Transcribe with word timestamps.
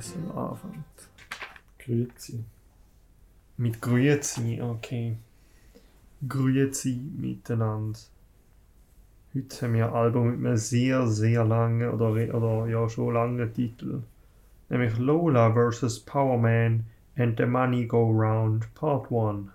vergessen, 0.00 0.30
anfängt. 0.30 1.08
Grüezi. 1.78 2.44
Mit 3.56 3.80
Grüezi, 3.80 4.60
okay. 4.62 5.16
Grüezi 6.26 7.00
miteinander. 7.16 7.98
Heute 9.34 9.66
haben 9.66 9.74
wir 9.74 9.86
ein 9.88 9.94
Album 9.94 10.30
mit 10.30 10.46
einem 10.46 10.56
sehr, 10.56 11.06
sehr 11.06 11.44
langen 11.44 11.90
oder, 11.90 12.10
oder 12.10 12.66
ja 12.66 12.88
schon 12.88 13.14
langen 13.14 13.52
Titel. 13.52 14.02
Nämlich 14.68 14.96
Lola 14.98 15.52
vs. 15.52 16.00
Power 16.00 16.38
Man 16.38 16.84
and 17.16 17.36
the 17.36 17.46
Money 17.46 17.86
Go 17.86 18.10
Round 18.10 18.72
Part 18.74 19.10
1. 19.12 19.50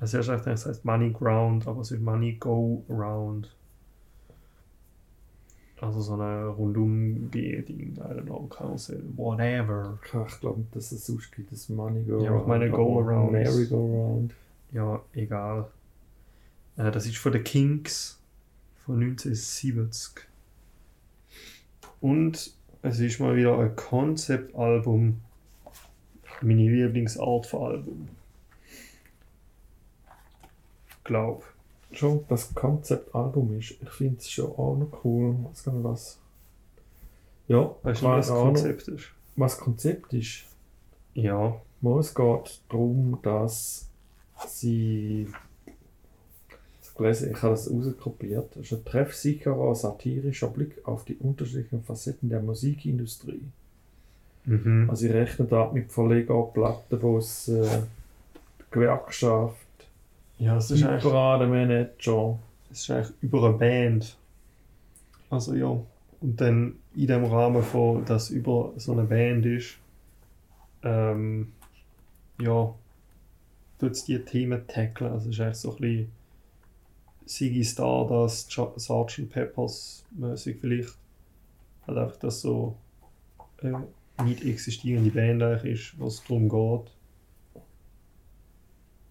Also 0.00 0.16
erst 0.16 0.30
recht, 0.30 0.46
es 0.46 0.66
heißt 0.66 0.84
Money 0.84 1.10
Ground, 1.10 1.66
aber 1.68 1.80
es 1.80 1.90
ist 1.92 2.02
Money 2.02 2.34
Go 2.34 2.84
Round. 2.88 3.54
Also 5.82 6.00
so 6.00 6.14
eine 6.14 6.46
Rundum-Ding, 6.46 7.96
I 7.96 8.00
don't 8.00 8.22
know, 8.22 8.46
Karussell, 8.46 9.02
whatever. 9.16 9.98
Ich 10.04 10.38
glaube, 10.38 10.64
dass 10.70 10.92
es 10.92 11.06
sonst 11.06 11.32
gibt, 11.32 11.50
das 11.50 11.68
Money 11.68 12.04
Go 12.04 12.22
Ja, 12.22 12.38
ich 12.38 12.46
meine 12.46 12.70
Go 12.70 13.00
Around. 13.00 13.32
Merry 13.32 13.66
Go 13.66 13.84
Round. 13.86 14.32
Ja, 14.70 15.02
egal. 15.12 15.66
Äh, 16.76 16.92
das 16.92 17.04
ist 17.06 17.18
von 17.18 17.32
den 17.32 17.42
Kings 17.42 18.20
von 18.86 19.02
1970. 19.02 20.24
Und 22.00 22.54
es 22.82 23.00
ist 23.00 23.18
mal 23.18 23.34
wieder 23.34 23.58
ein 23.58 23.74
Konzeptalbum. 23.74 25.20
Meine 26.42 26.70
Lieblingsart 26.70 27.46
von 27.46 27.72
Album. 27.72 28.08
Glaub. 31.02 31.51
Schon 31.92 32.24
das 32.28 32.54
Konzeptalbum 32.54 33.58
ist. 33.58 33.72
Ich 33.82 33.90
finde 33.90 34.16
es 34.18 34.30
schon 34.30 34.46
auch 34.46 34.76
noch 34.76 35.04
cool. 35.04 35.36
Was 35.50 35.64
kann 35.64 35.84
was? 35.84 36.18
Ja, 37.48 37.74
Weißt 37.82 38.02
du, 38.02 38.06
was 38.06 38.26
das. 38.28 38.36
Konzept 38.36 38.88
ist? 38.88 39.04
Was 39.36 39.56
das 39.56 39.64
Konzept 39.64 40.12
ist? 40.12 40.44
Ja. 41.14 41.54
Mal, 41.80 42.00
Es 42.00 42.14
geht 42.14 42.60
darum, 42.68 43.18
dass 43.22 43.88
sie. 44.46 45.26
Ich 46.82 46.88
habe 46.88 47.04
gelesen, 47.04 47.30
ich 47.32 47.42
habe 47.42 47.52
das 47.54 47.70
rauskopiert. 47.70 48.54
Das 48.54 48.62
ist 48.66 48.72
ein 48.72 48.84
treffsicherer 48.84 49.74
satirischer 49.74 50.48
Blick 50.48 50.76
auf 50.84 51.04
die 51.04 51.16
unterschiedlichen 51.16 51.82
Facetten 51.82 52.28
der 52.28 52.40
Musikindustrie. 52.40 53.42
Mhm. 54.44 54.88
Also, 54.90 55.06
ich 55.06 55.12
rechne 55.12 55.46
da 55.46 55.70
mit 55.72 55.90
Verleger, 55.90 56.42
Plattenboss, 56.52 57.48
äh, 57.48 57.82
Gewerkschaft, 58.70 59.56
Ja, 60.42 60.56
es 60.56 60.72
ist 60.72 60.82
eigentlich, 60.82 61.04
Paradenmanager. 61.04 62.36
es 62.72 62.80
ist 62.80 62.90
eigentlich 62.90 63.16
über 63.20 63.44
eine 63.44 63.58
Band. 63.58 64.16
Also 65.30 65.54
ja. 65.54 65.68
Und 66.20 66.40
dann 66.40 66.80
in 66.96 67.06
dem 67.06 67.24
Rahmen 67.26 67.62
von, 67.62 68.04
dass 68.04 68.30
über 68.30 68.72
so 68.76 68.90
eine 68.90 69.04
Band 69.04 69.46
ist, 69.46 69.78
ähm, 70.82 71.52
ja, 72.40 72.74
tut 73.78 73.92
es 73.92 74.04
die 74.04 74.18
Themen 74.18 74.66
tackeln. 74.66 75.12
Also 75.12 75.28
es 75.28 75.36
ist 75.36 75.40
eigentlich 75.40 75.56
so 75.58 75.70
ein 75.70 75.76
bisschen 75.76 76.12
Ziggy 77.26 77.64
Stardust, 77.64 78.50
Sgt. 78.50 79.30
Peppers 79.30 80.04
mäßig 80.10 80.56
vielleicht. 80.60 80.96
Halt 81.86 81.98
einfach, 81.98 82.16
dass 82.16 82.40
so 82.40 82.74
eine 83.62 83.86
nicht 84.24 84.44
existierende 84.44 85.10
Band 85.10 85.40
eigentlich 85.40 85.92
ist, 85.92 86.00
was 86.00 86.20
darum 86.24 86.48
geht. 86.48 86.92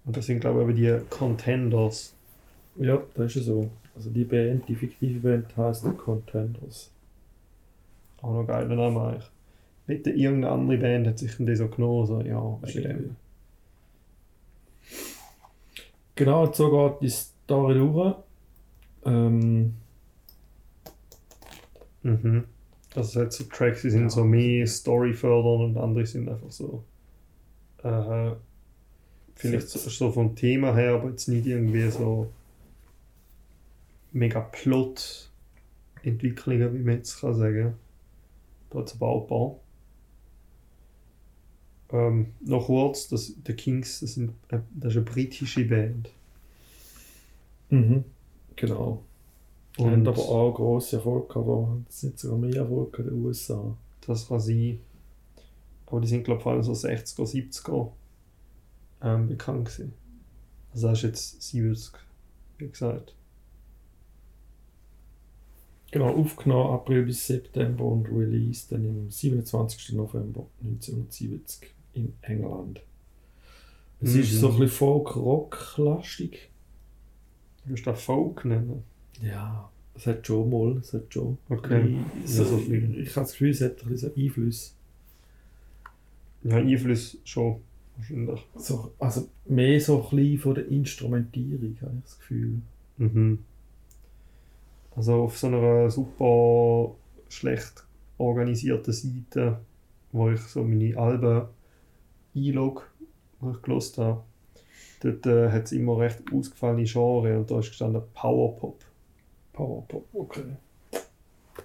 Und 0.06 0.18
das 0.18 0.26
sind 0.26 0.40
glaube 0.42 0.62
ich 0.64 0.80
eben 0.80 1.02
die 1.02 1.10
Contenders. 1.10 2.14
Ja, 2.78 3.02
das 3.16 3.28
ist 3.28 3.36
ja 3.36 3.42
so. 3.44 3.70
Also, 3.96 4.10
die 4.10 4.24
Band, 4.24 4.68
die 4.70 4.76
fiktive 4.76 5.20
Band 5.20 5.56
heißt 5.58 5.86
Contenders. 5.98 6.90
Auch 8.22 8.34
noch 8.34 8.48
geiler 8.48 8.76
Name 8.76 9.02
eigentlich. 9.02 9.30
Bitte 9.86 10.12
irgendeine 10.12 10.54
andere 10.54 10.78
Band 10.78 11.08
hat 11.08 11.20
sich 11.20 11.36
denn 11.36 11.46
das 11.46 11.58
so 11.58 11.68
genommen, 11.68 12.08
so, 12.08 12.22
ja, 12.22 12.58
wegen 12.62 12.84
dem. 12.84 13.16
Genau, 16.16 16.44
und 16.44 16.56
so 16.56 16.70
geht 16.72 17.02
die 17.02 17.10
Story 17.10 17.74
durch. 17.76 18.16
Ähm, 19.06 19.74
Mhm. 22.04 22.46
Also 22.96 23.22
hat 23.22 23.34
so 23.34 23.44
Tracks, 23.46 23.84
die 23.84 23.90
sind 23.90 24.04
Ja. 24.04 24.10
so 24.10 24.24
mehr 24.24 24.68
Story 24.68 25.14
fördern 25.14 25.62
und 25.62 25.78
andere 25.78 26.06
sind 26.06 26.28
einfach 26.30 26.52
so 26.52 26.84
äh, 27.84 28.32
vielleicht 29.42 29.70
so, 29.70 29.80
so 29.80 30.12
vom 30.12 30.36
Thema 30.36 30.76
her, 30.76 30.94
aber 30.94 31.10
jetzt 31.10 31.28
nicht 31.28 31.48
irgendwie 31.48 31.90
so 31.90 32.32
mega 34.12 34.42
Plot-Entwicklungen, 34.42 36.76
wie 36.76 36.84
man 36.84 36.98
jetzt 36.98 37.20
kann 37.20 37.34
sagen. 37.34 37.74
Da 38.70 38.78
hat 38.80 38.88
es 38.88 38.94
aber 38.96 39.08
auch 39.08 39.24
ein 39.24 39.28
paar. 39.28 39.56
Ähm, 41.94 42.28
noch 42.42 42.68
kurz, 42.68 43.08
das, 43.10 43.34
The 43.46 43.54
Kings, 43.54 44.00
das, 44.02 44.14
sind, 44.14 44.30
äh, 44.50 44.60
das 44.74 44.94
ist 44.94 44.98
eine 44.98 45.06
britische 45.06 45.66
Band. 45.66 46.12
mhm. 47.70 48.06
Genau. 48.56 49.04
Und 49.78 49.92
haben 49.92 50.08
aber 50.08 50.22
auch 50.22 50.54
grosse 50.54 50.98
Erfolge 50.98 51.34
gehabt. 51.34 51.90
Es 51.90 52.02
sind 52.02 52.20
sogar 52.20 52.38
mehr 52.38 52.58
Erfolge 52.58 53.02
in 53.02 53.10
den 53.10 53.26
USA. 53.26 53.76
Das 54.06 54.28
kann 54.28 54.40
sein. 54.40 54.80
Aber 55.88 56.00
die 56.02 56.08
sind, 56.08 56.26
glaube 56.26 56.38
ich, 56.40 56.44
vor 56.44 56.52
allem 56.52 56.62
so 56.62 56.74
60er, 56.74 57.26
70er 57.26 57.90
ähm, 59.04 59.28
bekannt 59.28 59.66
gewesen. 59.66 59.94
Also 60.74 60.88
das 60.88 61.00
ist 61.00 61.04
jetzt 61.04 61.42
70, 61.44 61.94
wie 62.58 62.68
gesagt. 62.70 63.16
Genau, 65.92 66.16
aufgenommen 66.16 66.74
April 66.74 67.04
bis 67.04 67.28
September 67.28 67.84
und 67.84 68.08
released 68.08 68.72
dann 68.72 68.86
am 68.88 69.12
27. 69.12 69.94
November 69.94 70.48
1970 70.64 71.74
in 71.94 72.14
England. 72.22 72.82
Es 74.00 74.14
Mhm. 74.14 74.20
ist 74.22 74.40
so 74.40 74.48
ein 74.52 74.60
bisschen 74.60 74.70
Folk-Rock-lastig. 74.78 76.50
Würdest 77.66 77.86
du 77.86 77.92
das 77.92 78.02
Folk 78.04 78.46
nennen? 78.46 78.84
Ja, 79.22 79.70
es 79.94 80.08
hat 80.08 80.26
schon 80.26 80.50
mal, 80.50 80.78
es 80.78 80.94
hat 80.94 81.14
schon. 81.14 81.38
Okay. 81.50 81.98
Ja, 82.26 82.26
so 82.26 82.58
ich, 82.58 82.72
ich 82.72 83.10
habe 83.10 83.26
das 83.26 83.32
Gefühl, 83.34 83.50
es 83.52 83.62
hat 83.62 83.84
ein 83.84 83.90
bisschen 83.90 84.16
Einfluss. 84.16 84.74
Ja, 86.44 86.56
Einfluss 86.56 87.18
schon, 87.26 87.62
wahrscheinlich. 87.98 88.48
So, 88.56 88.94
also 89.00 89.28
mehr 89.46 89.80
so 89.80 90.04
ein 90.04 90.16
bisschen 90.16 90.40
von 90.40 90.56
der 90.56 90.68
Instrumentierung, 90.68 91.78
habe 91.82 91.96
ich 91.98 92.04
das 92.04 92.20
Gefühl. 92.20 92.62
Mhm. 92.98 93.40
Also 94.96 95.14
auf 95.24 95.38
so 95.38 95.48
einer 95.48 95.90
super 95.90 96.96
schlecht 97.30 97.86
organisierten 98.18 98.94
Seite, 98.94 99.60
wo 100.12 100.30
ich 100.30 100.42
so 100.42 100.64
meine 100.64 100.98
Alben 100.98 101.48
einlogge, 102.36 102.84
wo 103.40 103.52
ich 103.52 103.62
gelost 103.62 103.98
habe, 103.98 104.24
dort 105.02 105.26
äh, 105.26 105.50
hat 105.50 105.64
es 105.64 105.72
immer 105.72 105.98
recht 105.98 106.22
ausgefallene 106.34 106.84
Genre 106.84 107.40
und 107.40 107.50
da 107.50 107.60
ist 107.60 107.70
gestanden 107.70 108.02
Powerpop. 108.14 108.84
Powerpop, 109.54 110.06
okay. 110.14 110.58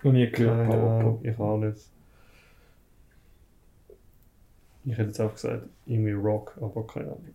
Noch 0.03 0.13
nie 0.13 0.31
gehört, 0.31 0.71
Powerpop. 0.71 1.25
ich 1.25 1.39
auch 1.39 1.59
nicht. 1.59 1.91
Ich 4.87 4.93
hätte 4.93 5.09
jetzt 5.09 5.21
auch 5.21 5.35
gesagt, 5.35 5.67
irgendwie 5.85 6.13
Rock, 6.13 6.57
aber 6.61 6.87
keine 6.87 7.07
Ahnung. 7.07 7.35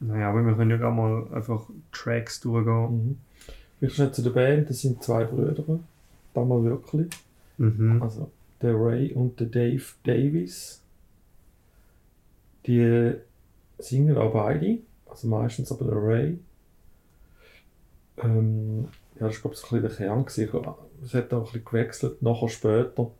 Naja, 0.00 0.30
aber 0.30 0.44
wir 0.44 0.54
können 0.54 0.70
ja 0.70 0.78
gerne 0.78 0.96
mal 0.96 1.26
einfach 1.34 1.68
Tracks 1.92 2.40
durchgehen. 2.40 3.08
Mhm. 3.08 3.18
Vielleicht 3.78 3.96
schnell 3.96 4.12
zu 4.12 4.22
der 4.22 4.30
Band, 4.30 4.70
das 4.70 4.80
sind 4.80 5.02
zwei 5.02 5.24
Brüder. 5.24 5.80
Da 6.32 6.44
mal 6.44 6.64
wirklich. 6.64 7.10
Mhm. 7.58 8.02
Also 8.02 8.30
der 8.62 8.74
Ray 8.74 9.12
und 9.12 9.38
der 9.38 9.46
Dave 9.48 9.84
Davis. 10.04 10.82
Die 12.66 13.14
singen 13.78 14.16
auch 14.16 14.32
beide. 14.32 14.78
Also 15.06 15.28
meistens 15.28 15.70
aber 15.70 15.84
der 15.84 16.02
Ray. 16.02 16.38
Ähm, 18.16 18.88
ja, 19.20 19.26
das 19.28 19.36
war 19.44 19.52
glaube 19.52 19.54
ich 19.54 19.60
so 19.60 19.76
ein 19.76 19.82
bisschen 19.82 20.06
der 20.06 20.08
Kern. 20.08 20.24
gewesen. 20.24 20.74
Es 21.04 21.14
hat 21.14 21.32
auch 21.34 21.40
ein 21.40 21.44
bisschen 21.44 21.64
gewechselt, 21.64 22.22
nachher 22.22 22.48
später. 22.48 23.10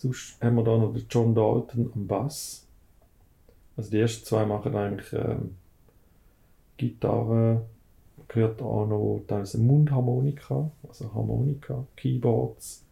Sonst 0.00 0.42
haben 0.42 0.56
wir 0.56 0.64
da 0.64 0.78
noch 0.78 0.94
den 0.94 1.04
John 1.10 1.34
Dalton 1.34 1.92
am 1.94 2.06
Bass. 2.06 2.66
Also 3.76 3.90
die 3.90 4.00
ersten 4.00 4.24
zwei 4.24 4.46
machen 4.46 4.74
eigentlich 4.74 5.12
ähm, 5.12 5.56
Gitarre, 6.78 7.66
man 8.16 8.26
hört 8.32 8.62
auch 8.62 8.86
noch 8.86 9.22
teilweise 9.28 9.58
Mundharmonika, 9.58 10.70
also 10.88 11.12
Harmonika, 11.12 11.84
Keyboards. 11.96 12.82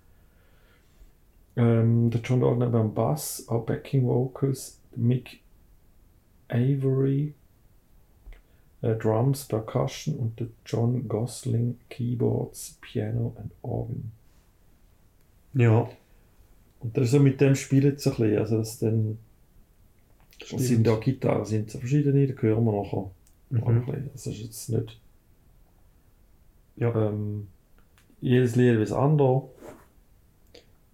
Ähm, 1.57 2.11
der 2.11 2.21
John 2.21 2.43
Dalton 2.43 2.75
am 2.75 2.93
Bass, 2.93 3.49
auch 3.49 3.65
Backing 3.65 4.07
Vocals, 4.07 4.79
Mick 4.95 5.41
Avery, 6.49 7.33
äh, 8.83 8.95
Drums, 8.97 9.47
Percussion 9.47 10.15
und 10.17 10.39
der 10.39 10.49
John 10.67 11.09
Gosling, 11.09 11.79
Keyboards, 11.89 12.77
Piano 12.83 13.35
und 13.35 13.51
Organ. 13.63 14.13
Ja, 15.55 15.89
Und 16.81 16.97
das 16.97 17.05
ist 17.07 17.11
so 17.13 17.21
mit 17.21 17.41
dem 17.41 17.55
spielen 17.55 17.99
sie 17.99 18.11
ein 18.11 18.17
bisschen, 18.17 18.39
also 18.39 18.59
das 18.59 18.79
dann 18.79 19.19
Stimmt. 20.43 20.61
es 20.63 20.69
sind 20.69 20.89
auch 20.89 21.01
Gitarren, 21.01 21.45
sind 21.45 21.71
so 21.71 21.79
verschiedene, 21.79 22.27
da 22.27 22.35
hören 22.41 22.65
wir 22.65 22.73
nachher. 22.73 23.11
Mhm. 23.51 23.65
Ein 23.67 23.85
bisschen. 23.85 24.11
Das 24.13 24.27
ist 24.27 24.39
jetzt 24.41 24.69
nicht 24.71 25.01
Ja. 26.77 27.09
ähm, 27.09 27.49
jedes 28.21 28.55
Lied 28.57 28.77
wie 28.77 28.81
das 28.81 28.93
andere. 28.93 29.49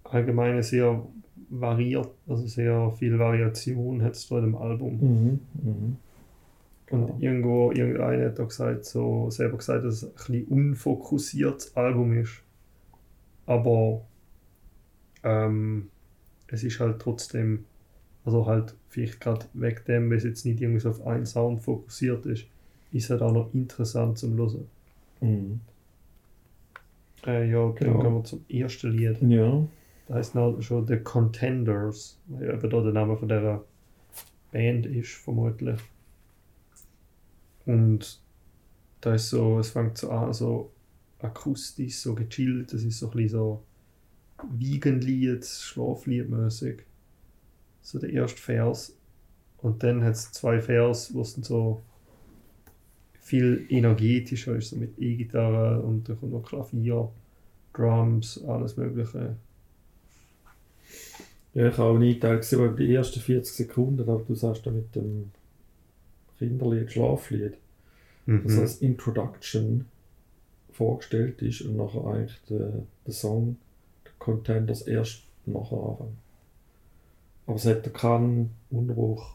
allgemein 0.04 0.62
sehr 0.62 1.04
variiert, 1.50 2.08
also 2.28 2.46
sehr 2.46 2.92
viel 2.98 3.18
Variation 3.18 4.00
hat 4.02 4.12
es 4.14 4.28
da 4.28 4.38
in 4.38 4.44
dem 4.44 4.56
Album. 4.56 4.98
Mhm. 5.00 5.40
Mhm. 5.62 5.96
Und 6.90 7.06
Genau. 7.06 7.16
irgendwo, 7.18 7.72
irgendeiner 7.72 8.26
hat 8.26 8.38
da 8.38 8.44
gesagt, 8.44 8.84
so, 8.84 9.28
selber 9.30 9.56
gesagt, 9.56 9.84
dass 9.84 10.02
es 10.02 10.04
ein 10.04 10.12
bisschen 10.14 10.44
unfokussiertes 10.46 11.76
Album 11.76 12.12
ist. 12.18 12.42
Aber 13.46 14.02
ähm, 15.24 15.90
es 16.48 16.62
ist 16.62 16.78
halt 16.80 17.00
trotzdem, 17.00 17.64
also 18.24 18.46
halt 18.46 18.74
vielleicht 18.88 19.20
gerade 19.20 19.46
wegen 19.54 19.80
dem, 19.88 20.10
weil 20.10 20.18
es 20.18 20.24
jetzt 20.24 20.44
nicht 20.44 20.60
irgendwie 20.60 20.80
so 20.80 20.90
auf 20.90 21.06
einen 21.06 21.26
Sound 21.26 21.62
fokussiert 21.62 22.24
ist, 22.26 22.46
ist 22.92 23.10
halt 23.10 23.22
auch 23.22 23.32
noch 23.32 23.52
interessant 23.54 24.18
zum 24.18 24.36
Hören. 24.36 24.68
Mhm. 25.20 25.60
Äh, 27.26 27.50
ja, 27.50 27.66
dann 27.66 27.74
Genau. 27.74 28.02
gehen 28.02 28.14
wir 28.14 28.24
zum 28.24 28.44
ersten 28.48 28.90
Lied. 28.92 29.20
Ja. 29.22 29.66
Da 30.06 30.14
heißt 30.14 30.34
noch 30.34 30.60
schon 30.60 30.86
The 30.86 30.98
Contenders, 30.98 32.18
weil 32.28 32.50
eben 32.50 32.70
da 32.70 32.80
der 32.82 32.92
Name 32.92 33.16
von 33.16 33.28
dieser 33.28 33.64
Band 34.52 34.86
ist, 34.86 35.12
vermutlich. 35.12 35.80
Und 37.66 38.20
da 39.00 39.14
ist 39.14 39.30
so, 39.30 39.58
es 39.58 39.70
fängt 39.70 39.96
so 39.98 40.10
an, 40.10 40.32
so 40.34 40.70
akustisch, 41.20 41.96
so 41.96 42.14
gechillt, 42.14 42.72
das 42.72 42.82
ist 42.82 42.98
so 42.98 43.06
ein 43.10 43.12
bisschen 43.16 43.28
so 43.30 43.62
Wiegenlied, 44.52 45.44
Schlafliedmäßig. 45.44 46.80
So 47.82 47.98
der 47.98 48.10
erste 48.10 48.40
Vers. 48.40 48.96
Und 49.58 49.82
dann 49.82 50.02
hat 50.02 50.14
es 50.14 50.32
zwei 50.32 50.60
Vers, 50.60 51.14
wo 51.14 51.22
es 51.22 51.34
dann 51.34 51.44
so 51.44 51.82
viel 53.20 53.66
energetischer 53.70 54.56
ist, 54.56 54.70
so 54.70 54.76
mit 54.76 54.98
E-Gitarre 54.98 55.80
und 55.80 56.08
dann 56.08 56.18
kommt 56.20 56.32
noch 56.32 56.42
Klavier, 56.42 57.10
Drums, 57.72 58.42
alles 58.46 58.76
Mögliche. 58.76 59.36
Ja, 61.54 61.68
ich 61.68 61.78
habe 61.78 61.90
auch 61.90 61.98
nie 61.98 62.18
gesehen, 62.18 62.60
aber 62.60 62.76
die 62.76 62.92
ersten 62.92 63.20
40 63.20 63.54
Sekunden, 63.54 64.02
aber 64.08 64.22
du 64.26 64.34
sagst 64.34 64.66
da 64.66 64.70
mit 64.70 64.94
dem 64.94 65.30
Kinderlied, 66.38 66.92
Schlaflied, 66.92 67.54
das 68.26 68.52
Mhm. 68.52 68.58
als 68.58 68.78
Introduction 68.82 69.86
vorgestellt 70.72 71.40
ist 71.42 71.62
und 71.62 71.76
nachher 71.76 72.04
eigentlich 72.06 72.40
der, 72.50 72.82
der 73.06 73.14
Song, 73.14 73.56
der 74.26 74.34
Contenders 74.34 74.82
erst 74.82 75.22
nachher 75.46 75.76
anfangen. 75.76 76.18
Aber 77.46 77.56
es 77.56 77.66
hat 77.66 77.92
keinen 77.94 78.50
Unruch. 78.70 79.34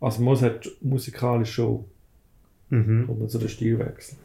Also 0.00 0.22
man 0.22 0.40
hat 0.40 0.68
musikalisch 0.80 1.52
schon, 1.52 1.84
Mhm. 2.70 3.06
kommt 3.06 3.22
dann 3.22 3.28
so 3.28 3.38
der 3.38 3.48
Stilwechsel. 3.48 4.18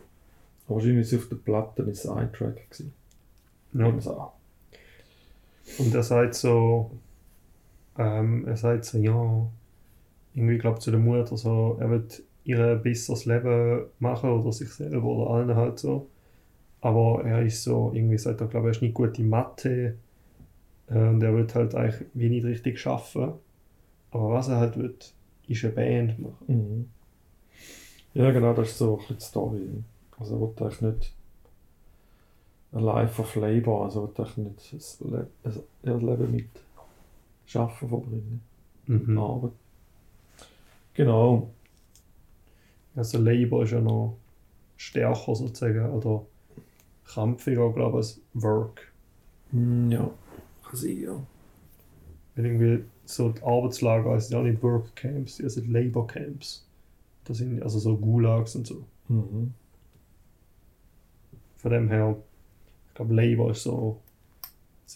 Aber 0.67 0.75
wahrscheinlich 0.75 1.01
ist 1.01 1.13
es 1.13 1.19
auf 1.23 1.29
der 1.29 1.35
Platte 1.37 1.83
ist 1.83 2.05
ein 2.07 2.31
Track 2.33 2.69
gewesen. 2.69 2.93
Ja. 3.73 3.87
Es 3.95 4.07
an. 4.07 4.27
Und 5.79 5.95
er 5.95 6.03
sagt 6.03 6.35
so, 6.35 6.91
ähm, 7.97 8.45
er 8.47 8.57
sagt 8.57 8.85
so, 8.85 8.97
ja, 8.97 9.47
irgendwie 10.33 10.57
glaubt 10.57 10.81
zu 10.81 10.91
der 10.91 10.99
Mutter 10.99 11.37
so, 11.37 11.77
er 11.79 11.89
wird 11.89 12.21
ihr 12.43 12.59
ein 12.59 12.83
besseres 12.83 13.25
Leben 13.25 13.85
machen 13.99 14.29
oder 14.29 14.51
sich 14.51 14.69
selber 14.69 15.05
oder 15.05 15.31
allen 15.31 15.55
halt 15.55 15.79
so. 15.79 16.07
Aber 16.83 17.23
er 17.23 17.41
ist 17.43 17.63
so, 17.63 17.91
irgendwie 17.93 18.17
sagt 18.17 18.41
er, 18.41 18.47
glaube 18.47 18.67
er 18.67 18.71
ist 18.71 18.81
nicht 18.81 18.93
gut 18.93 19.17
in 19.17 19.29
Mathe 19.29 19.95
äh, 20.87 20.97
und 20.97 21.23
er 21.23 21.33
wird 21.33 21.55
halt 21.55 21.73
eigentlich 21.75 22.05
wie 22.13 22.27
nicht 22.27 22.43
richtig 22.43 22.77
schaffen. 22.77 23.35
Aber 24.11 24.31
was 24.31 24.49
er 24.49 24.57
halt 24.57 24.77
will, 24.77 24.93
ist 25.47 25.63
eine 25.63 25.73
Band 25.73 26.19
machen. 26.19 26.35
Mhm. 26.47 26.89
Ja, 28.13 28.31
genau, 28.31 28.53
das 28.53 28.71
ist 28.71 28.79
so 28.79 28.95
ein 28.95 28.97
bisschen 28.97 29.17
die 29.17 29.23
Story. 29.23 29.61
Also, 30.19 30.35
er 30.35 30.41
will 30.41 30.65
eigentlich 30.65 30.81
nicht 30.81 31.13
ein 32.73 32.79
Life 32.83 33.21
of 33.21 33.35
Labor, 33.37 33.85
also 33.85 34.01
er 34.01 34.07
will 34.17 34.25
eigentlich 34.25 34.37
nicht 34.37 34.73
das, 34.73 34.99
Le 34.99 35.27
das 35.41 35.59
Leben 35.83 36.31
mit 36.31 36.49
Schaffen 37.45 37.87
verbringen. 37.87 38.41
Mhm. 38.87 39.17
Arbeit. 39.17 39.51
Genau. 40.95 41.49
Also 42.93 43.19
Labor 43.19 43.63
ist 43.63 43.71
ja 43.71 43.79
noch 43.79 44.17
stärker 44.75 45.33
sozusagen 45.33 45.89
oder 45.91 46.25
krampfiger, 47.05 47.71
glaube 47.73 47.91
ich, 47.99 48.05
als 48.05 48.21
Work. 48.33 48.91
Mm, 49.51 49.91
Ja, 49.91 50.09
kann 50.63 50.75
sein, 50.75 51.01
ja. 51.01 51.15
Weil 52.35 52.45
irgendwie 52.45 52.83
so 53.05 53.29
die 53.29 53.41
Arbeitslager, 53.43 54.09
also 54.11 54.27
sind 54.27 54.37
auch 54.37 54.43
nicht 54.43 54.61
Workcamps, 54.63 55.37
die 55.37 55.49
sind 55.49 55.69
Labor 55.71 56.07
Camps. 56.07 56.65
Das 57.25 57.37
sind 57.37 57.61
also 57.63 57.79
so 57.79 57.97
Gulags 57.97 58.55
und 58.55 58.67
so. 58.67 58.83
Mhm. 59.07 59.53
Von 61.57 61.71
dem 61.71 61.87
her, 61.89 62.17
ich 62.89 62.93
glaube, 62.95 63.13
Labor 63.15 63.51
ist 63.51 63.63
so 63.63 63.99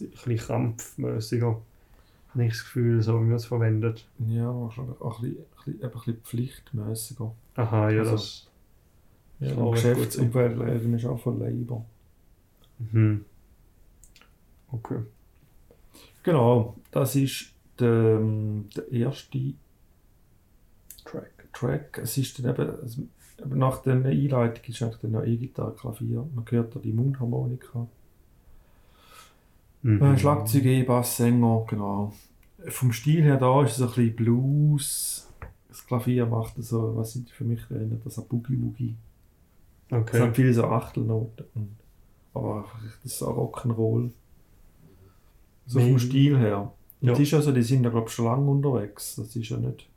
ein 0.02 0.10
bisschen 0.12 0.38
krampfmäßiger. 0.38 1.62
Habe 2.30 2.44
ich 2.46 2.52
das 2.54 2.64
Gefühl, 2.64 3.02
so 3.02 3.20
wie 3.22 3.26
man 3.26 3.36
es 3.36 3.46
verwendet. 3.46 4.08
Ja, 4.20 4.54
wahrscheinlich 4.54 5.00
auch 5.02 5.22
ein 5.24 5.36
bisschen, 5.56 5.84
ein 5.84 5.92
bisschen, 5.92 6.18
pflichtmäßiger. 6.24 7.34
Aha, 7.56 7.90
ja, 7.90 8.00
Also, 8.02 8.12
das. 8.12 8.48
Ja, 9.40 9.52
im 9.52 9.72
Geschäftsumfeld 9.72 10.60
reden 10.60 10.94
ist 10.96 11.06
auch 11.06 11.20
von 11.20 11.40
Labor. 11.40 11.86
Mhm. 12.80 13.26
Okay. 14.72 15.00
Genau, 16.24 16.76
das 16.92 17.16
ist 17.16 17.54
der, 17.80 18.20
der 18.76 18.92
erste 18.92 19.54
Track. 21.06 21.48
Track. 21.54 22.00
Es 22.04 22.18
ist 22.18 22.38
dann 22.44 22.52
eben, 22.52 22.70
es, 22.84 22.98
eben 23.40 23.58
nach 23.58 23.82
der 23.82 23.94
Einleitung 23.94 24.64
ist 24.66 24.82
eigentlich 24.82 25.02
dann 25.02 25.12
noch 25.12 25.24
E-Gitarre, 25.24 25.74
Klavier. 25.76 26.28
Man 26.36 26.46
hört 26.50 26.76
da 26.76 26.80
die 26.80 26.92
Mundharmonika. 26.92 27.88
Mhm. 29.84 30.02
Äh, 30.02 30.18
Schlagzeug, 30.18 30.66
E-Bass, 30.66 31.18
Sänger, 31.18 31.66
genau. 31.68 32.14
Vom 32.68 32.92
Stil 32.92 33.24
her 33.24 33.38
da 33.38 33.64
ist 33.64 33.78
es 33.78 33.82
ein 33.82 33.88
bisschen 33.88 34.16
Blues. 34.16 35.30
Das 35.70 35.86
Klavier 35.86 36.26
macht 36.26 36.56
so, 36.58 36.96
was 36.96 37.14
sind 37.14 37.30
für 37.30 37.44
mich 37.44 37.62
erinnert 37.70 38.06
das 38.06 38.18
an 38.18 38.28
Boogie 38.28 38.62
Woogie. 38.62 38.96
Es 39.90 39.98
Okay. 39.98 40.20
haben 40.20 40.34
viele 40.34 40.54
so 40.54 40.66
Achtelnoten. 40.66 41.46
Und, 41.56 41.76
aber 42.38 42.66
das 43.04 43.12
ist 43.12 43.20
so 43.20 43.28
Rock'n'Roll. 43.30 44.12
So 45.66 45.80
vom. 45.80 46.00
Stil 46.00 46.38
her. 46.38 46.72
Und 47.02 47.08
Ja. 47.08 47.14
es 47.14 47.20
ist 47.20 47.34
also, 47.34 47.52
die 47.52 47.62
sind 47.64 47.84
ja 47.84 47.90
glaube 47.90 48.08
ich 48.08 48.14
schon 48.14 48.26
lange 48.26 48.50
unterwegs. 48.50 49.16
Das 49.18 49.36
ist 49.36 49.50
ja 49.50 49.58
nicht 49.58 49.88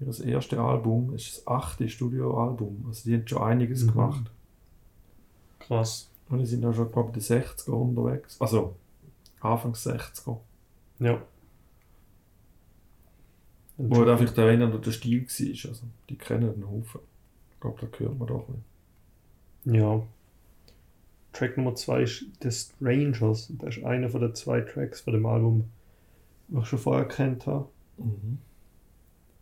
das 0.00 0.20
erste 0.20 0.60
Album, 0.60 1.12
es 1.14 1.26
ist 1.28 1.36
das 1.38 1.46
achte 1.48 1.88
Studioalbum. 1.88 2.84
Also 2.86 3.08
die 3.08 3.16
haben 3.16 3.26
schon 3.26 3.42
einiges 3.42 3.84
Mhm. 3.84 3.88
gemacht. 3.92 4.30
Krass. 5.60 6.10
Und 6.28 6.38
die 6.38 6.46
sind 6.46 6.62
ja 6.62 6.72
schon, 6.72 6.92
glaube 6.92 7.08
ich, 7.10 7.14
die 7.14 7.20
60er 7.34 7.72
unterwegs. 7.72 8.40
Also 8.40 8.74
Anfangs 9.40 9.82
60er. 9.86 10.40
Ja. 11.00 11.22
Wo 13.76 14.04
da 14.04 14.16
vielleicht 14.16 14.36
erinnern, 14.38 14.72
dass 14.72 14.80
der 14.82 14.90
Stil 14.92 15.22
war. 15.22 15.68
Also, 15.70 15.86
die 16.08 16.16
kennen 16.18 16.52
den 16.52 16.68
Haufen. 16.68 17.00
Ich 17.54 17.60
glaube, 17.60 17.86
da 17.86 17.98
hört 17.98 18.18
man 18.18 18.28
doch 18.28 18.48
nicht. 18.48 19.76
Ja. 19.76 20.02
Track 21.38 21.56
Nummer 21.56 21.76
2 21.76 22.02
ist 22.02 22.24
The 22.42 22.50
Strangers. 22.50 23.52
Das 23.58 23.76
ist 23.76 23.84
einer 23.84 24.08
von 24.08 24.20
den 24.20 24.34
zwei 24.34 24.60
Tracks 24.60 25.02
von 25.02 25.12
dem 25.12 25.24
Album, 25.24 25.64
was 26.48 26.64
ich 26.64 26.70
schon 26.70 26.78
vorher 26.80 27.06
kennt 27.06 27.46
habe. 27.46 27.68
Mhm. 27.98 28.38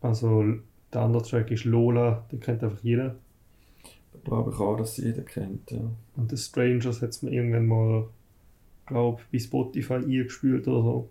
Also 0.03 0.45
der 0.93 1.01
andere 1.01 1.23
Track 1.23 1.51
ist 1.51 1.65
Lola, 1.65 2.27
den 2.31 2.41
kennt 2.41 2.63
einfach 2.63 2.83
jeder. 2.83 3.17
Da 4.13 4.19
glaube 4.25 4.51
ich 4.53 4.61
auch, 4.61 4.77
dass 4.77 4.99
jeder 4.99 5.23
kennt. 5.23 5.71
Ja. 5.71 5.91
Und 6.17 6.31
The 6.31 6.37
Strangers 6.37 7.01
hat 7.01 7.11
es 7.11 7.23
mir 7.23 7.31
irgendwann 7.31 7.67
mal, 7.67 8.09
glaube 8.85 9.23
bei 9.33 9.39
Spotify 9.39 9.95
eingespielt 9.95 10.69
oder 10.69 10.83
so. 10.83 11.09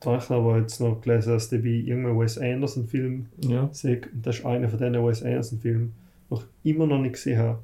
Da 0.00 0.10
habe 0.10 0.24
ich 0.24 0.30
aber 0.30 0.58
jetzt 0.58 0.80
noch 0.80 1.00
gelesen, 1.00 1.34
dass 1.34 1.50
der 1.50 1.58
bei 1.58 1.68
irgendeinem 1.68 2.18
Wes 2.18 2.36
Anderson 2.36 2.88
Film 2.88 3.26
ja. 3.38 3.68
sehe. 3.72 4.00
Und 4.12 4.26
das 4.26 4.40
ist 4.40 4.44
einer 4.44 4.68
von 4.68 4.80
diesen 4.80 5.06
Wes 5.06 5.22
Anderson 5.22 5.60
Filmen, 5.60 5.94
den 6.30 6.38
ich 6.64 6.74
immer 6.74 6.88
noch 6.88 6.98
nicht 6.98 7.12
gesehen 7.12 7.38
habe. 7.38 7.60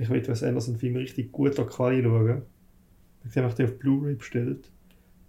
Ich 0.00 0.10
will 0.10 0.26
Wes 0.26 0.42
Anderson 0.42 0.76
Film 0.76 0.96
richtig 0.96 1.32
gut 1.32 1.58
an 1.58 1.66
Quali 1.66 2.02
schauen. 2.02 2.42
Ich 3.28 3.36
habe 3.36 3.54
den 3.54 3.66
auf 3.66 3.78
Blu-ray 3.78 4.14
bestellt. 4.14 4.70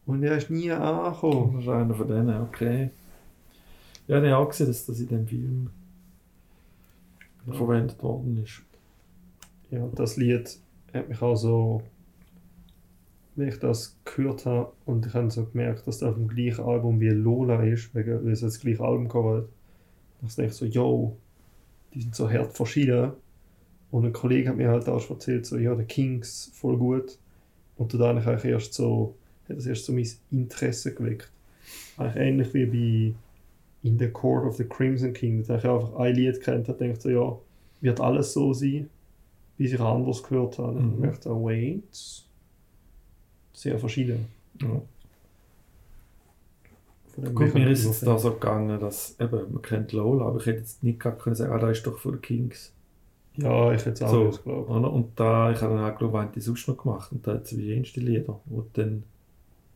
Und 0.05 0.21
der 0.21 0.38
ist 0.38 0.50
nie 0.50 0.71
angekommen. 0.71 1.55
Das 1.55 1.63
ist 1.63 1.69
einer 1.69 1.93
von 1.93 2.07
denen, 2.07 2.41
okay. 2.41 2.89
Ja, 4.07 4.24
ich 4.24 4.31
habe 4.31 4.38
auch 4.38 4.50
gesehen, 4.50 4.67
dass 4.67 4.86
das 4.86 5.00
in 5.00 5.07
dem 5.07 5.27
Film 5.27 5.69
verwendet 7.51 8.01
worden 8.03 8.43
ist. 8.43 8.62
Ja, 9.71 9.88
das 9.95 10.17
Lied 10.17 10.59
hat 10.93 11.09
mich 11.09 11.21
auch 11.21 11.36
so, 11.36 11.81
wenn 13.36 13.50
ich 13.50 13.59
das 13.59 13.97
gehört 14.05 14.45
habe 14.45 14.71
und 14.86 15.05
ich 15.05 15.13
habe 15.13 15.29
so 15.31 15.45
gemerkt, 15.45 15.88
dass 15.88 16.00
das 16.00 16.09
auf 16.09 16.15
dem 16.15 16.27
gleichen 16.27 16.63
Album 16.63 17.00
wie 17.00 17.09
Lola 17.09 17.63
ist, 17.63 17.93
weil 17.95 18.07
es 18.27 18.41
das 18.41 18.59
gleiche 18.59 18.83
Album 18.83 19.07
gehabt 19.07 19.43
hat. 19.43 19.50
Da 20.21 20.27
dachte 20.27 20.45
ich 20.45 20.53
so, 20.53 20.65
yo, 20.65 21.17
die 21.93 22.01
sind 22.01 22.15
so 22.15 22.29
hart 22.29 22.55
verschieden. 22.55 23.13
Und 23.91 24.06
ein 24.06 24.13
Kollege 24.13 24.50
hat 24.50 24.58
mir 24.58 24.70
halt 24.70 24.88
auch 24.89 25.00
schon 25.00 25.15
erzählt, 25.17 25.46
so, 25.46 25.58
ja, 25.58 25.74
der 25.75 25.86
Kings, 25.86 26.51
voll 26.53 26.77
gut. 26.77 27.17
Und 27.77 27.94
da 27.94 28.10
habe 28.10 28.20
ich 28.20 28.27
eigentlich 28.27 28.51
erst 28.51 28.74
so, 28.74 29.15
hat 29.48 29.58
das 29.58 29.65
erst 29.65 29.86
so 29.86 29.94
mein 29.94 30.08
Interesse 30.32 30.94
geweckt. 30.94 31.32
Eigentlich 31.98 32.15
ähnlich 32.24 32.53
wie 32.53 32.65
bei 32.65 33.15
In 33.88 33.98
the 34.00 34.10
Court 34.10 34.46
of 34.46 34.58
the 34.58 34.65
Crimson 34.65 35.13
King. 35.13 35.44
Da 35.46 35.53
habe 35.56 35.60
ich 35.60 35.70
einfach 35.70 36.00
ein 36.00 36.15
Lied 36.15 36.41
kennt 36.41 36.67
und 36.67 36.82
dachte 36.82 37.00
so, 37.01 37.10
ja, 37.10 37.38
wird 37.82 38.01
alles 38.01 38.34
so 38.34 38.53
sein, 38.53 38.89
wie 39.58 39.65
ich 39.65 39.79
anders 39.79 40.24
gehört 40.24 40.58
habe. 40.58 40.77
Und 40.77 40.98
Mhm. 41.00 41.06
ich 41.06 41.12
dachte, 41.12 41.29
oh, 41.34 41.46
wait, 41.46 41.84
sehr 43.53 43.79
verschieden. 43.79 44.25
Ja. 44.62 44.82
Gut, 47.34 47.53
mir 47.56 47.70
ist 47.70 47.86
es 47.86 48.01
da 48.01 48.17
so 48.20 48.34
gegangen, 48.34 48.79
dass, 48.79 49.15
eben, 49.20 49.51
man 49.53 49.62
kennt 49.63 49.91
Lola, 49.91 50.25
aber 50.27 50.39
ich 50.39 50.46
hätte 50.46 50.60
jetzt 50.60 50.84
nicht 50.84 51.00
gerade 51.00 51.17
können 51.17 51.36
sagen, 51.36 51.51
ah, 51.51 51.58
da 51.58 51.72
ist 51.72 51.86
doch 51.88 51.98
von 51.98 52.22
Kings. 52.22 52.74
Ja, 53.38 53.72
ich 53.72 53.82
hätte 53.86 53.91
es 53.91 54.01
auch 54.03 54.10
So. 54.12 54.24
nicht 54.25 54.44
geglaubt. 54.44 54.70
Oder? 54.70 54.91
Und 54.94 55.20
da, 55.20 55.51
ich 55.51 55.62
habe 55.62 55.75
dann 55.75 55.84
auch 55.94 56.13
haben 56.13 56.32
die 56.34 56.41
sonst 56.41 56.67
noch 56.67 56.77
gemacht? 56.77 57.12
Und 57.12 57.25
da 57.25 57.34
hat 57.34 57.46
es 57.46 57.58
wie 57.58 57.67
jenste 57.67 58.00
Lieder, 58.00 58.39
wo 58.46 58.62
du 58.62 58.70
dann 58.74 59.03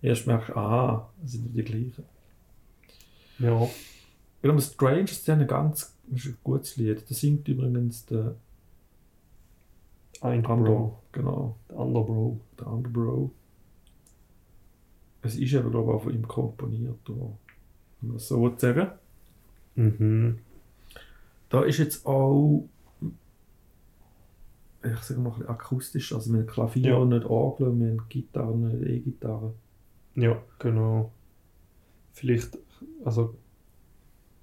erst 0.02 0.28
merkst, 0.28 0.50
aha, 0.56 1.10
das 1.22 1.32
sind 1.34 1.56
die 1.56 1.64
gleichen. 1.64 2.04
Ja, 3.40 3.64
Ich 3.64 4.42
glaube, 4.42 4.62
Strangers, 4.62 5.24
die 5.24 5.32
haben 5.32 5.42
ein 5.42 5.48
ganz 5.48 5.96
ist 6.14 6.26
ein 6.26 6.38
gutes 6.44 6.76
Lied. 6.78 7.04
Da 7.10 7.14
singt 7.16 7.48
übrigens 7.48 8.06
der 8.06 8.36
ein 10.22 10.44
Bro. 10.44 11.00
genau, 11.12 11.56
Der 11.70 11.80
andere 11.80 12.04
Bro. 12.04 12.40
der 12.60 12.68
andere 12.68 12.92
Bro. 12.94 13.32
Es 15.24 15.36
ist 15.36 15.54
eben, 15.54 15.70
glaube 15.72 15.92
ich, 15.92 15.96
auch 15.98 16.04
von 16.04 16.14
ihm 16.14 16.28
komponiert, 16.28 17.10
oder? 17.10 17.32
wenn 18.02 18.10
man 18.10 18.20
so 18.20 18.54
sagen. 18.58 18.88
Mhm. 19.76 20.40
Da 21.50 21.64
ist 21.64 21.78
jetzt 21.78 22.06
auch, 22.06 22.68
ich 24.84 25.00
sage 25.00 25.20
mal, 25.22 25.32
akustisch, 25.48 26.14
also 26.14 26.32
mit 26.32 26.48
Klavier 26.48 26.92
Ja. 26.92 26.98
und 26.98 27.10
nicht 27.10 27.26
Orgel, 27.26 27.68
und 27.68 27.80
mit 27.80 28.10
Gitarre, 28.10 28.58
nicht 28.58 28.88
E-Gitarre. 28.90 29.54
Ja, 30.16 30.42
genau. 30.60 31.12
Vielleicht, 32.14 32.58
also, 33.06 33.36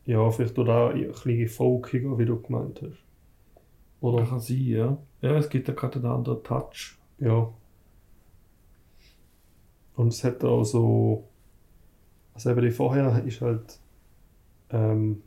ja, 0.07 0.31
vielleicht 0.31 0.59
auch 0.59 0.65
da 0.65 0.89
ein 0.91 1.07
bisschen 1.07 1.49
folkiger, 1.49 2.19
wie 2.19 2.25
du 2.25 2.41
gemeint 2.41 2.81
hast. 2.83 3.05
Oder 4.01 4.25
kann 4.25 4.41
sein, 4.41 4.65
ja. 4.65 4.99
Ja, 5.21 5.37
es 5.37 5.49
gibt 5.49 5.67
ja 5.69 5.75
gerade 5.75 5.97
einen 5.99 6.07
anderen 6.07 6.43
Touch. 6.45 6.97
Ja. 7.19 7.53
Und 9.97 10.09
es 10.09 10.23
hat 10.23 10.45
auch 10.45 10.63
so, 10.65 11.29
also 12.33 12.51
eben 12.51 12.63
die 12.63 12.71
vorher 12.71 13.25
ist 13.25 13.41
halt 13.41 13.81
ähm, 14.71 15.23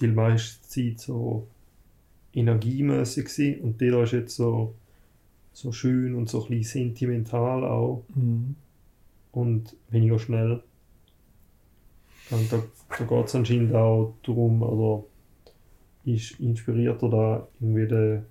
die 0.00 0.08
meiste 0.08 0.60
Zeit 0.68 0.98
so 0.98 1.46
energiemäßig 2.38 3.60
und 3.62 3.80
die 3.80 3.90
da 3.90 4.02
ist 4.02 4.12
jetzt 4.12 4.36
so, 4.36 4.74
so 5.52 5.72
schön 5.72 6.14
und 6.14 6.28
so 6.28 6.42
ein 6.44 6.48
bisschen 6.50 6.88
sentimental 6.90 7.64
auch 7.64 8.04
Mhm. 8.14 8.54
und 9.32 9.76
weniger 9.90 10.18
schnell. 10.18 10.62
Und 12.30 12.52
da, 12.52 12.62
da 12.98 13.04
geht 13.04 13.26
es 13.26 13.34
anscheinend 13.34 13.74
auch 13.74 14.14
darum, 14.22 14.62
oder 14.62 15.04
ist 16.04 16.38
inspiriert 16.40 17.02
er 17.02 17.08
da 17.08 17.48
irgendwie 17.60 17.86
der, 17.88 18.24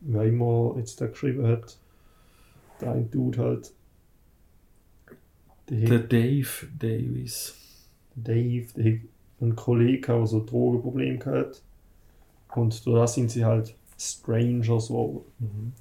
wer 0.00 0.24
immer 0.24 0.74
jetzt 0.78 1.00
da 1.00 1.06
geschrieben 1.06 1.46
hat, 1.46 1.78
der 2.80 2.92
ein 2.92 3.10
Dude 3.10 3.38
halt, 3.38 3.72
der, 5.68 5.78
Der 5.80 5.98
hat- 6.00 6.12
Dave 6.12 6.48
Davis. 6.78 7.54
Dave, 8.16 8.66
der 8.76 8.92
hat 8.92 9.00
einen 9.40 9.56
Kollegen, 9.56 10.02
der 10.02 10.26
so 10.26 10.44
Drogenprobleme 10.44 11.18
gehabt 11.18 11.62
und 12.54 12.86
da 12.86 13.06
sind 13.06 13.30
sie 13.30 13.44
halt 13.44 13.74
Strangers 13.98 14.88
geworden. 14.88 15.20
Mhm. 15.38 15.72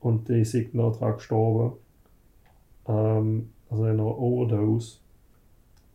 Und 0.00 0.28
die 0.28 0.44
sind 0.44 0.74
dann 0.74 0.92
daran 0.92 1.14
gestorben. 1.14 1.78
Ähm, 2.86 3.50
also 3.68 3.84
in 3.84 3.90
einer 3.92 4.18
Overdose. 4.18 4.98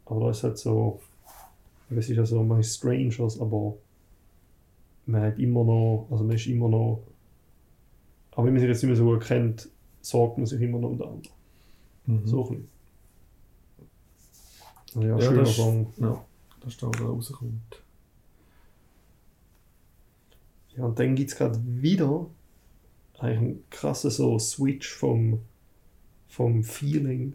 Aber 0.05 0.21
da 0.21 0.29
ist 0.29 0.43
halt 0.43 0.57
so, 0.57 0.99
es 1.89 2.09
ist 2.09 2.17
ja 2.17 2.25
so, 2.25 2.43
man 2.43 2.59
ist 2.59 2.75
Strangers, 2.75 3.39
aber 3.39 3.75
man 5.07 5.21
hat 5.21 5.39
immer 5.39 5.63
noch, 5.63 6.07
also 6.11 6.23
man 6.23 6.35
ist 6.35 6.47
immer 6.47 6.69
noch, 6.69 7.01
aber 8.31 8.45
wenn 8.45 8.53
man 8.53 8.59
sich 8.59 8.69
jetzt 8.69 8.83
nicht 8.83 8.89
mehr 8.89 8.95
so 8.95 9.05
gut 9.05 9.23
kennt, 9.23 9.69
sorgt 10.01 10.37
man 10.37 10.45
sich 10.45 10.61
immer 10.61 10.79
noch 10.79 10.89
um 10.89 10.97
den 10.97 11.07
anderen. 11.07 11.29
Mhm. 12.05 12.27
So 12.27 12.43
ein 12.43 12.49
bisschen. 12.49 12.69
Also 14.95 15.07
ja, 15.07 15.15
Ja, 15.15 15.21
schöner 15.21 15.39
das 15.39 15.55
Song. 15.55 15.93
Ja, 15.97 16.25
das 16.61 16.73
ist 16.73 16.83
da, 16.83 16.87
er 16.87 17.05
rauskommt. 17.05 17.84
Ja, 20.77 20.85
und 20.85 20.99
dann 20.99 21.15
gibt 21.15 21.31
es 21.31 21.37
gerade 21.37 21.59
wieder 21.65 22.27
einen 23.19 23.63
krassen 23.69 24.09
so 24.11 24.37
Switch 24.39 24.93
vom, 24.93 25.39
vom 26.27 26.63
Feeling 26.63 27.33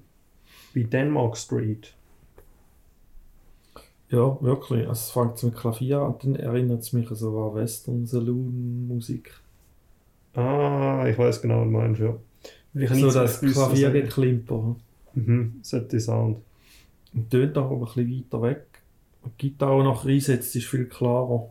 wie 0.75 0.85
Denmark 0.85 1.37
Street. 1.37 1.95
Ja, 4.11 4.41
wirklich. 4.43 4.89
Also 4.89 4.93
es 5.01 5.11
fängt 5.11 5.43
mit 5.43 5.57
Klavier 5.57 6.01
an, 6.01 6.15
dann 6.23 6.37
erinnert 6.37 6.83
es 6.83 6.93
mich 6.93 7.09
so 7.11 7.41
an 7.45 7.55
Western 7.55 8.07
Saloon 8.07 8.89
Musik. 8.89 9.33
Ah, 10.35 11.07
ich 11.09 11.17
weiß 11.17 11.43
genau, 11.43 11.61
was 11.61 11.65
du 11.67 11.71
meinst, 11.71 12.01
ja. 12.01 12.17
Ich 12.75 12.91
So 12.91 13.11
das 13.11 13.43
er- 13.43 14.09
Klimper. 14.09 14.77
Mhm, 15.15 15.59
sollte 15.63 15.99
Sound. 15.99 16.39
Und 17.15 17.31
tönt 17.31 17.57
aber 17.57 17.75
ein 17.77 17.81
bisschen 17.81 18.11
weiter 18.25 18.43
weg. 18.43 18.67
Die 19.41 19.49
Gitarre 19.51 19.83
nach 19.85 20.05
einsetzt 20.05 20.55
ist 20.55 20.67
viel 20.67 20.87
klarer. 20.87 21.49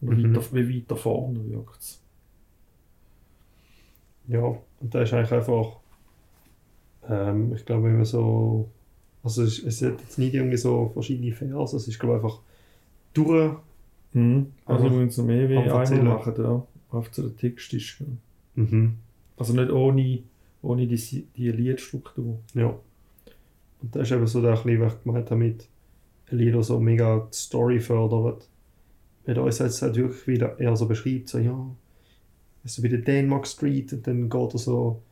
Und 0.00 0.18
Mhm. 0.22 0.34
weiter, 0.36 0.44
wie 0.52 0.76
weiter 0.80 0.96
vorne 0.96 1.48
wirkt 1.50 1.80
es. 1.80 2.00
Ja, 4.28 4.42
und 4.42 4.94
da 4.94 5.02
ist 5.02 5.12
eigentlich 5.12 5.32
einfach, 5.32 5.76
ähm, 7.08 7.54
ich 7.54 7.64
glaube, 7.64 7.84
wenn 7.84 7.96
man 7.96 8.04
so, 8.04 8.68
also 9.22 9.42
es, 9.42 9.58
es 9.62 9.82
hat 9.82 10.00
jetzt 10.00 10.18
nicht 10.18 10.34
irgendwie 10.34 10.56
so 10.56 10.90
verschiedene 10.92 11.32
Verse, 11.32 11.76
es 11.76 11.88
ist 11.88 11.98
glaube 11.98 12.16
ich 12.18 12.22
einfach 12.24 12.40
durch, 13.14 13.56
Mhm. 14.14 14.52
Also 14.64 14.84
Einfach 14.84 14.96
müssen 14.96 15.20
noch 15.20 15.26
mehr 15.28 15.48
wie 15.50 15.58
einmal 15.58 16.02
machen, 16.02 16.34
ja. 16.38 16.66
Auf 16.90 17.10
zu 17.10 17.22
der 17.28 17.36
Text 17.36 17.74
ist. 17.74 18.02
mhm. 18.54 18.94
Also 19.36 19.52
nicht 19.52 19.70
ohne, 19.70 20.22
ohne 20.62 20.86
die, 20.86 21.26
die 21.36 21.50
Liedstruktur. 21.52 22.38
ja. 22.54 22.74
Und 23.82 23.94
da 23.94 24.00
ist 24.00 24.10
eben 24.10 24.26
so 24.26 24.40
der, 24.40 24.52
was 24.52 24.64
ich 24.64 25.02
gemeint 25.04 25.30
habe, 25.30 25.36
mit 25.36 25.68
Lieder 26.30 26.62
so 26.62 26.80
mega 26.80 27.28
die 27.30 27.36
Story 27.36 27.80
fördert. 27.80 28.48
Weil 29.28 29.34
da 29.34 29.46
ist 29.46 29.58
jetzt 29.58 29.82
halt 29.82 29.94
wirklich 29.94 30.26
wieder 30.26 30.58
eher 30.58 30.74
so 30.74 30.88
beschreibt, 30.88 31.28
so, 31.28 31.36
ja, 31.36 31.76
also 32.64 32.80
bei 32.80 32.88
der 32.88 33.00
Denmark 33.00 33.46
Street 33.46 33.92
und 33.92 34.06
dann 34.06 34.30
geht 34.30 34.54
er 34.54 34.58
so 34.58 35.02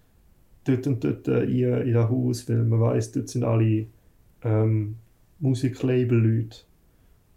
dort 0.64 0.86
und 0.86 1.04
dort 1.04 1.28
äh, 1.28 1.42
in, 1.42 1.88
in 1.88 1.92
das 1.92 2.08
Haus, 2.08 2.48
weil 2.48 2.64
man 2.64 2.80
weiß, 2.80 3.12
dort 3.12 3.28
sind 3.28 3.44
alle 3.44 3.88
ähm, 4.42 4.96
Musiklabel-Leute. 5.40 6.60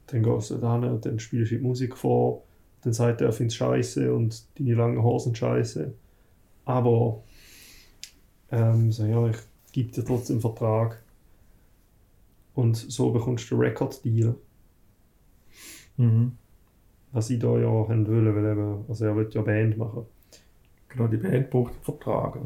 Dann 0.08 0.24
gehst 0.24 0.52
du 0.52 0.56
da 0.56 0.80
hin 0.80 0.90
und 0.90 1.06
dann 1.06 1.20
spielst 1.20 1.52
du 1.52 1.58
die 1.58 1.62
Musik 1.62 1.98
vor, 1.98 2.44
dann 2.84 2.94
sagt 2.94 3.20
er, 3.20 3.28
er 3.28 3.34
findet 3.34 3.52
es 3.52 3.58
scheiße 3.58 4.14
und 4.16 4.46
deine 4.58 4.76
langen 4.76 5.04
Haare 5.04 5.20
sind 5.20 5.38
scheiße. 5.38 5.94
Aber 6.64 7.22
ähm, 8.52 8.94
so, 8.94 9.06
ja, 9.06 9.28
ich 9.28 9.38
gebe 9.74 9.92
dir 9.92 10.06
trotzdem 10.06 10.40
Vertrag. 10.40 11.04
Und 12.56 12.78
so 12.78 13.12
bekommst 13.12 13.52
du 13.52 13.56
den 13.56 13.64
Record-Deal, 13.66 14.36
Mhm. 15.98 16.38
Was 17.12 17.30
ich 17.30 17.39
da 17.39 17.58
ja 17.58 17.68
haben 17.68 18.08
wollen, 18.08 18.36
weil 18.36 18.51
eben, 18.51 18.86
also 18.88 19.06
er 19.06 19.16
will 19.16 19.30
ja 19.32 19.42
Band 19.42 19.78
machen. 19.78 20.06
Genau, 20.89 21.08
die 21.08 21.18
Band 21.18 21.50
braucht 21.50 21.74
einen 21.74 21.84
Vertrag. 21.84 22.39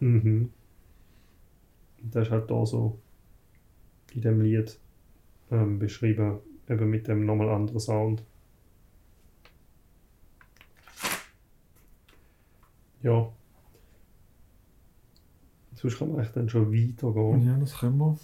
Mhm. 0.00 0.50
Und 2.02 2.14
das 2.14 2.26
ist 2.26 2.30
halt 2.32 2.50
da 2.50 2.64
so 2.64 2.98
in 4.14 4.22
dem 4.22 4.40
Lied 4.40 4.78
ähm, 5.50 5.78
beschrieben, 5.78 6.38
eben 6.68 6.90
mit 6.90 7.08
dem 7.08 7.26
nochmal 7.26 7.50
anderen 7.50 7.80
Sound. 7.80 8.22
Ja. 13.02 13.32
Sonst 15.74 15.98
kann 15.98 16.12
man 16.12 16.20
echt 16.20 16.36
dann 16.36 16.48
schon 16.48 16.72
weitergehen. 16.72 17.46
Ja, 17.46 17.56
das 17.56 17.78
können 17.78 17.98
wir. 17.98 18.18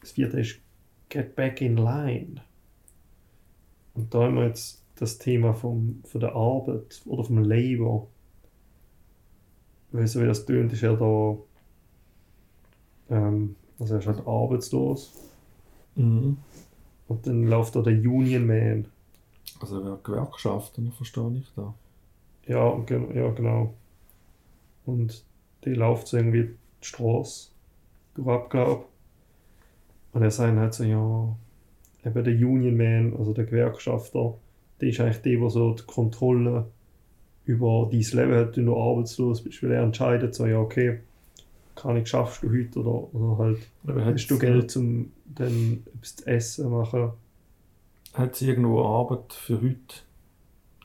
Das 0.00 0.12
vierte 0.12 0.40
ist 0.40 0.60
Get 1.08 1.34
Back 1.34 1.60
in 1.62 1.76
Line. 1.76 2.42
Und 3.94 4.12
da 4.12 4.24
haben 4.24 4.36
wir 4.36 4.46
jetzt 4.46 4.81
das 4.96 5.18
Thema 5.18 5.54
vom, 5.54 6.02
von 6.04 6.20
der 6.20 6.34
Arbeit 6.34 7.02
oder 7.06 7.24
vom 7.24 7.38
Labor. 7.38 8.08
Weil 9.90 10.06
so 10.06 10.20
wie 10.20 10.26
das 10.26 10.46
tönt, 10.46 10.72
ist 10.72 10.82
er 10.82 10.96
da. 10.96 11.36
Ähm, 13.10 13.56
also 13.78 13.94
er 13.94 14.00
ist 14.00 14.06
halt 14.06 14.26
arbeitslos. 14.26 15.12
Mhm. 15.96 16.38
Und 17.08 17.26
dann 17.26 17.46
läuft 17.46 17.76
da 17.76 17.82
der 17.82 17.94
Union 17.94 18.46
Man. 18.46 18.86
Also 19.60 19.84
wer 19.84 19.98
Gewerkschaften, 20.02 20.92
verstehe 20.92 21.36
ich 21.36 21.52
da. 21.54 21.74
Ja, 22.46 22.78
ja 23.14 23.30
genau. 23.30 23.74
Und 24.86 25.24
die 25.64 25.74
läuft 25.74 26.08
so 26.08 26.16
irgendwie 26.16 26.56
die 26.82 26.86
Straße 26.86 27.50
durch 28.14 28.28
Abglaub. 28.28 28.88
Und 30.12 30.22
er 30.22 30.30
sagt 30.30 30.56
halt 30.56 30.74
so, 30.74 30.84
ja, 30.84 31.36
eben 32.04 32.24
der 32.24 32.34
Union 32.34 32.76
Man, 32.76 33.16
also 33.16 33.32
der 33.32 33.44
Gewerkschafter, 33.44 34.34
der 34.82 34.90
ist 34.90 35.00
eigentlich 35.00 35.22
der, 35.22 35.38
der 35.40 35.50
so 35.50 35.74
die 35.74 35.84
Kontrolle 35.84 36.66
über 37.46 37.88
dein 37.90 38.00
Leben 38.00 38.34
hat, 38.34 38.56
wenn 38.56 38.66
du 38.66 38.76
arbeitslos 38.78 39.42
bist, 39.42 39.62
weil 39.62 39.72
er 39.72 39.82
entscheidet 39.84 40.34
so, 40.34 40.46
ja, 40.46 40.58
okay, 40.60 41.00
kann 41.76 41.96
ich, 41.96 42.08
schaffst 42.08 42.42
du 42.42 42.50
heute 42.50 42.80
oder, 42.80 43.14
oder 43.14 43.38
halt, 43.38 43.58
Aber 43.86 44.04
hast 44.04 44.28
du 44.28 44.38
Geld, 44.38 44.76
um 44.76 45.12
dann 45.26 45.84
etwas 45.94 46.16
zu 46.16 46.26
essen 46.26 46.70
machen. 46.70 47.12
Hat 48.14 48.36
sie 48.36 48.48
irgendwo 48.48 48.82
Arbeit 48.84 49.32
für 49.34 49.60
heute? 49.60 50.02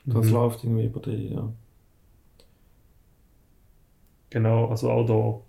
Das 0.10 0.28
Mhm. 0.28 0.34
läuft 0.34 0.64
irgendwie 0.64 0.86
über 0.86 1.00
die, 1.02 1.30
ja. 1.34 1.52
Genau, 4.30 4.68
also 4.68 4.90
auch 4.92 5.44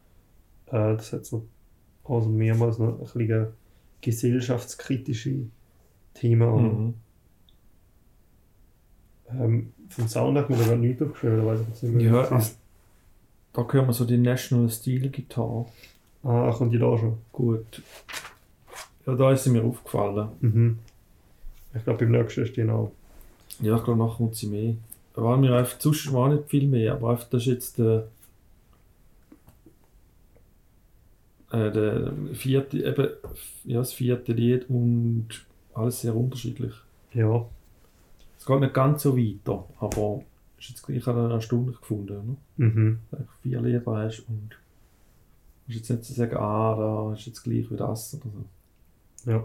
Äh, 0.66 0.96
das 0.96 1.12
hat 1.12 1.26
so 1.26 1.46
also 2.04 2.28
mehrmals 2.28 2.78
noch 2.78 2.98
ein 3.00 3.04
bisschen 3.04 3.48
gesellschaftskritische 4.02 5.46
Themen. 6.14 6.88
Mhm. 6.88 6.94
Ähm, 9.32 9.72
vom 9.88 10.08
Sound 10.08 10.38
hat 10.38 10.50
mir 10.50 10.56
da 10.56 10.66
gar 10.66 10.76
nichts 10.76 11.02
aufgeschrieben, 11.02 11.44
weil 11.46 11.60
ich 11.60 11.82
nicht 11.82 11.94
mehr 11.94 12.06
Ja, 12.06 12.36
ist, 12.38 12.58
da 13.52 13.66
hören 13.70 13.86
wir 13.86 13.92
so 13.92 14.04
die 14.04 14.18
National 14.18 14.70
Steel 14.70 15.08
Gitarre. 15.10 15.66
Ah, 16.22 16.52
kommt 16.52 16.72
die 16.72 16.78
da 16.78 16.96
schon? 16.98 17.18
Gut. 17.32 17.82
Ja, 19.06 19.14
da 19.14 19.32
ist 19.32 19.44
sie 19.44 19.50
mir 19.50 19.64
aufgefallen. 19.64 20.28
Mhm. 20.40 20.78
Ich 21.74 21.84
glaube, 21.84 22.04
beim 22.04 22.12
nächsten 22.12 22.42
ist 22.42 22.56
die 22.56 22.68
auch. 22.68 22.92
Ja, 23.60 23.76
ich 23.76 23.84
glaube, 23.84 23.98
nachher 23.98 24.16
kommt 24.16 24.36
sie 24.36 24.48
mehr. 24.48 24.74
Da 25.14 25.22
waren 25.22 25.40
mir 25.40 25.54
einfach, 25.54 25.80
sonst 25.80 26.12
war 26.12 26.28
nicht 26.28 26.48
viel 26.48 26.68
mehr, 26.68 26.94
aber 26.94 27.10
einfach, 27.10 27.28
das 27.28 27.42
ist 27.42 27.46
jetzt 27.46 27.78
der, 27.78 28.08
äh, 31.50 31.70
der 31.70 32.12
vierte, 32.34 32.78
eben, 32.78 33.08
ja, 33.64 33.78
das 33.78 33.92
vierte 33.92 34.32
Lied 34.32 34.68
und 34.68 35.28
alles 35.74 36.02
sehr 36.02 36.14
unterschiedlich. 36.14 36.74
Ja. 37.14 37.46
Es 38.38 38.46
geht 38.46 38.60
nicht 38.60 38.74
ganz 38.74 39.02
so 39.02 39.16
weiter, 39.16 39.64
aber 39.80 40.22
ist 40.58 40.70
jetzt, 40.70 40.88
ich 40.88 41.06
habe 41.06 41.22
das 41.22 41.32
erstaunlich 41.32 41.78
gefunden, 41.80 42.38
ne? 42.56 42.66
Mhm. 42.66 42.98
dass 43.10 43.10
du 43.10 43.16
einfach 43.24 43.34
vier 43.42 43.60
Lieder 43.60 43.82
hast 43.86 44.20
und 44.28 44.50
musst 45.66 45.78
jetzt 45.80 45.90
nicht 45.90 46.04
so 46.04 46.14
sagen, 46.14 46.36
ah, 46.36 46.76
da 46.76 47.12
ist 47.14 47.26
jetzt 47.26 47.42
gleich 47.42 47.70
wie 47.70 47.76
das 47.76 48.14
oder 48.14 48.24
so. 49.24 49.30
Ja. 49.30 49.44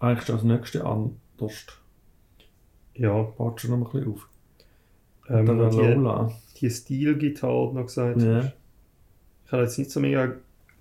Eigentlich 0.00 0.20
ist 0.20 0.28
das 0.28 0.42
nächste 0.44 0.84
anders. 0.84 1.66
Ja. 2.94 3.22
Baut 3.22 3.60
schon 3.60 3.78
noch 3.80 3.86
ein 3.88 3.92
bisschen 4.00 4.12
auf. 4.12 4.28
Ähm, 5.28 5.46
Dann 5.46 5.70
die, 5.70 5.76
die, 5.76 5.82
Lola. 5.82 6.32
die 6.56 6.70
Stilgitarre 6.70 7.74
noch 7.74 7.86
gesagt. 7.86 8.20
Ja. 8.22 8.52
Ich 9.46 9.52
habe 9.52 9.62
jetzt 9.62 9.78
nicht 9.78 9.90
so 9.90 10.00
mega 10.00 10.32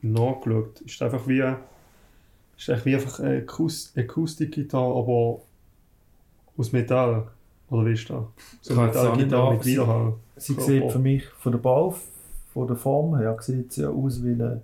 nachgeschaut. 0.02 0.82
Ist 0.82 1.02
einfach 1.02 1.28
wie, 1.28 1.40
ist 2.58 2.70
eigentlich 2.70 2.86
wie 2.86 2.96
einfach 2.96 3.20
eine 3.22 3.42
Akus- 3.42 3.94
Akustikgitarre, 3.98 4.96
aber 5.00 5.42
aus 6.58 6.72
Metall. 6.72 7.28
Oder 7.70 7.86
wie 7.86 7.94
ist 7.94 8.10
das? 8.10 8.24
So 8.62 8.74
Ich 8.74 8.80
Metallgitarre 8.80 9.54
mit 9.56 9.66
Widerhall. 9.66 10.14
Sie 10.38 10.54
Körper. 10.56 10.72
sieht 10.72 10.92
für 10.92 11.00
mich 11.00 11.26
von 11.26 11.52
der 11.52 11.60
Bau, 11.60 11.96
von 12.54 12.68
der 12.68 12.78
Form 12.78 13.18
her, 13.18 13.38
sieht 13.42 13.74
sie 13.74 13.82
ja 13.82 13.90
aus 13.90 14.24
wie 14.24 14.32
eine 14.32 14.62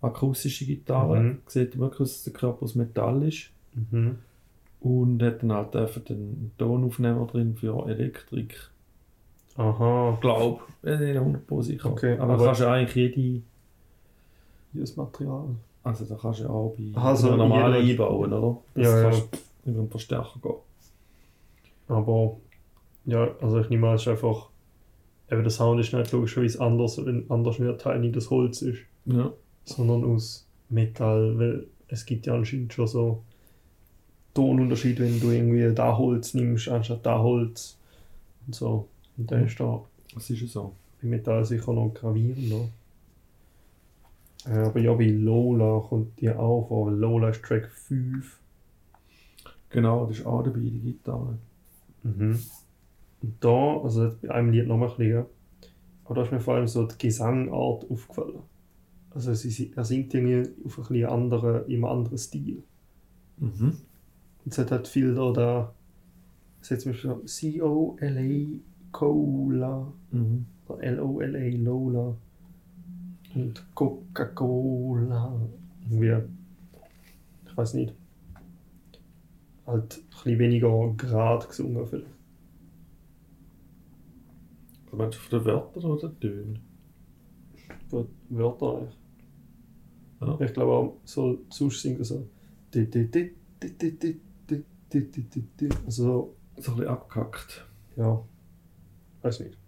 akustische 0.00 0.64
Gitarre. 0.64 1.20
Mhm. 1.20 1.38
Sieht 1.46 1.78
wirklich 1.78 2.00
aus, 2.00 2.12
dass 2.14 2.24
der 2.24 2.32
Körper 2.32 2.64
aus 2.64 2.74
Metall 2.74 3.22
ist. 3.24 3.50
Mhm. 3.74 4.18
Und 4.80 5.22
hat 5.22 5.42
dann 5.42 5.52
halt 5.52 5.76
einfach 5.76 6.00
den 6.00 6.50
Tonaufnehmer 6.58 7.26
drin 7.26 7.54
für 7.56 7.86
Elektrik. 7.88 8.56
Aha. 9.56 10.16
Glaub. 10.20 10.62
Ich 10.82 10.88
bin 10.88 10.98
nicht 11.00 11.16
100% 11.48 11.62
sicher. 11.62 11.90
Okay, 11.90 12.14
aber, 12.18 12.32
aber- 12.34 12.38
da 12.38 12.44
kannst 12.46 12.60
du 12.62 12.68
eigentlich 12.70 13.16
jede. 13.16 13.42
Hier 14.72 14.84
Material. 14.96 15.44
Also 15.84 16.04
da 16.06 16.14
kannst 16.20 16.40
du 16.40 16.44
ja 16.44 16.50
auch 16.50 16.74
bei 16.76 16.98
Aha, 16.98 17.14
so 17.14 17.28
bei 17.28 17.34
einer 17.34 17.42
normalen 17.48 17.86
einbauen, 17.86 18.32
oder? 18.32 18.58
Das 18.74 18.84
Ja, 18.84 18.96
ja. 18.96 19.02
kannst 19.10 19.28
du 19.64 19.70
über 19.70 19.80
einen 19.80 19.90
Verstärker 19.90 20.38
gehen. 20.42 20.54
Aber 21.92 22.36
ja, 23.04 23.28
also 23.40 23.60
ich 23.60 23.68
nehme 23.68 23.88
an, 23.88 23.94
es 23.96 24.02
ist 24.02 24.08
einfach. 24.08 24.48
Eben 25.30 25.42
der 25.42 25.50
Sound 25.50 25.80
ist 25.80 25.92
nicht 25.94 26.12
logischerweise 26.12 26.60
anders, 26.60 27.04
wenn 27.04 27.30
anders 27.30 27.58
nicht 27.58 28.16
das 28.16 28.28
Holz 28.30 28.60
ist, 28.62 28.80
Ja. 29.06 29.32
sondern 29.64 30.04
aus 30.04 30.46
Metall, 30.68 31.38
weil 31.38 31.66
es 31.88 32.04
gibt 32.04 32.26
ja 32.26 32.34
anscheinend 32.34 32.72
schon 32.74 32.86
so 32.86 33.22
Tonunterschied, 34.34 35.00
wenn 35.00 35.20
du 35.20 35.30
irgendwie 35.30 35.74
da 35.74 35.96
Holz 35.96 36.34
nimmst 36.34 36.68
anstatt 36.68 37.04
da 37.06 37.18
Holz 37.18 37.78
und 38.46 38.54
so. 38.54 38.88
Und 39.16 39.30
dann 39.30 39.46
ist 39.46 39.58
da 39.58 39.82
Das 40.14 40.28
ist 40.28 40.40
ja 40.42 40.46
so. 40.46 40.74
bei 41.00 41.08
Metall 41.08 41.44
sicher 41.46 41.72
noch 41.72 41.94
gravierender. 41.94 42.68
Äh, 44.46 44.58
aber 44.66 44.80
ja, 44.80 44.92
bei 44.94 45.06
Lola 45.08 45.80
kommt 45.80 46.20
die 46.20 46.30
auch 46.30 46.66
vor, 46.68 46.86
weil 46.88 46.94
Lola 46.94 47.28
ist 47.30 47.42
Track 47.42 47.70
5. 47.70 48.38
Genau, 49.70 50.06
das 50.06 50.18
ist 50.18 50.26
auch 50.26 50.42
dabei, 50.42 50.58
die 50.60 50.78
Gitarre. 50.80 51.38
Mhm. 52.02 52.38
Und 53.22 53.34
da, 53.40 53.78
also 53.82 54.12
bei 54.22 54.30
einem 54.30 54.50
Lied 54.50 54.66
noch 54.66 54.80
ein 54.80 54.88
bisschen, 54.88 55.26
aber 56.04 56.14
da 56.16 56.22
ist 56.24 56.32
mir 56.32 56.40
vor 56.40 56.54
allem 56.54 56.66
so 56.66 56.86
die 56.86 56.98
Gesangart 56.98 57.88
aufgefallen. 57.90 58.42
Also 59.10 59.34
sie, 59.34 59.72
er 59.76 59.84
singt 59.84 60.14
irgendwie 60.14 60.50
auf 60.64 60.78
ein 60.78 60.84
bisschen 60.84 61.06
anderen, 61.08 61.68
im 61.70 61.84
anderen 61.84 62.18
Stil. 62.18 62.62
Mhm. 63.38 63.76
Und 64.44 64.52
es 64.52 64.58
hat 64.58 64.70
halt 64.72 64.88
viel 64.88 65.14
da, 65.14 65.32
da 65.32 65.74
es 66.60 66.70
hat 66.70 66.80
zum 66.80 66.92
Beispiel 66.92 67.24
C-O-L-A 67.24 68.58
Cola 68.92 69.92
Mhm. 70.10 70.46
oder 70.68 70.82
L-O-L-A 70.82 71.56
Lola 71.56 72.16
und 73.34 73.64
Coca-Cola. 73.74 75.40
Irgendwie, 75.90 76.28
ich 77.46 77.56
weiß 77.56 77.74
nicht 77.74 77.94
halt 79.66 79.98
ein 79.98 80.08
bisschen 80.10 80.38
weniger 80.38 80.94
gerade 80.96 81.46
gesungen 81.46 81.86
vielleicht. 81.86 82.06
Was 84.90 84.98
meinst 84.98 85.18
du 85.18 85.22
von 85.22 85.38
den 85.38 85.46
Wörtern 85.46 85.84
oder 85.84 86.08
den 86.08 86.20
Tönen? 86.20 86.58
Von 87.88 88.08
den 88.28 88.38
Wörtern 88.38 88.76
eigentlich. 88.76 88.98
Ja. 90.20 90.40
Ich 90.40 90.52
glaube 90.52 90.72
auch, 90.72 90.96
so 91.04 91.38
sonst 91.50 91.82
singen 91.82 92.04
so. 92.04 92.28
Also 95.84 95.88
so. 95.88 96.36
Ein 96.54 96.62
bisschen 96.62 96.86
abgehackt. 96.86 97.66
Ja. 97.96 98.22
Weiß 99.22 99.40
nicht. 99.40 99.58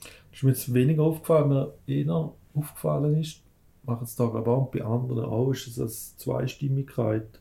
Das 0.00 0.38
ist 0.38 0.42
mir 0.44 0.50
jetzt 0.50 0.72
weniger 0.72 1.02
aufgefallen, 1.02 1.48
mir 1.48 1.74
einer 1.88 2.34
aufgefallen 2.54 3.20
ist, 3.20 3.42
machen 3.82 4.04
es 4.04 4.14
da 4.14 4.24
aber 4.24 4.46
auch, 4.46 4.70
bei 4.70 4.82
anderen 4.84 5.24
auch, 5.24 5.50
ist 5.50 5.66
es 5.66 5.80
als 5.80 6.16
Zweistimmigkeit 6.16 7.40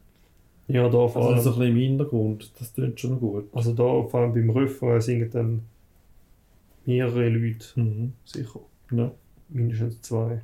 ja, 0.69 0.83
da 0.87 1.07
vor 1.07 1.17
Also 1.17 1.29
allem. 1.29 1.41
so 1.41 1.49
ein 1.53 1.59
bisschen 1.59 1.75
im 1.75 1.77
Hintergrund, 1.77 2.51
das 2.59 2.73
klingt 2.73 2.99
schon 2.99 3.19
gut. 3.19 3.49
Also, 3.53 3.73
da 3.73 3.83
vor 4.07 4.19
allem 4.21 4.33
beim 4.33 4.49
Refrain 4.51 5.01
singen 5.01 5.29
dann 5.31 5.63
mehrere 6.85 7.29
Leute. 7.29 7.79
Mhm. 7.79 8.13
Sicher. 8.25 8.59
Ja. 8.91 9.11
Mindestens 9.49 10.01
zwei. 10.01 10.41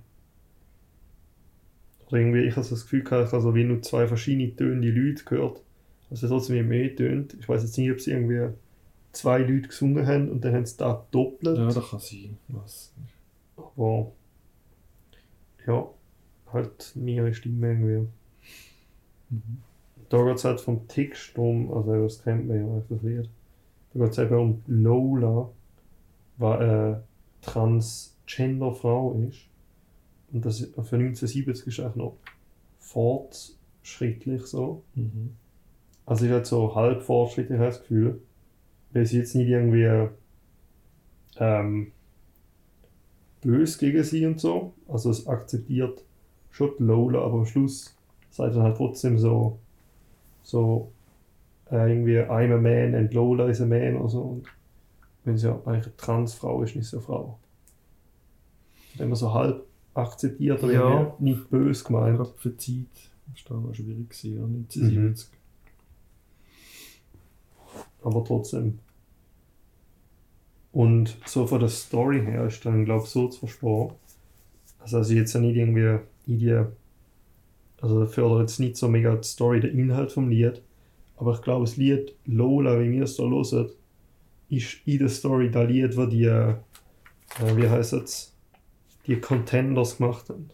Oder 2.08 2.18
irgendwie, 2.20 2.42
ich 2.42 2.56
habe 2.56 2.64
so 2.66 2.76
das 2.76 2.84
Gefühl 2.84 3.04
gehabt, 3.04 3.28
ich 3.28 3.34
habe 3.34 3.42
so 3.44 3.56
wie 3.56 3.64
nur 3.64 3.82
zwei 3.82 4.08
verschiedene 4.08 4.56
tönende 4.56 4.90
Leute 4.90 5.24
gehört. 5.24 5.62
Also 6.10 6.28
trotzdem 6.28 6.56
wie 6.56 6.64
mehr 6.64 6.96
tönt. 6.96 7.36
Ich 7.40 7.48
weiß 7.50 7.64
jetzt 7.64 7.78
nicht, 7.78 7.92
ob 7.92 8.00
sie 8.02 8.12
irgendwie 8.12 8.50
zwei 9.12 9.40
Leute 9.40 9.68
gesungen 9.70 10.06
haben 10.06 10.30
und 10.30 10.44
dann 10.44 10.54
haben 10.54 10.66
sie 10.66 10.78
da 10.78 11.06
doppelt. 11.12 11.58
ja, 11.58 11.66
das 11.72 11.90
kann 11.90 12.00
sein. 12.00 12.38
Was? 12.48 12.94
Aber 13.58 14.12
ja, 15.66 15.88
halt 16.54 16.92
mehrere 16.96 17.34
Stimmen 17.34 17.64
irgendwie. 17.64 18.08
Mhm. 19.30 19.58
Da 20.16 20.24
geht 20.24 20.36
es 20.38 20.46
halt 20.46 20.62
vom 20.62 20.88
Text 20.88 21.38
um, 21.38 21.74
also 21.74 22.04
das 22.04 22.24
kennt 22.24 22.48
man 22.48 22.58
ja, 22.58 22.82
das 22.90 23.02
Lied. 23.02 23.30
Da 23.94 24.00
geht 24.06 24.12
es 24.14 24.18
eben 24.20 24.36
um 24.38 24.64
Lola, 24.68 25.50
die 26.40 26.46
eine 26.46 27.04
Transgender-Frau 27.42 29.14
ist. 29.30 29.48
Und 30.34 30.46
das 30.46 30.62
ist- 30.62 30.76
für 30.76 30.98
1970 30.98 31.68
ist 31.68 31.80
eigentlich 31.82 31.96
noch 31.98 32.18
fortschrittlich 32.80 34.44
so. 34.46 34.84
Mhm. 34.96 35.36
Also 36.06 36.26
ich 36.26 36.32
hatte 36.32 36.46
so 36.46 36.76
halb 36.76 37.04
fortschrittlich 37.04 37.60
das 37.60 37.82
Gefühl, 37.82 38.22
weil 38.94 39.06
sie 39.06 39.20
jetzt 39.20 39.36
nicht 39.36 39.50
irgendwie 39.50 40.10
ähm, 41.40 41.92
böse 43.42 43.78
gegen 43.80 44.04
sie 44.04 44.26
und 44.26 44.40
so. 44.40 44.74
Also 44.88 45.10
es 45.10 45.28
akzeptiert 45.28 46.04
schon 46.52 46.72
Lola, 46.80 47.20
aber 47.22 47.40
am 47.40 47.46
Schluss 47.46 47.96
sagt 48.30 48.56
dann 48.56 48.64
halt 48.64 48.78
trotzdem 48.78 49.18
so, 49.18 49.60
so 50.46 50.92
äh, 51.72 51.92
irgendwie 51.92 52.20
I'm 52.20 52.54
a 52.54 52.58
man 52.58 52.96
and 52.96 53.14
Lola 53.14 53.48
is 53.50 53.62
a 53.62 53.66
man 53.66 53.98
oder 53.98 54.10
so. 54.10 54.22
Und 54.22 54.48
wenn 55.26 55.38
sie 55.38 55.48
ja 55.48 55.56
eigentlich 55.66 55.86
eine 55.88 55.98
Transfrau 55.98 56.62
ist, 56.64 56.76
nicht 56.76 56.88
so 56.88 56.98
eine 56.98 57.06
Frau. 57.06 57.40
Wenn 58.94 59.10
man 59.10 59.16
so 59.18 59.34
halb 59.34 59.66
akzeptiert, 59.94 60.64
aber 60.64 60.72
Ja. 60.74 61.16
nicht 61.20 61.50
böse 61.50 61.82
Ich 61.82 61.88
gemeint. 61.88 62.16
glaube, 62.18 62.34
für 62.38 62.50
die 62.52 62.86
Zeit 62.94 63.12
das 63.34 63.50
war 63.52 63.60
noch 63.60 63.74
schwierig, 63.74 64.10
gewesen, 64.10 64.38
ja, 64.38 64.46
1970. 64.46 65.30
aber 68.04 68.24
trotzdem. 68.24 68.80
Und 70.72 71.18
so 71.26 71.48
von 71.48 71.60
der 71.60 71.70
Story 71.70 72.22
her 72.24 72.46
ist 72.48 72.66
dann, 72.66 72.86
glaube 72.86 73.06
ich, 73.06 73.10
so 73.10 73.28
zu 73.30 73.40
verstehen. 73.40 73.92
Also, 74.80 74.98
also 74.98 75.14
jetzt 75.14 75.34
ja 75.34 75.40
nicht 75.42 75.56
irgendwie 75.56 76.00
Idee, 76.28 76.66
also 77.82 78.00
das 78.02 78.14
fördert 78.14 78.42
jetzt 78.42 78.60
nicht 78.60 78.78
so 78.78 78.88
mega 78.88 79.16
die 79.16 79.28
Story, 79.28 79.60
der 79.60 79.72
Inhalt 79.72 80.12
vom 80.12 80.30
Lied, 80.30 80.62
aber 81.18 81.34
ich 81.36 81.42
glaube, 81.42 81.66
das 81.66 81.78
Lied 81.78 82.14
Lola, 82.26 82.80
wie 82.82 82.92
wir 82.92 83.04
es 83.04 83.16
da 83.18 83.24
hören, 83.24 83.70
ist 84.50 84.78
in 84.86 85.00
der 85.00 85.10
Story 85.10 85.50
das 85.52 85.68
Lied, 85.70 85.98
wo 85.98 86.06
die, 86.06 86.26
äh, 86.26 86.56
wie 87.56 87.68
heißt 87.70 87.94
es, 87.94 88.34
die 89.08 89.16
Contenders 89.18 89.98
gemacht 89.98 90.30
haben. 90.30 90.50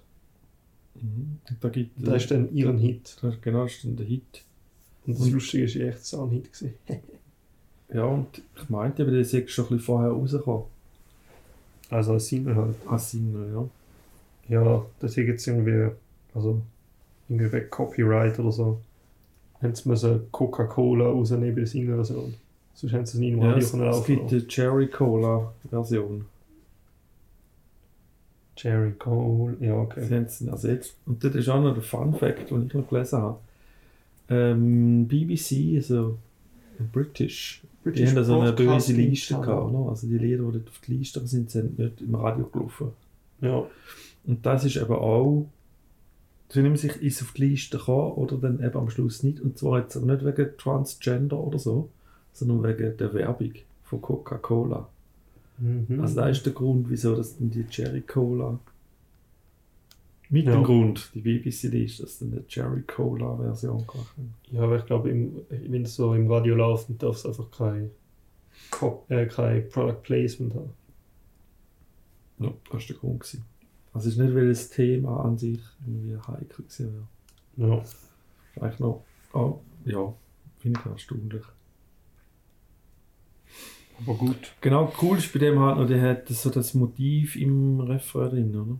Mhm. 0.95 1.37
Da 1.59 1.69
gibt 1.69 1.91
Das 1.97 2.23
ist 2.23 2.31
dann 2.31 2.53
ihren 2.53 2.77
Hit. 2.77 3.17
das, 3.21 3.39
genau, 3.41 3.63
das 3.63 3.73
ist 3.73 3.85
dann 3.85 3.95
der 3.95 4.05
Hit. 4.05 4.43
Und 5.05 5.15
das 5.17 5.25
Und- 5.25 5.31
Lustige 5.33 5.63
ist, 5.63 5.75
echt 5.75 6.05
so 6.05 6.23
ein 6.23 6.29
Hit. 6.31 6.49
Ja, 7.93 8.05
und 8.05 8.41
ich 8.55 8.69
meinte, 8.69 9.01
aber 9.03 9.11
der 9.11 9.19
ist 9.19 9.31
schon 9.31 9.65
ein 9.65 9.67
bisschen 9.67 9.79
vorher 9.81 10.11
rausgekommen. 10.11 10.63
Also 11.89 12.13
als 12.13 12.27
Single 12.27 12.55
halt. 12.55 12.75
Als 12.87 13.11
Single, 13.11 13.51
ja. 14.47 14.61
ja, 14.61 14.85
das 14.99 15.11
ist 15.11 15.17
jetzt 15.27 15.45
irgendwie, 15.45 15.93
also 16.33 16.61
irgendwie 17.31 17.51
wegen 17.51 17.69
Copyright 17.69 18.39
oder 18.39 18.51
so, 18.51 18.81
haben 19.61 19.75
sie 19.75 19.89
müssen 19.89 20.31
Coca-Cola 20.31 21.05
rausnehmen 21.05 21.55
bei 21.55 21.61
der 21.61 21.67
Single-Version. 21.67 22.33
Sonst 22.73 22.93
haben 22.93 23.05
sie 23.05 23.17
es 23.17 23.19
nie 23.19 23.31
im 23.31 23.39
Ja, 23.39 23.49
Radio 23.49 23.59
es, 23.59 23.71
können 23.71 23.87
es 23.87 24.05
gibt 24.05 24.31
die 24.31 24.47
Cherry 24.47 24.87
Cola 24.87 25.53
Version. 25.69 26.25
Cherry 28.55 28.91
Cola, 28.91 29.53
ja, 29.59 29.75
okay. 29.75 30.05
Sie 30.05 30.15
haben 30.15 30.23
es 30.23 30.41
ersetzt. 30.41 30.95
Und 31.05 31.23
das 31.23 31.35
ist 31.35 31.49
auch 31.49 31.61
noch 31.61 31.73
der 31.73 31.83
Fun 31.83 32.13
Fact, 32.13 32.51
den 32.51 32.67
ich 32.67 32.73
noch 32.73 32.87
gelesen 32.87 33.19
habe. 33.19 33.39
Ähm, 34.29 35.07
BBC, 35.07 35.75
also 35.77 36.17
British, 36.91 37.63
die 37.85 38.07
haben 38.07 38.15
da 38.15 38.23
so 38.23 38.39
eine 38.39 38.53
böse 38.53 38.93
Liste 38.93 39.35
gehabt. 39.35 39.71
Oder? 39.71 39.89
Also 39.89 40.07
die 40.07 40.17
Lieder, 40.17 40.43
die 40.43 40.59
dort 40.59 40.67
auf 40.67 40.79
die 40.85 40.93
Liste 40.95 41.25
sind, 41.27 41.49
sind 41.49 41.79
nicht 41.79 42.01
im 42.01 42.15
Radio 42.15 42.45
gelaufen. 42.45 42.89
Ja, 43.41 43.63
Und 44.25 44.45
das 44.45 44.65
ist 44.65 44.77
eben 44.77 44.93
auch, 44.93 45.47
sie 46.51 46.61
nehmen 46.61 46.75
sich 46.77 46.95
ist 47.01 47.21
auf 47.21 47.31
die 47.33 47.45
Liste 47.47 47.77
gekommen 47.77 48.13
oder 48.13 48.37
dann 48.37 48.63
eben 48.63 48.77
am 48.77 48.89
Schluss 48.89 49.23
nicht. 49.23 49.39
Und 49.39 49.57
zwar 49.57 49.79
jetzt 49.79 49.95
aber 49.95 50.07
nicht 50.13 50.25
wegen 50.25 50.57
Transgender 50.57 51.39
oder 51.39 51.59
so, 51.59 51.89
sondern 52.33 52.63
wegen 52.63 52.97
der 52.97 53.13
Werbung 53.13 53.53
von 53.83 54.01
Coca-Cola. 54.01 54.87
mhm. 55.59 55.99
Also 56.01 56.15
da 56.15 56.29
ist 56.29 56.45
der 56.45 56.53
Grund, 56.53 56.89
wieso 56.89 57.15
das 57.15 57.37
dann 57.37 57.49
die 57.51 57.63
Cherry 57.65 58.01
Cola 58.01 58.57
mit 60.29 60.45
Ja. 60.45 60.53
dem 60.53 60.63
Grund, 60.63 61.11
die 61.13 61.19
BBC-Liste, 61.21 62.03
dass 62.03 62.19
dann 62.19 62.31
die 62.31 62.47
Cherry 62.47 62.81
Cola 62.83 63.35
Version 63.35 63.85
gemacht. 63.85 64.15
Ja, 64.51 64.61
aber 64.61 64.77
ich 64.77 64.85
glaube, 64.85 65.09
im- 65.09 65.41
wenn 65.49 65.83
es 65.83 65.95
so 65.95 66.13
im 66.13 66.31
Radio 66.31 66.55
läuft, 66.55 66.87
dann 66.89 66.97
darf 66.97 67.17
es 67.17 67.25
einfach 67.25 67.51
kein, 67.51 67.91
äh, 69.09 69.25
kein 69.25 69.67
Product 69.69 70.01
Placement 70.03 70.55
haben. 70.55 70.69
Ja, 72.39 72.53
das 72.65 72.73
war 72.73 72.79
der 72.87 72.95
Grund. 72.95 73.19
Gewesen. 73.19 73.43
Also 73.93 74.07
es 74.07 74.15
ist 74.15 74.21
nicht, 74.21 74.33
weil 74.35 74.47
das 74.49 74.69
Thema 74.69 75.25
an 75.25 75.37
sich 75.37 75.59
irgendwie 75.85 76.15
heikel 76.15 76.65
gewesen 76.65 77.07
wäre. 77.57 77.69
Ja. 77.69 77.83
Vielleicht 78.53 78.79
noch, 78.79 79.03
oh, 79.33 79.59
ja, 79.85 80.13
finde 80.59 80.79
ich 80.79 80.91
erstaunlich. 80.91 81.43
Aber 83.99 84.15
gut. 84.15 84.53
Genau, 84.61 84.91
cool 85.01 85.17
ist 85.17 85.31
bei 85.31 85.39
dem 85.39 85.59
halt 85.59 85.77
noch, 85.77 85.87
der 85.87 86.01
hat 86.01 86.27
so 86.29 86.49
das 86.49 86.73
Motiv 86.73 87.35
im 87.35 87.79
Refrain 87.81 88.29
drin, 88.31 88.55
oder? 88.55 88.77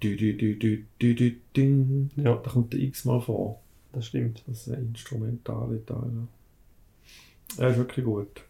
Du, 0.00 0.16
du, 0.16 0.34
du, 0.34 0.56
du, 0.56 0.84
du, 0.98 1.14
du, 1.14 1.30
ding. 1.56 2.10
Ja, 2.16 2.36
Da 2.36 2.50
kommt 2.50 2.72
der 2.72 2.80
x-mal 2.80 3.20
vor. 3.20 3.60
das 3.92 4.06
stimmt. 4.06 4.42
Das 4.46 4.66
ist 4.66 4.72
ein 4.72 4.88
instrumentale 4.88 5.84
Teil. 5.84 6.10
ja. 6.14 7.62
Er 7.64 7.70
ist 7.70 7.78
wirklich 7.78 8.04
gut. 8.04 8.42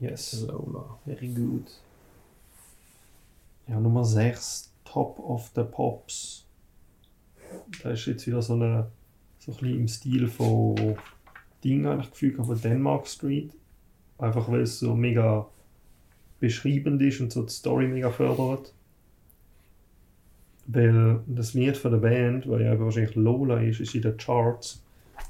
Yes. 0.00 0.44
Lola. 0.48 0.98
Very 1.04 1.28
good. 1.28 1.66
Ja, 3.68 3.78
Nummer 3.78 4.04
6, 4.04 4.69
Top 4.90 5.20
of 5.20 5.50
the 5.54 5.62
Pops. 5.62 6.44
Da 7.82 7.90
ist 7.90 8.06
jetzt 8.06 8.26
wieder 8.26 8.42
so 8.42 8.54
eine, 8.54 8.90
so 9.38 9.52
ein 9.52 9.58
bisschen 9.58 9.78
im 9.78 9.88
Stil 9.88 10.26
von 10.26 10.96
Ding 11.62 11.86
eigentlich 11.86 12.10
gefühlt 12.10 12.36
von 12.36 12.60
Denmark 12.60 13.06
Street. 13.06 13.52
Einfach 14.18 14.50
weil 14.50 14.62
es 14.62 14.80
so 14.80 14.94
mega 14.94 15.46
beschreibend 16.40 17.00
ist 17.02 17.20
und 17.20 17.32
so 17.32 17.42
die 17.42 17.52
Story 17.52 17.86
mega 17.86 18.10
fördert. 18.10 18.74
Weil 20.66 21.20
das 21.26 21.54
Lied 21.54 21.76
von 21.76 21.92
der 21.92 21.98
Band, 21.98 22.48
weil 22.48 22.62
ja 22.62 22.78
wahrscheinlich 22.78 23.14
Lola 23.14 23.60
ist, 23.60 23.80
ist 23.80 23.94
in 23.94 24.02
den 24.02 24.16
Charts. 24.16 24.82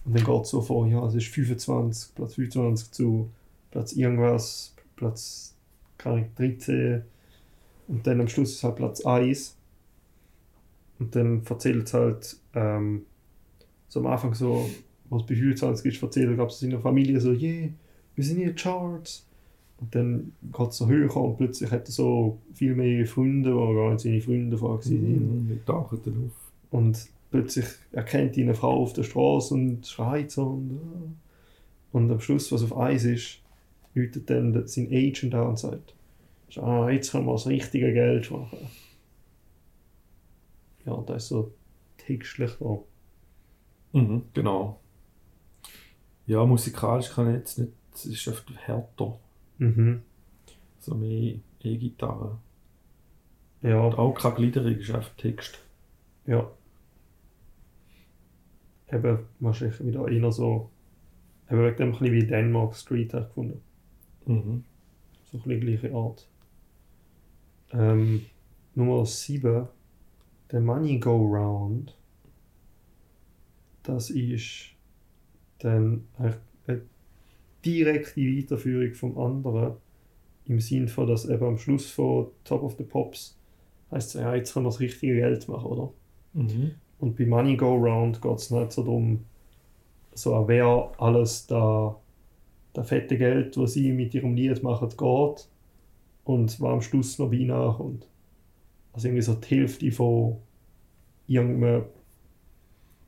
Und 0.04 0.16
dann 0.16 0.24
geht 0.24 0.42
es 0.42 0.50
so 0.50 0.62
vor, 0.62 0.86
ja, 0.86 1.04
es 1.06 1.14
ist 1.14 1.28
25, 1.28 2.14
Platz 2.14 2.34
25 2.34 2.90
zu 2.92 3.30
Platz 3.70 3.92
irgendwas, 3.92 4.74
Platz 4.96 5.54
keine 5.98 6.16
Ahnung, 6.16 6.30
13 6.36 7.02
und 7.90 8.06
dann 8.06 8.20
am 8.20 8.28
Schluss 8.28 8.52
ist 8.52 8.62
halt 8.62 8.76
Platz 8.76 9.04
1 9.04 9.56
und 11.00 11.16
dann 11.16 11.42
erzählt 11.44 11.88
es 11.88 11.94
halt 11.94 12.36
ähm, 12.54 13.02
so 13.88 14.00
am 14.00 14.06
Anfang 14.06 14.32
so, 14.34 14.70
was 15.08 15.26
bei 15.26 15.34
25 15.34 15.92
ist, 15.92 16.02
erzählt, 16.02 16.36
gab 16.36 16.50
es 16.50 16.62
in 16.62 16.70
der 16.70 16.80
Familie 16.80 17.20
so, 17.20 17.32
yeah, 17.32 17.68
wir 18.14 18.24
sind 18.24 18.38
in 18.38 18.46
den 18.46 18.54
Charts 18.54 19.26
und 19.80 19.92
dann 19.92 20.32
geht 20.56 20.68
es 20.68 20.76
so 20.76 20.86
höher 20.86 21.14
und 21.16 21.36
plötzlich 21.36 21.68
hat 21.72 21.88
er 21.88 21.92
so 21.92 22.38
viel 22.54 22.76
mehr 22.76 23.04
Freunde, 23.06 23.50
die 23.50 23.74
gar 23.74 23.90
nicht 23.90 24.00
seine 24.00 24.20
Freunde 24.20 24.56
vorher 24.56 24.84
waren. 24.84 25.48
Mhm, 25.48 25.60
tauchen 25.66 26.00
dann 26.04 26.26
auf. 26.26 26.52
Und 26.70 27.08
plötzlich 27.32 27.64
erkennt 27.90 28.36
ihn 28.36 28.44
eine 28.44 28.54
Frau 28.54 28.82
auf 28.82 28.92
der 28.92 29.02
Straße 29.02 29.52
und 29.54 29.84
schreit 29.84 30.30
so. 30.30 30.44
Und, 30.44 30.70
äh. 30.70 31.96
und 31.96 32.10
am 32.10 32.20
Schluss, 32.20 32.52
was 32.52 32.62
auf 32.62 32.76
Eis 32.76 33.04
ist, 33.04 33.40
läutet 33.94 34.30
dann 34.30 34.64
sein 34.68 34.86
Agent 34.92 35.34
an 35.34 35.48
und 35.48 35.58
sagt, 35.58 35.94
ah, 36.58 36.88
jetzt 36.90 37.12
können 37.12 37.26
wir 37.26 37.32
das 37.32 37.46
richtige 37.46 37.92
Geld 37.92 38.30
machen. 38.30 38.58
Ja, 40.84 41.02
das 41.06 41.24
ist 41.24 41.28
so 41.28 41.52
textlich 41.98 42.52
da. 42.58 42.78
Mhm, 43.92 44.22
genau. 44.32 44.80
Ja, 46.26 46.44
musikalisch 46.46 47.10
kann 47.10 47.28
ich 47.30 47.36
jetzt 47.36 47.58
nicht, 47.58 47.72
es 47.94 48.06
ist 48.06 48.28
oft 48.28 48.50
härter. 48.66 49.18
Mhm. 49.58 50.02
So 50.78 50.94
mehr 50.94 51.34
E-Gitarre. 51.62 52.38
Ja, 53.62 53.80
Und 53.82 53.98
auch 53.98 54.14
keine 54.14 54.36
Gliederung, 54.36 54.72
ist 54.76 54.90
einfach 54.90 55.14
Text. 55.16 55.58
ja. 56.26 56.50
Eben, 58.92 59.18
wahrscheinlich 59.38 59.84
wieder 59.84 60.08
eher 60.08 60.32
so, 60.32 60.68
eben 61.48 61.62
wegen 61.64 61.76
dem 61.76 61.88
ein 61.88 61.92
bisschen 61.92 62.12
wie 62.12 62.26
Denmark 62.26 62.74
Street 62.74 63.12
habe 63.14 63.22
ich 63.22 63.28
gefunden. 63.28 63.60
Mhm. 64.26 64.64
So 65.30 65.38
ein 65.38 65.42
bisschen 65.42 65.60
gleiche 65.60 65.94
Art. 65.94 66.26
Ähm, 67.72 68.26
Nummer 68.74 69.04
7, 69.04 69.68
der 70.50 70.60
Money 70.60 70.98
Go 70.98 71.16
Round. 71.16 71.96
Das 73.82 74.10
ist 74.10 74.70
dann 75.58 76.06
eine 76.18 76.40
direkte 77.64 78.20
Weiterführung 78.20 78.94
vom 78.94 79.18
anderen. 79.18 79.76
Im 80.46 80.60
Sinn 80.60 80.88
von, 80.88 81.06
dass 81.06 81.28
eben 81.28 81.44
am 81.44 81.58
Schluss 81.58 81.90
von 81.90 82.28
Top 82.44 82.62
of 82.62 82.76
the 82.76 82.84
Pops 82.84 83.38
heißt 83.90 84.14
es, 84.14 84.20
ja, 84.20 84.34
jetzt 84.34 84.52
können 84.52 84.66
wir 84.66 84.70
das 84.70 84.80
richtige 84.80 85.16
Geld 85.16 85.48
machen, 85.48 85.66
oder? 85.66 85.92
Mhm. 86.32 86.72
Und 86.98 87.16
bei 87.16 87.26
Money 87.26 87.56
Go 87.56 87.74
Round 87.74 88.20
geht 88.20 88.38
es 88.38 88.50
nicht 88.50 88.72
so 88.72 88.82
darum, 88.82 89.24
so 90.14 90.46
wer 90.46 90.92
alles 90.98 91.46
da, 91.46 91.96
da 92.72 92.82
fette 92.82 93.16
Geld, 93.16 93.56
was 93.56 93.72
sie 93.74 93.92
mit 93.92 94.14
ihrem 94.14 94.34
Lied 94.34 94.62
machen, 94.62 94.88
geht 94.88 95.48
und 96.24 96.60
was 96.60 96.70
am 96.70 96.80
Schluss 96.80 97.18
noch 97.18 97.30
bei 97.30 97.38
nachkommt. 97.38 98.06
Also 98.92 99.08
irgendwie 99.08 99.22
so 99.22 99.34
die 99.34 99.56
Hälfte 99.56 99.90
von 99.92 100.36
irgendeinem, 101.26 101.84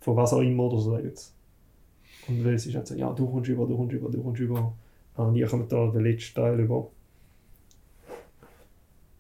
von 0.00 0.16
was 0.16 0.32
auch 0.32 0.40
immer 0.40 0.64
oder 0.64 0.78
so 0.78 0.98
jetzt. 0.98 1.34
Und 2.28 2.46
es 2.46 2.66
ist 2.66 2.74
halt 2.74 2.86
so, 2.86 2.94
ja, 2.94 3.12
du 3.12 3.26
kommst 3.26 3.50
über, 3.50 3.66
du 3.66 3.76
kommst 3.76 3.94
über, 3.94 4.10
du 4.10 4.22
kommst 4.22 4.40
über. 4.40 4.74
Ah, 5.14 5.24
und 5.24 5.34
ihr 5.34 5.46
kommt 5.46 5.70
da 5.72 5.88
den 5.88 6.04
letzten 6.04 6.34
Teil 6.34 6.60
über. 6.60 6.88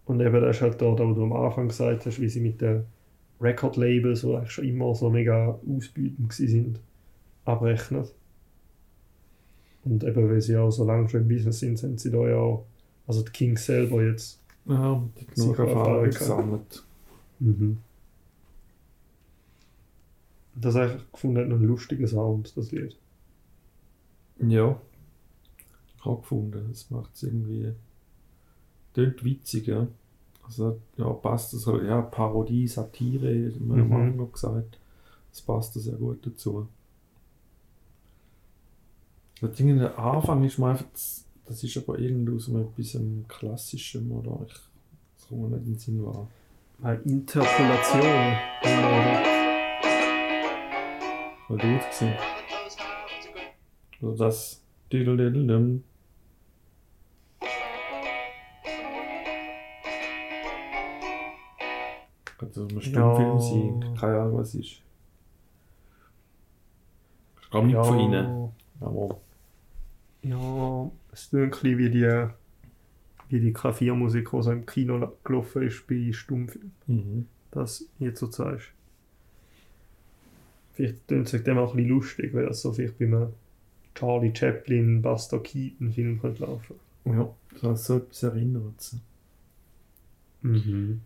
Und 0.04 0.20
eben 0.20 0.40
das 0.40 0.56
ist 0.56 0.62
halt 0.62 0.80
da, 0.80 0.94
da, 0.94 1.06
wo 1.06 1.12
du 1.12 1.24
am 1.24 1.32
Anfang 1.32 1.68
gesagt 1.68 2.06
hast, 2.06 2.20
wie 2.20 2.28
sie 2.28 2.40
mit 2.40 2.60
den 2.60 2.84
Record-Labels, 3.40 4.22
die 4.22 4.34
eigentlich 4.34 4.50
schon 4.50 4.64
immer 4.64 4.94
so 4.94 5.10
mega 5.10 5.58
ausbeutend 5.68 6.32
sind, 6.32 6.80
abrechnet. 7.44 8.14
Und 9.84 10.04
eben, 10.04 10.30
weil 10.30 10.40
sie 10.40 10.56
auch 10.56 10.70
so 10.70 10.84
lange 10.84 11.08
schon 11.08 11.22
im 11.22 11.28
Business 11.28 11.58
sind, 11.58 11.78
sind 11.78 12.00
sie 12.00 12.10
da 12.10 12.28
ja 12.28 12.36
auch, 12.36 12.66
also 13.06 13.22
die 13.22 13.30
Kings 13.30 13.64
selber 13.66 14.02
jetzt. 14.04 14.38
Ja, 14.66 15.02
die 15.20 15.26
genug 15.26 15.56
Sicher 15.56 15.68
Erfahrung 15.68 16.04
gesammelt. 16.04 16.84
Das 20.54 20.74
habe 20.76 20.96
ich 20.96 21.12
gefunden, 21.12 21.38
hat 21.40 21.48
noch 21.48 21.56
einen 21.56 21.66
lustigen 21.66 22.06
Sound, 22.06 22.56
das 22.56 22.70
Lied. 22.70 22.96
Ja. 24.38 24.76
Ich 25.96 26.04
habe 26.04 26.16
gefunden, 26.18 26.68
es 26.70 26.90
macht 26.90 27.14
es 27.14 27.22
irgendwie. 27.24 27.72
Tönt 28.94 29.24
witzig, 29.24 29.66
ja. 29.68 29.86
Also, 30.44 30.78
ja, 30.96 31.08
passt 31.10 31.54
das 31.54 31.66
halt, 31.66 31.84
ja, 31.84 32.02
Parodie, 32.02 32.66
Satire, 32.68 33.46
hat 33.52 33.60
man 33.60 33.86
Mhm. 33.86 33.92
am 33.92 34.00
Anfang 34.02 34.32
gesagt. 34.32 34.78
Das 35.30 35.40
passt 35.40 35.74
sehr 35.74 35.94
gut 35.94 36.26
dazu. 36.26 36.68
Das 39.40 39.54
Ding, 39.56 39.76
der 39.78 39.98
Anfang 39.98 40.44
ist 40.44 40.58
mir 40.58 40.66
einfach, 40.68 40.84
das 41.46 41.62
ist 41.64 41.76
aber 41.76 41.98
irgendwie 41.98 42.34
aus 42.36 42.48
etwas 42.48 42.96
Klassischem, 43.28 44.10
oder? 44.12 44.46
Ich, 44.46 44.54
das 45.16 45.28
kommt 45.28 45.42
mir 45.50 45.56
nicht 45.58 45.66
in 45.66 45.72
den 45.72 45.78
Sinn 45.78 46.04
war. 46.06 46.28
Eine 46.82 47.00
Interpolation. 47.02 48.00
Oder? 48.00 49.22
War 51.48 51.58
gut 51.58 51.60
gewesen. 51.60 52.12
Also 54.00 54.16
das. 54.24 54.58
Diddle-diddle-dum. 54.92 55.82
Also 62.40 62.62
ein 62.66 62.80
Stummfilm 62.82 63.28
Ja. 63.34 63.40
sein, 63.40 63.94
keine 63.98 64.20
Ahnung 64.20 64.38
was 64.38 64.54
ist. 64.54 64.82
Ich 67.40 67.50
komme 67.50 67.68
nicht 67.68 67.76
von 67.86 67.98
ihnen. 68.00 68.50
Aber 68.80 69.18
Ja, 70.22 70.90
ist 71.12 71.32
ein 71.34 71.50
bisschen 71.50 71.78
wie 71.78 71.90
die, 71.90 72.26
wie 73.28 73.40
die 73.40 73.52
Klaviermusik, 73.52 74.30
die 74.30 74.42
so 74.42 74.52
im 74.52 74.66
Kino 74.66 74.96
la- 74.98 75.12
gelaufen 75.24 75.62
ist 75.62 75.86
bei 75.86 76.12
Stummfilmen. 76.12 76.72
mhm. 76.86 77.26
das 77.50 77.84
jetzt 77.98 78.20
so 78.20 78.26
zeigst. 78.28 78.68
Vielleicht 80.72 81.06
tönt 81.06 81.32
es 81.32 81.42
dem 81.44 81.58
auch 81.58 81.70
ein 81.72 81.76
bisschen 81.76 81.90
lustig, 81.90 82.32
weil 82.34 82.46
das 82.46 82.62
so 82.62 82.72
vielleicht 82.72 82.98
bei 82.98 83.04
einem 83.04 83.28
Charlie 83.94 84.32
Chaplin, 84.34 85.02
Buster 85.02 85.38
Keaton 85.40 85.92
Film 85.92 86.18
könnte 86.20 86.44
laufen. 86.44 86.76
Ja, 87.04 87.28
das 87.60 87.84
so 87.86 87.96
etwas 87.98 88.22
erinnert. 88.22 88.94
Mhm. 90.40 91.00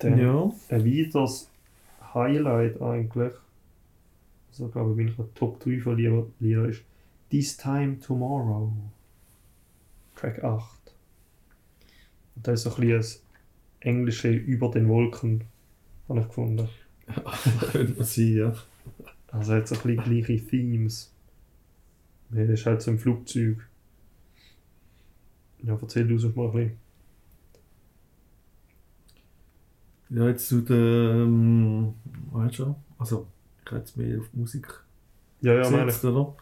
Dann 0.00 0.18
Ja. 0.18 0.52
ein 0.68 0.84
weiteres 0.84 1.48
Highlight 2.14 2.80
eigentlich, 2.82 3.32
also 4.50 4.66
ich 4.66 4.72
glaube, 4.72 4.94
bin 4.94 5.08
ich 5.08 5.14
Top 5.34 5.60
3 5.60 5.80
von 5.80 5.96
Lieder 5.96 6.68
ist 6.68 6.82
This 7.30 7.56
Time 7.56 7.98
Tomorrow. 8.00 8.72
Track 10.16 10.42
8. 10.42 10.92
Und 12.36 12.46
das 12.46 12.60
ist 12.60 12.62
so 12.64 12.70
ein 12.70 12.80
bisschen 12.80 12.96
das 12.98 13.22
englische 13.80 14.30
Über 14.30 14.70
den 14.70 14.88
Wolken, 14.88 15.44
habe 16.08 16.20
ich 16.20 16.26
gefunden. 16.26 16.68
Könnte 17.72 17.94
man 17.94 18.04
sein, 18.04 18.36
ja. 18.36 18.54
Also 19.28 19.54
hat 19.54 19.68
so 19.68 19.76
ein 19.76 19.82
bisschen 19.82 20.24
gleiche 20.24 20.46
Themes. 20.46 21.12
Das 22.30 22.48
ist 22.48 22.66
halt 22.66 22.82
so 22.82 22.90
im 22.90 22.98
Flugzeug. 22.98 23.66
Ja, 25.62 25.78
erzähl 25.80 26.06
du 26.06 26.16
es 26.16 26.34
mal 26.34 26.46
ein 26.46 26.52
bisschen. 26.52 26.78
Ja, 30.10 30.26
jetzt 30.28 30.48
zu 30.48 30.60
der, 30.62 30.76
ähm, 30.76 31.94
weißt 32.32 32.58
du, 32.58 32.74
also, 32.98 33.28
ich 33.64 33.66
habe 33.70 33.78
jetzt 33.78 33.96
mehr 33.96 34.18
auf 34.18 34.28
Musik 34.32 34.66
Ja, 35.40 35.54
ja, 35.54 35.70
meine 35.70 35.82
ich. 35.82 36.00
gesetzt, 36.00 36.04
oder? 36.04 36.34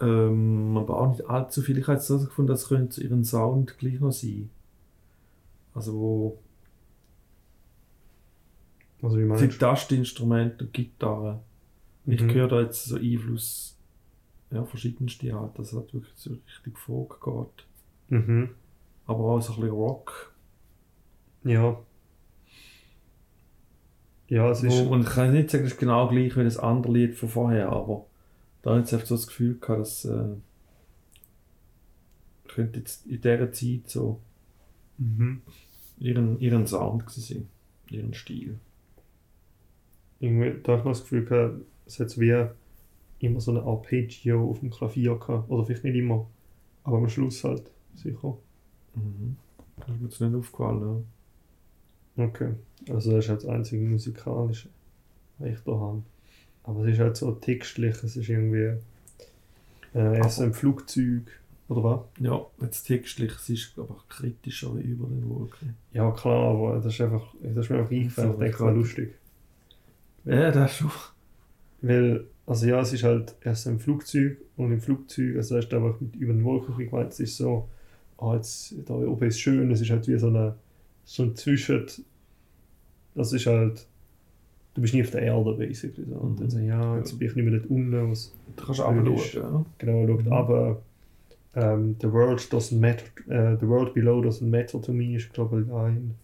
Ähm, 0.00 0.76
aber 0.76 1.00
auch 1.00 1.10
nicht 1.10 1.28
allzu 1.28 1.62
viel. 1.62 1.78
Ich 1.78 1.86
habe 1.86 1.98
jetzt 1.98 2.10
also 2.10 2.26
gefunden, 2.26 2.48
das 2.48 2.68
könnte 2.68 3.02
ihren 3.02 3.24
Sound 3.24 3.78
gleich 3.78 4.00
noch 4.00 4.10
sein. 4.12 4.50
Also, 5.74 5.92
wo 5.94 6.38
Also 9.02 9.18
wie 9.18 9.24
meinst 9.24 9.40
sind 9.40 9.58
Tastinstrumente 9.58 10.64
und 10.64 10.72
Gitarre. 10.72 11.40
Ich 12.06 12.20
Mhm. 12.22 12.30
höre 12.34 12.48
da 12.48 12.60
jetzt 12.60 12.84
so 12.86 12.96
Einfluss, 12.96 13.76
ja, 14.50 14.64
verschiedenste 14.64 15.34
Art, 15.34 15.58
dass 15.58 15.68
es 15.72 15.78
halt 15.78 15.92
wirklich 15.94 16.12
so 16.16 16.30
richtig 16.30 16.78
Folk 16.78 17.20
geht. 17.22 17.66
du? 18.10 18.14
Mhm. 18.16 18.50
Aber 19.06 19.18
auch 19.24 19.40
so 19.40 19.52
ein 19.54 19.60
bisschen 19.60 19.74
Rock. 19.76 20.32
Ja. 21.44 21.78
Ja, 24.28 24.50
es 24.50 24.62
ist. 24.62 24.72
Wo, 24.72 24.92
und 24.94 25.02
ich 25.02 25.10
kann 25.10 25.32
nicht 25.32 25.50
sagen, 25.50 25.64
es 25.64 25.72
ist 25.72 25.78
genau 25.78 26.08
gleich 26.08 26.36
wie 26.36 26.44
das 26.44 26.58
andere 26.58 26.92
Lied 26.92 27.14
von 27.14 27.28
vorher, 27.28 27.68
aber 27.70 28.06
da 28.64 28.70
habe 28.70 28.80
ich 28.80 28.86
jetzt 28.86 28.94
einfach 28.94 29.06
so 29.06 29.14
das 29.16 29.26
Gefühl 29.26 29.58
gehabt, 29.60 29.80
dass 29.80 30.04
äh, 30.06 30.34
könnte 32.48 32.80
jetzt 32.80 33.06
in 33.06 33.20
dieser 33.20 33.52
Zeit 33.52 33.88
so 33.88 34.20
Mhm. 34.98 35.42
ihren, 35.98 36.38
ihren 36.40 36.66
Sound 36.66 37.10
sein, 37.10 37.48
ihren 37.90 38.14
Stil. 38.14 38.58
Irgendwie, 40.20 40.60
da 40.62 40.72
habe 40.72 40.78
ich 40.80 40.84
noch 40.84 40.92
das 40.92 41.02
Gefühl 41.02 41.24
gehabt, 41.24 41.60
es 41.86 42.00
hat 42.00 42.10
so 42.10 42.20
wie 42.20 42.46
immer 43.18 43.40
so 43.40 43.52
ein 43.52 43.58
Arpeggio 43.58 44.50
auf 44.50 44.60
dem 44.60 44.70
Klavier 44.70 45.16
gehabt. 45.16 45.50
Oder 45.50 45.64
vielleicht 45.64 45.84
nicht 45.84 45.96
immer. 45.96 46.26
Aber 46.84 46.98
am 46.98 47.08
Schluss 47.08 47.42
halt, 47.44 47.70
sicher. 47.94 48.36
Mhm. 48.94 49.36
Das 49.76 49.88
ist 49.88 50.00
mir 50.00 50.08
jetzt 50.08 50.20
nicht 50.20 50.34
aufgefallen. 50.34 51.04
Okay. 52.16 52.54
Also 52.88 53.10
das 53.12 53.24
ist 53.24 53.30
halt 53.30 53.42
das 53.42 53.50
einzige 53.50 53.84
musikalische, 53.84 54.68
was 55.38 55.48
ich 55.48 55.58
da 55.64 55.72
habe. 55.72 56.02
Aber 56.64 56.84
es 56.84 56.94
ist 56.94 57.00
halt 57.00 57.16
so 57.16 57.32
textlich, 57.32 58.02
es 58.02 58.16
ist 58.16 58.28
irgendwie 58.28 58.78
äh, 59.94 60.16
erst 60.18 60.40
ein 60.40 60.54
Flugzeug, 60.54 61.30
oder 61.68 61.84
was? 61.84 62.00
Ja, 62.20 62.44
jetzt 62.60 62.84
textlich, 62.84 63.32
es 63.32 63.48
ist 63.48 63.78
aber 63.78 64.02
kritischer 64.08 64.74
wie 64.76 64.82
über 64.82 65.06
den 65.06 65.28
Wolken. 65.28 65.76
Ja 65.92 66.10
klar, 66.10 66.50
aber 66.50 66.76
das 66.76 66.86
ist 66.94 67.00
einfach, 67.00 67.34
das 67.42 67.66
ist 67.66 67.70
mir 67.70 67.78
einfach 67.78 67.92
eingefallen, 67.92 68.32
ich 68.32 68.38
denke, 68.38 68.60
war 68.60 68.72
lustig. 68.72 69.14
Ja, 70.24 70.50
das 70.50 70.72
ist 70.72 70.78
schon. 70.78 70.90
Weil, 71.82 72.24
also 72.46 72.66
ja, 72.66 72.80
es 72.80 72.92
ist 72.94 73.02
halt 73.02 73.34
erst 73.42 73.66
ein 73.66 73.78
Flugzeug 73.78 74.38
und 74.56 74.72
im 74.72 74.80
Flugzeug, 74.80 75.36
also 75.36 75.56
das 75.56 75.66
ist 75.66 75.74
einfach 75.74 76.00
mit 76.00 76.16
über 76.16 76.32
den 76.32 76.44
Wolken 76.44 76.76
gemeint, 76.78 77.12
es 77.12 77.20
ist 77.20 77.36
so, 77.36 77.68
ah, 78.18 78.34
jetzt, 78.34 78.74
da 78.86 78.94
oben 78.94 79.28
ist 79.28 79.38
schön, 79.38 79.70
es 79.70 79.82
ist 79.82 79.90
halt 79.90 80.08
wie 80.08 80.18
so 80.18 80.28
eine, 80.28 80.56
so 81.04 81.24
ein 81.24 81.36
Zwischen, 81.36 81.86
das 83.14 83.32
ist 83.34 83.46
halt, 83.46 83.86
du 84.74 84.80
bist 84.82 84.94
nie 84.94 85.02
auf 85.02 85.10
der 85.10 85.22
Erde, 85.22 85.52
basically. 85.54 86.06
So. 86.08 86.16
Und 86.16 86.38
dann 86.40 86.46
Mhm. 86.46 86.50
so, 86.50 86.58
ja, 86.58 86.96
jetzt 86.98 87.18
bin 87.18 87.28
ich 87.28 87.36
nicht 87.36 87.44
mehr 87.44 87.58
dort 87.58 87.70
unten, 87.70 88.10
was 88.10 88.32
kannst 88.56 88.80
du 88.80 88.84
Schön 88.84 88.98
runter 88.98 89.14
ist. 89.14 89.26
schauen. 89.32 89.66
genau 89.78 90.06
schaut, 90.06 90.24
Mhm. 90.26 90.32
aber 90.32 90.82
ähm, 91.56 91.96
the 92.00 92.10
world 92.12 92.40
doesn't 92.40 92.78
matter, 92.80 93.04
äh, 93.28 93.56
the 93.60 93.68
world 93.68 93.94
below 93.94 94.20
doesn't 94.20 94.48
matter 94.48 94.80
to 94.82 94.92
me, 94.92 95.14
ist 95.16 95.32
glaube 95.32 95.62
ich 95.66 95.72
ein. 95.72 96.14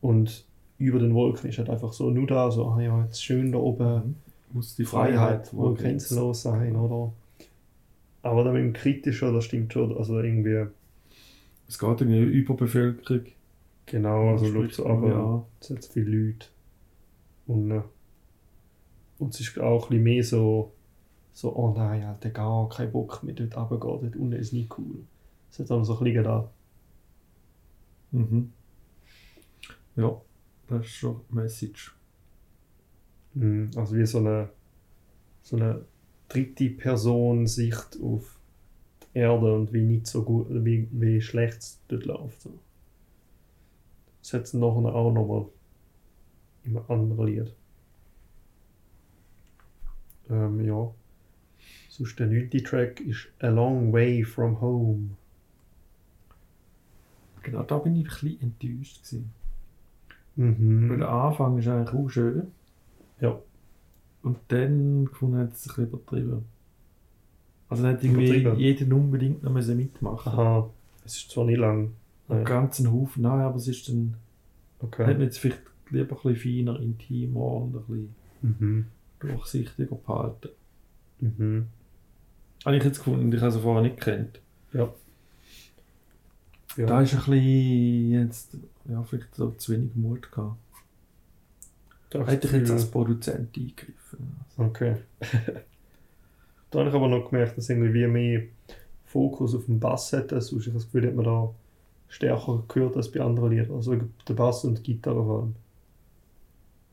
Und 0.00 0.44
über 0.78 0.98
den 0.98 1.14
Wolken 1.14 1.48
ist 1.50 1.58
halt 1.58 1.70
einfach 1.70 1.92
so 1.92 2.10
nur 2.10 2.26
da, 2.26 2.50
so, 2.50 2.66
ah 2.68 2.80
ja, 2.80 3.02
jetzt 3.04 3.22
schön 3.24 3.50
da 3.52 3.58
oben. 3.58 3.84
ja. 3.84 4.02
Muss 4.52 4.76
die 4.76 4.84
Freiheit 4.84 5.48
Freiheit 5.48 5.54
wohl 5.54 5.74
grenzenlos 5.74 6.42
sein, 6.42 6.74
oder? 6.76 7.12
Aber 8.22 8.44
dann 8.44 8.54
mit 8.54 8.62
dem 8.62 8.72
Kritischen, 8.72 9.32
das 9.34 9.44
stimmt 9.44 9.72
schon, 9.72 9.96
also 9.96 10.18
irgendwie, 10.20 10.66
Es 11.66 11.78
geht 11.78 12.00
um 12.02 12.06
eine 12.08 12.20
Überbevölkerung. 12.20 13.24
genau, 13.86 14.30
also 14.30 14.46
schaut 14.52 14.72
so 14.72 14.86
aber 14.86 15.08
ja. 15.08 15.44
es 15.60 15.70
hat 15.70 15.82
so 15.82 15.92
viele 15.92 16.10
Leute. 16.10 16.46
Und, 17.48 17.72
äh, 17.72 17.82
und 19.18 19.34
es 19.34 19.40
ist 19.40 19.58
auch 19.58 19.90
ein 19.90 20.02
mehr 20.02 20.22
so, 20.22 20.72
so, 21.32 21.54
oh 21.56 21.72
nein, 21.76 22.04
Alter, 22.04 22.30
gar 22.30 22.68
kein 22.68 22.92
Bock 22.92 23.22
mehr 23.24 23.34
dort 23.34 23.56
runtergehen, 23.56 24.00
dort 24.02 24.16
unten 24.16 24.32
ist 24.34 24.52
nicht 24.52 24.78
cool. 24.78 25.04
Es 25.50 25.58
hat 25.58 25.70
dann 25.70 25.84
so 25.84 25.98
ein 25.98 26.04
bisschen 26.04 26.24
da. 26.24 26.50
Mhm. 28.12 28.52
Ja, 29.96 30.20
das 30.68 30.86
ist 30.86 30.92
schon 30.92 31.20
eine 31.30 31.42
Message. 31.42 31.94
Mhm, 33.34 33.70
Also 33.76 33.96
wie 33.96 34.06
so 34.06 34.18
eine, 34.18 34.50
so 35.42 35.56
eine 35.56 35.84
dritte 36.28 36.70
Person 36.70 37.46
Sicht 37.46 37.98
auf 38.02 38.38
die 39.14 39.20
Erde 39.20 39.54
und 39.54 39.72
wie 39.72 39.82
nicht 39.82 40.06
so 40.06 40.22
gut, 40.24 40.48
wie, 40.50 40.88
wie 40.92 41.20
schlecht 41.22 41.58
es 41.58 41.80
dort 41.88 42.04
läuft. 42.06 42.42
So. 42.42 42.50
Das 44.22 44.32
hat 44.34 44.42
es 44.42 44.54
nachher 44.54 44.94
auch 44.94 45.12
nochmal 45.12 45.46
in 46.68 46.76
einem 46.76 46.84
anderen 46.88 47.26
Lied. 47.26 47.54
Ähm, 50.30 50.64
ja. 50.64 50.90
Sonst 51.88 52.18
der 52.18 52.26
neunte 52.26 52.62
Track 52.62 53.00
ist 53.00 53.28
A 53.40 53.48
Long 53.48 53.92
Way 53.92 54.24
From 54.24 54.60
Home. 54.60 55.10
Genau, 57.42 57.62
da 57.62 57.78
bin 57.78 57.96
ich 57.96 58.06
ein 58.06 58.10
bisschen 58.10 58.40
enttäuscht. 58.42 59.02
Gewesen. 59.04 59.32
Weil 60.36 60.46
Mhm. 60.46 60.98
der 60.98 61.08
Anfang 61.08 61.58
ist 61.58 61.66
eigentlich 61.66 61.94
auch 61.94 62.08
schön. 62.08 62.48
Ja. 63.20 63.38
Und 64.22 64.38
dann 64.48 65.06
gefunden 65.06 65.38
hat 65.38 65.52
es 65.52 65.62
bisschen 65.64 65.86
übertrieben. 65.86 66.44
Also 67.68 67.82
dann 67.82 67.94
hat 67.94 68.04
irgendwie 68.04 68.46
jeder 68.56 68.94
unbedingt 68.96 69.42
noch 69.42 69.52
mitmachen. 69.52 70.32
Aha. 70.32 70.70
Es 71.04 71.16
ist 71.16 71.30
zwar 71.30 71.44
nicht 71.44 71.58
lang. 71.58 71.92
Einen 72.28 72.44
ganzen 72.44 72.92
Haufen. 72.92 73.22
Nein, 73.22 73.40
aber 73.40 73.56
es 73.56 73.66
ist 73.68 73.88
dann, 73.88 74.14
Okay. 74.80 75.06
hat 75.06 75.14
man 75.14 75.22
jetzt 75.22 75.38
vielleicht 75.38 75.62
lieber 75.90 76.16
ein 76.16 76.32
bisschen 76.34 76.66
feiner, 76.66 76.80
intimer 76.80 77.40
und 77.40 77.76
ein 77.76 77.82
bisschen 77.82 78.14
Mhm. 78.40 78.86
durchsichtiger 79.20 79.96
behalten. 79.96 80.48
Mhm. 81.20 81.66
Habe 82.64 82.76
ich 82.76 82.84
jetzt 82.84 82.98
gefunden, 82.98 83.32
ich 83.32 83.40
habe 83.40 83.50
sie 83.50 83.60
vorher 83.60 83.82
nicht 83.82 83.98
gekannt. 83.98 84.40
Ja. 84.72 84.92
Ja. 86.76 86.86
Da 86.86 87.00
ist 87.02 87.14
ein 87.14 87.18
bisschen 87.18 88.10
jetzt, 88.12 88.56
ja, 88.88 89.02
vielleicht 89.02 89.34
so 89.34 89.50
zu 89.52 89.72
wenig 89.72 89.94
Mut 89.96 90.30
gehabt. 90.30 90.56
Da 92.10 92.26
Hätte 92.26 92.46
ich 92.46 92.52
jetzt 92.54 92.70
als 92.70 92.90
Produzent 92.90 93.56
eingegriffen. 93.56 94.36
Okay. 94.56 94.96
da 96.70 96.78
habe 96.78 96.88
ich 96.88 96.94
aber 96.94 97.08
noch 97.08 97.30
gemerkt, 97.30 97.58
dass 97.58 97.68
irgendwie 97.68 98.06
mehr 98.06 98.42
Fokus 99.04 99.54
auf 99.54 99.66
den 99.66 99.80
Bass 99.80 100.12
hat. 100.12 100.32
Also 100.32 100.58
ich 100.58 100.72
das 100.72 100.84
Gefühl, 100.84 101.08
hat 101.08 101.16
man 101.16 101.24
da 101.24 101.50
stärker 102.08 102.64
gehört 102.68 102.96
als 102.96 103.10
bei 103.10 103.20
anderen 103.20 103.50
Liedern. 103.50 103.76
Also 103.76 103.96
der 103.96 104.34
Bass 104.34 104.64
und 104.64 104.78
die 104.86 104.94
Gitarre 104.94 105.24
vor 105.24 105.40
allem. 105.42 105.54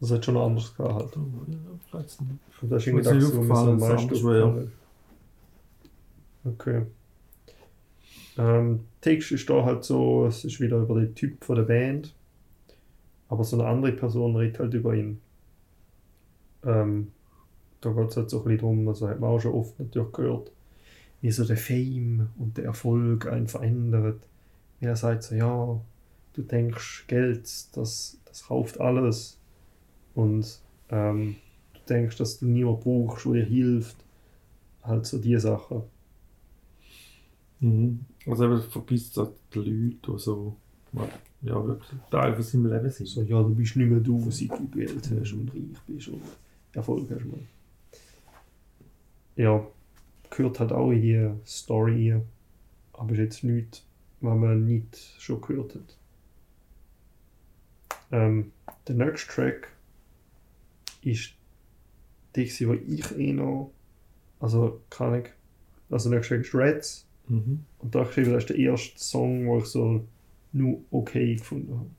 Das 0.05 0.11
hat 0.11 0.25
schon 0.25 0.37
anders 0.37 0.75
gehabt. 0.75 1.15
Halt. 1.15 1.17
Ja, 1.91 1.99
jetzt 1.99 2.21
nicht. 2.21 2.39
Und 2.61 2.71
das 2.71 2.85
ist 2.85 2.87
Ist 2.87 2.87
irgendwie 2.87 3.09
mir 3.09 3.15
das, 3.15 3.15
was 3.15 3.33
mir 3.33 3.45
so 3.45 3.53
am 3.55 3.71
aufgefallen, 3.71 3.79
meisten 3.79 4.09
das 4.09 4.19
andere 4.19 4.43
aufgefallen 4.45 4.67
ist. 4.67 4.73
Okay. 6.45 6.81
Ähm, 8.37 8.79
Text 9.01 9.31
ist 9.31 9.49
da 9.49 9.65
halt 9.65 9.83
so, 9.83 10.27
es 10.27 10.45
ist 10.45 10.59
wieder 10.59 10.77
über 10.77 10.99
den 10.99 11.15
Typ 11.15 11.43
von 11.43 11.55
der 11.55 11.63
Band. 11.63 12.13
Aber 13.29 13.43
so 13.43 13.59
eine 13.59 13.67
andere 13.67 13.93
Person 13.93 14.35
redet 14.35 14.59
halt 14.59 14.75
über 14.75 14.93
ihn. 14.93 15.19
Ähm, 16.63 17.11
da 17.81 17.89
geht 17.89 18.09
es 18.09 18.17
halt 18.17 18.29
so 18.29 18.37
ein 18.37 18.43
bisschen 18.43 18.59
drum, 18.59 18.87
also 18.87 19.09
hat 19.09 19.19
man 19.19 19.31
auch 19.31 19.39
schon 19.39 19.53
oft 19.53 19.79
natürlich 19.79 20.11
gehört, 20.11 20.51
wie 21.21 21.31
so 21.31 21.45
der 21.45 21.57
Fame 21.57 22.29
und 22.37 22.57
der 22.57 22.65
Erfolg 22.65 23.25
einen 23.25 23.47
verändert. 23.47 24.21
Wie 24.79 24.85
er 24.85 24.95
sagt 24.95 25.23
so, 25.23 25.33
ja, 25.33 25.81
du 26.33 26.41
denkst, 26.43 27.05
Geld, 27.07 27.41
das, 27.75 28.19
das 28.25 28.43
kauft 28.45 28.79
alles. 28.79 29.39
Und 30.15 30.59
ähm, 30.89 31.35
du 31.73 31.79
denkst, 31.87 32.17
dass 32.17 32.39
du 32.39 32.47
niemanden 32.47 32.81
brauchst, 32.81 33.25
der 33.25 33.33
dir 33.33 33.45
hilft. 33.45 33.97
Halt 34.83 35.05
so 35.05 35.17
die 35.17 35.37
Sachen. 35.37 35.83
Mhm. 37.59 37.99
Also 38.25 38.45
eben 38.45 38.61
vergisst 38.61 39.13
so 39.13 39.33
die 39.53 39.59
Leute, 39.59 39.69
die 39.71 40.19
so, 40.19 40.55
ja, 41.41 41.65
wirklich 41.65 41.99
Teil 42.09 42.33
von 42.33 42.43
seinem 42.43 42.71
Leben 42.71 42.89
sein. 42.89 43.07
So, 43.07 43.21
ja, 43.21 43.41
du 43.41 43.53
bist 43.53 43.75
nicht 43.75 43.89
mehr 43.89 43.99
du, 43.99 44.31
seit 44.31 44.51
du 44.51 44.67
Geld 44.67 44.95
hast 44.95 45.33
und 45.33 45.53
reich 45.53 45.81
bist 45.87 46.07
und 46.07 46.21
Erfolg 46.73 47.09
hast. 47.11 47.25
Man. 47.25 47.47
Ja, 49.35 49.65
gehört 50.29 50.59
halt 50.59 50.71
auch 50.71 50.91
in 50.91 51.01
die 51.01 51.29
Story 51.45 52.11
rein. 52.11 52.23
Aber 52.93 53.11
ist 53.11 53.17
jetzt 53.17 53.43
nichts, 53.43 53.83
was 54.21 54.37
man 54.37 54.65
nicht 54.65 54.97
schon 55.19 55.41
gehört 55.41 55.75
hat. 55.75 55.97
Ähm, 58.11 58.51
der 58.87 58.95
nächste 58.95 59.33
Track 59.33 59.74
ist 61.05 61.33
der, 62.35 62.43
gewesen, 62.43 62.67
wo 62.67 62.73
ich 62.73 63.17
eh 63.17 63.33
noch. 63.33 63.71
Also, 64.39 64.81
kann 64.89 65.21
ich. 65.21 65.29
Also, 65.89 66.09
Track 66.09 66.41
ist 66.41 66.53
Reds. 66.53 67.07
Mhm. 67.27 67.63
Und 67.79 67.95
da 67.95 68.03
geschrieben, 68.03 68.33
das 68.33 68.43
ist 68.43 68.49
der 68.49 68.57
erste 68.57 68.99
Song, 68.99 69.47
wo 69.47 69.59
ich 69.59 69.65
so 69.65 70.05
nur 70.51 70.81
okay 70.91 71.35
gefunden 71.35 71.73
habe. 71.73 71.89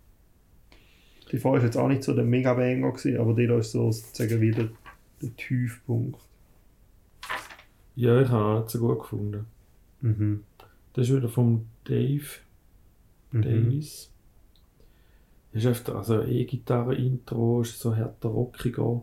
Die 1.32 1.38
Fall 1.38 1.58
ist 1.58 1.64
jetzt 1.64 1.76
auch 1.76 1.88
nicht 1.88 2.04
so 2.04 2.14
der 2.14 2.24
Mega-Banger 2.24 2.94
aber 3.18 3.34
der 3.34 3.48
da 3.48 3.58
ist 3.58 3.72
so 3.72 3.90
sozusagen 3.90 4.40
wieder 4.40 4.68
der 5.20 5.36
Tiefpunkt. 5.36 6.20
Ja, 7.96 8.20
ich 8.20 8.28
habe 8.28 8.66
ihn 8.72 8.80
gut 8.80 9.00
gefunden. 9.00 9.46
Mhm. 10.00 10.44
Das 10.92 11.08
ist 11.08 11.16
wieder 11.16 11.28
vom 11.28 11.66
Dave 11.84 12.46
Mhm. 13.36 13.42
Davis. 13.42 14.10
Ist 15.56 15.64
öfter, 15.64 15.96
also 15.96 16.22
E-Gitarre-Intro 16.22 17.62
ist 17.62 17.80
so 17.80 17.94
härter 17.94 18.28
rockiger. 18.28 19.02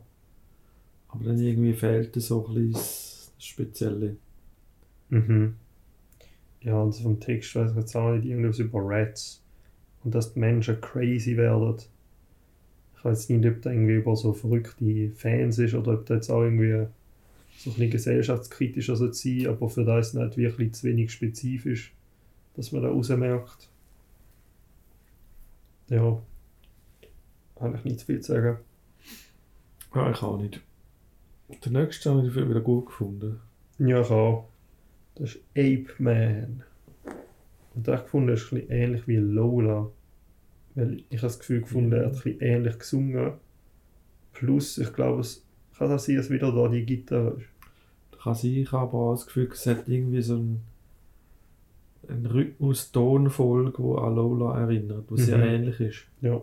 Aber 1.07 1.23
dann 1.23 1.39
irgendwie 1.39 1.73
fehlt 1.73 2.13
so 2.21 2.45
ein 2.45 2.53
bisschen 2.53 2.73
das 2.73 3.31
Spezielle. 3.39 4.17
Mhm. 5.09 5.55
Ja, 6.61 6.79
und 6.79 6.95
vom 6.95 7.19
Text 7.19 7.55
weiß 7.55 7.71
ich 7.71 7.77
jetzt 7.77 7.95
auch 7.95 8.13
nicht 8.13 8.25
irgendwas 8.25 8.59
über 8.59 8.81
Rats. 8.83 9.41
Und 10.03 10.13
dass 10.13 10.33
die 10.33 10.39
Menschen 10.39 10.79
crazy 10.79 11.35
werden. 11.37 11.77
Ich 12.97 13.03
weiß 13.03 13.29
nicht, 13.29 13.47
ob 13.47 13.61
da 13.63 13.71
irgendwie 13.71 13.95
über 13.95 14.15
so 14.15 14.31
verrückte 14.31 15.09
Fans 15.09 15.57
ist 15.57 15.73
oder 15.73 15.93
ob 15.93 16.05
da 16.05 16.13
jetzt 16.13 16.29
auch 16.29 16.43
irgendwie 16.43 16.85
so 17.57 17.71
ein 17.71 17.73
bisschen 17.73 17.89
gesellschaftskritischer 17.89 18.95
soll 18.95 19.13
sein, 19.13 19.47
aber 19.47 19.69
für 19.69 19.85
das 19.85 20.09
ist 20.09 20.13
es 20.13 20.19
nicht 20.19 20.37
wirklich 20.37 20.73
zu 20.73 20.87
wenig 20.87 21.11
spezifisch, 21.11 21.93
dass 22.55 22.71
man 22.71 22.83
da 22.83 22.89
rausmerkt. 22.89 23.69
Ja, 25.89 26.21
habe 27.63 27.78
ich 27.78 27.84
nicht 27.84 27.99
zu 27.99 28.06
viel 28.08 28.21
zu 28.21 28.34
sagen. 28.34 28.58
Ja, 29.95 30.10
ich 30.12 30.21
auch 30.23 30.38
nicht. 30.38 30.62
Der 31.65 31.71
nächste 31.71 32.10
habe 32.12 32.26
ich 32.28 32.36
wieder 32.36 32.62
gut 32.62 32.88
gefunden. 32.88 33.39
Ja, 33.80 34.02
ich 34.02 34.10
auch. 34.10 34.49
Das 35.15 35.36
ist 35.36 35.41
Ape 35.52 35.88
Man. 35.99 36.63
Und 37.76 37.88
da 37.88 37.91
habe 37.93 37.99
ich 38.02 38.04
gefunden, 38.06 38.28
das 38.28 38.41
ist 38.41 38.52
ein 38.52 38.60
bisschen 38.62 38.71
ähnlich 38.71 39.08
wie 39.08 39.17
Lola. 39.17 39.89
Weil 40.76 40.97
ich 41.10 41.17
habe 41.17 41.28
das 41.28 41.39
Gefühl 41.39 41.62
gefunden, 41.62 41.91
er 41.93 42.06
hat 42.06 42.13
ein 42.13 42.21
bisschen 42.21 42.41
ähnlich 42.41 42.80
gesungen. 42.80 43.34
Plus, 44.34 44.78
ich 44.80 44.91
glaube, 44.93 45.21
es 45.21 45.45
kann 45.78 45.91
auch 45.91 45.99
sein, 45.99 46.15
dass 46.17 46.30
wieder 46.32 46.52
da 46.52 46.67
die 46.67 46.86
Gitarre 46.86 47.38
ist. 47.38 47.45
Da 48.12 48.17
kann 48.17 48.36
sein, 48.36 48.52
ich 48.52 48.71
habe 48.71 48.84
aber 48.84 48.97
auch 48.97 49.13
das 49.13 49.28
Gefühl, 49.28 49.49
es 49.52 49.65
hat 49.67 49.88
irgendwie 49.88 50.21
so 50.23 50.36
einen, 50.36 50.62
einen 52.08 52.26
Rhythmus-Tonfolge, 52.26 53.73
die 53.78 53.99
an 54.02 54.15
Lola 54.15 54.60
erinnert, 54.62 55.06
was 55.10 55.21
sehr 55.21 55.38
Mhm. 55.38 55.43
ähnlich 55.43 55.80
ist. 55.80 56.06
Ja. 56.21 56.41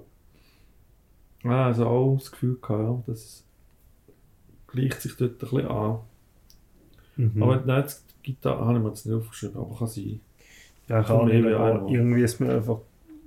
Ja, 1.45 1.67
also 1.67 1.87
auch 1.87 2.17
das 2.19 2.31
Gefühl 2.31 2.59
gehabt, 2.61 2.83
ja, 2.83 3.03
das 3.07 3.45
gleicht 4.67 5.01
sich 5.01 5.17
dort 5.17 5.33
ein 5.33 5.39
bisschen 5.39 5.67
an. 5.67 6.01
Mhm. 7.17 7.43
Aber 7.43 7.63
nein, 7.65 7.85
die 8.25 8.33
Gitarre 8.33 8.65
habe 8.67 8.79
ich 8.79 8.83
mir 8.85 8.89
jetzt 8.91 9.07
nicht 9.07 9.15
aufgeschrieben, 9.17 9.57
aber 9.57 9.77
kann 9.77 9.89
sein. 9.89 10.21
ja, 10.89 11.01
ich 11.01 11.07
kommt 11.07 11.33
auch 11.55 11.89
irgendwie 11.91 12.23
ist 12.23 12.41
mir 12.41 12.55
einfach 12.55 12.81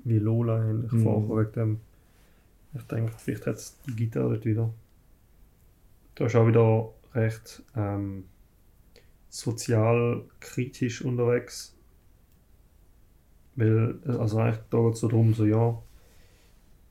wie 0.04 0.20
Lola 0.20 0.70
ähnlich 0.70 0.92
Mhm. 0.92 1.04
vor. 1.04 1.30
Wegen 1.40 1.52
dem, 1.54 1.80
ich 2.76 2.84
denke, 2.84 3.14
vielleicht 3.18 3.46
hat 3.48 3.56
es 3.56 3.78
die 3.88 3.96
Gitarre 3.96 4.30
dort 4.30 4.46
wieder. 4.46 4.70
Da 6.16 6.26
ist 6.26 6.36
auch 6.36 6.48
wieder 6.48 6.90
recht 7.14 7.64
ähm, 7.76 8.26
sozial 9.30 10.24
kritisch 10.40 11.04
unterwegs. 11.04 11.76
Weil, 13.56 14.00
also 14.06 14.38
eigentlich 14.40 14.60
da 14.70 14.80
geht 14.80 14.94
es 14.94 15.00
so 15.00 15.08
darum, 15.08 15.34
so 15.34 15.46
ja, 15.46 15.78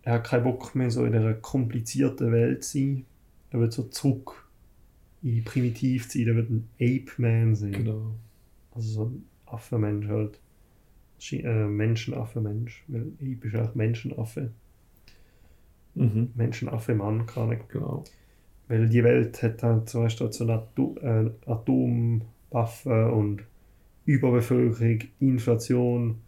er 0.03 0.15
hat 0.15 0.25
keinen 0.25 0.45
Bock 0.45 0.75
mehr 0.75 0.91
so 0.91 1.05
in 1.05 1.15
einer 1.15 1.35
komplizierten 1.35 2.33
Welt 2.33 2.65
zu 2.65 2.79
sein. 2.79 3.05
Er 3.51 3.61
wird 3.61 3.73
so 3.73 3.85
zurück 3.85 4.49
in 5.23 5.37
die 5.37 5.41
Primitivzeit, 5.43 6.27
er 6.27 6.37
wird 6.37 6.51
ein 6.51 6.69
Ape-Man 6.81 7.55
sein. 7.55 7.73
Genau. 7.73 8.15
Also 8.73 8.88
so 8.88 9.05
ein 9.05 9.25
Affenmensch 9.47 10.09
halt. 10.09 10.41
Äh, 11.31 11.67
Menschenaffe-Mensch. 11.67 12.85
Weil 12.88 13.12
Ape 13.21 13.47
ist 13.47 13.55
auch 13.55 13.75
Menschenaffe. 13.77 14.51
Mhm. 15.95 16.31
Menschenaffe-Mann, 16.35 17.27
keine 17.27 17.47
Ahnung. 17.47 17.65
Genau. 17.69 18.05
Weil 18.67 18.88
die 18.88 19.05
Welt 19.05 19.41
hat 19.43 19.62
halt 19.62 19.88
zum 19.88 20.03
Beispiel 20.03 20.33
so 20.33 20.45
eine 20.45 20.67
äh, 21.01 21.31
Atomwaffen 21.49 23.11
und 23.11 23.43
Überbevölkerung, 24.05 24.99
Inflation, 25.21 26.19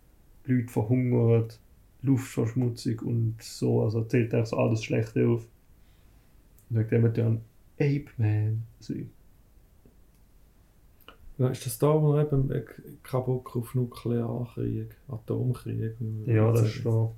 Leute 0.44 0.68
verhungert, 0.68 1.58
Luftverschmutzung 2.04 2.98
und 3.00 3.42
so. 3.42 3.82
Also 3.82 4.04
zählt 4.04 4.32
eigentlich 4.34 4.48
so 4.48 4.56
alles 4.58 4.84
Schlechte 4.84 5.26
auf. 5.28 5.46
Und 6.70 6.76
wegen 6.78 6.88
dem 6.90 7.02
wird 7.02 7.16
ja 7.18 7.26
ein 7.26 7.40
Ape-Man 7.78 8.62
sein. 8.80 9.10
Ja, 11.38 11.48
ist 11.48 11.66
das 11.66 11.78
da, 11.78 12.00
wo 12.00 12.14
er 12.14 12.22
eben 12.26 12.48
keinen 13.02 13.24
Bock 13.24 13.56
auf 13.56 13.74
Nuklearkrieg, 13.74 14.94
Atomkrieg? 15.08 16.00
man 16.00 16.24
Ja, 16.26 16.52
das 16.52 16.76
ist 16.76 16.86
da. 16.86 17.10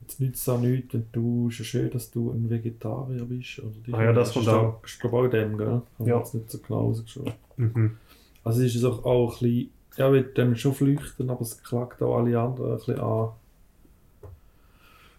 Jetzt 0.00 0.20
nützt 0.20 0.42
es 0.42 0.48
auch 0.48 0.60
nichts, 0.60 0.94
wenn 0.94 1.06
du, 1.12 1.48
ist 1.48 1.58
ja 1.60 1.64
schön, 1.64 1.90
dass 1.90 2.10
du 2.10 2.32
ein 2.32 2.50
Vegetarier 2.50 3.24
bist. 3.24 3.60
Oder 3.60 3.96
Ah 3.96 4.04
ja, 4.04 4.12
das 4.12 4.32
kommt 4.32 4.48
auch. 4.48 4.82
Ist 4.82 4.98
glaube 4.98 5.16
ich 5.18 5.26
auch 5.26 5.30
dem, 5.30 5.56
gell? 5.56 5.68
Haben 5.98 6.06
Ja. 6.06 6.18
jetzt 6.18 6.34
nicht 6.34 6.50
so 6.50 6.58
genau 6.58 6.86
rausgeschaut. 6.86 7.32
Mhm. 7.56 7.96
Also 8.42 8.62
ist 8.62 8.74
es 8.74 8.82
auch, 8.82 9.04
auch 9.04 9.34
ein 9.34 9.48
bisschen, 9.48 9.70
ja, 9.96 10.10
will 10.10 10.24
dem 10.24 10.56
schon 10.56 10.74
flüchten, 10.74 11.30
aber 11.30 11.42
es 11.42 11.62
klagt 11.62 12.02
auch 12.02 12.16
alle 12.18 12.36
anderen 12.40 12.72
ein 12.72 12.76
bisschen 12.78 12.98
an. 12.98 13.28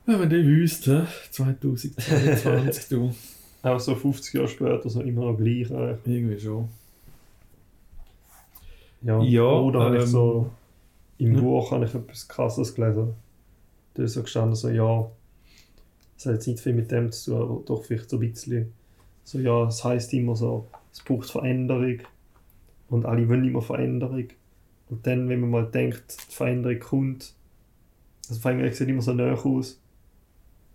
Ja, 0.07 0.19
wenn 0.19 0.29
die 0.29 0.45
wüsst, 0.45 0.87
hä? 0.87 1.03
2022, 1.31 2.89
du. 2.89 3.13
Auch 3.63 3.79
so 3.79 3.95
50 3.95 4.33
Jahre 4.33 4.47
später 4.47 4.89
so 4.89 5.01
immer 5.01 5.31
noch 5.31 5.37
gleich. 5.37 5.69
Äh. 5.69 5.97
Irgendwie 6.05 6.39
schon. 6.39 6.69
Ja, 9.03 9.21
Ja, 9.21 9.43
oder 9.43 9.81
habe 9.81 9.97
ich 9.97 10.03
ähm, 10.03 10.07
so 10.07 10.51
im 11.17 11.35
ja. 11.35 11.41
Buch 11.41 11.71
habe 11.71 11.85
ich 11.85 11.93
etwas 11.93 12.27
krasses 12.27 12.73
gelesen. 12.73 13.13
Da 13.93 14.03
ist 14.03 14.13
so 14.13 14.23
gestanden, 14.23 14.55
so 14.55 14.69
ja, 14.69 15.09
das 16.15 16.25
hat 16.25 16.33
jetzt 16.33 16.47
nicht 16.47 16.59
viel 16.59 16.73
mit 16.73 16.91
dem 16.91 17.11
zu 17.11 17.31
tun, 17.31 17.41
aber 17.41 17.61
doch 17.65 17.83
vielleicht 17.83 18.09
so 18.09 18.17
ein 18.17 18.21
bisschen. 18.21 18.73
So 19.23 19.39
ja, 19.39 19.67
es 19.67 19.83
heißt 19.83 20.13
immer 20.13 20.35
so, 20.35 20.67
es 20.91 21.01
braucht 21.01 21.29
Veränderung 21.29 21.99
und 22.89 23.05
alle 23.05 23.27
wollen 23.29 23.45
immer 23.45 23.61
Veränderung. 23.61 24.27
Und 24.89 25.07
dann, 25.07 25.29
wenn 25.29 25.41
man 25.41 25.49
mal 25.49 25.65
denkt, 25.65 26.17
die 26.29 26.35
Veränderung 26.35 26.79
kommt, 26.79 27.33
also 28.23 28.35
die 28.35 28.41
Veränderung 28.41 28.73
sieht 28.73 28.89
immer 28.89 29.01
so 29.01 29.13
näher 29.13 29.45
aus. 29.45 29.80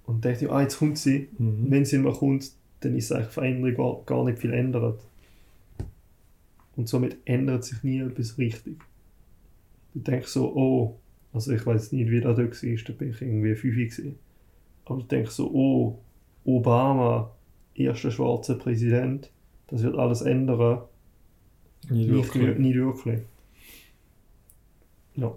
Und 0.07 0.25
ja, 0.25 0.51
ah, 0.51 0.63
jetzt 0.63 0.79
kommt 0.79 0.99
sie. 0.99 1.29
Mhm. 1.39 1.67
wenn 1.71 1.85
sie 1.85 1.99
mal 1.99 2.13
kommt, 2.13 2.53
dann 2.81 2.97
ist 2.97 3.11
eigentlich 3.13 3.27
die 3.29 3.33
Veränderung 3.35 3.75
gar, 4.07 4.17
gar 4.19 4.25
nicht 4.25 4.39
viel 4.39 4.53
ändert. 4.53 5.01
Und 6.77 6.89
somit 6.89 7.17
ändert 7.25 7.65
sich 7.65 7.83
nie 7.83 7.99
etwas 8.01 8.39
richtig. 8.39 8.79
Du 9.95 10.01
denkst 10.01 10.29
so, 10.29 10.55
oh, 10.55 10.97
also 11.33 11.53
ich 11.53 11.65
weiß 11.67 11.93
nicht, 11.93 12.11
wie 12.11 12.21
das 12.21 12.37
dort 12.37 12.63
war, 12.63 12.77
da 12.87 12.93
bin 12.93 13.11
ich 13.11 13.23
irgendwie 13.23 13.55
5 13.55 13.75
gewesen. 13.75 14.19
Aber 14.85 15.01
du 15.01 15.07
denkst 15.07 15.31
so, 15.33 15.51
oh, 15.53 15.99
Obama, 16.45 17.33
erster 17.75 18.11
schwarzer 18.11 18.55
Präsident, 18.57 19.31
das 19.69 19.83
wird 19.83 19.97
alles 19.97 20.21
ändern. 20.23 20.83
Nicht 21.89 22.09
Nicht, 22.09 22.35
wirklich. 22.35 22.59
nicht 22.59 22.77
wirklich. 22.77 23.21
Ja. 25.17 25.35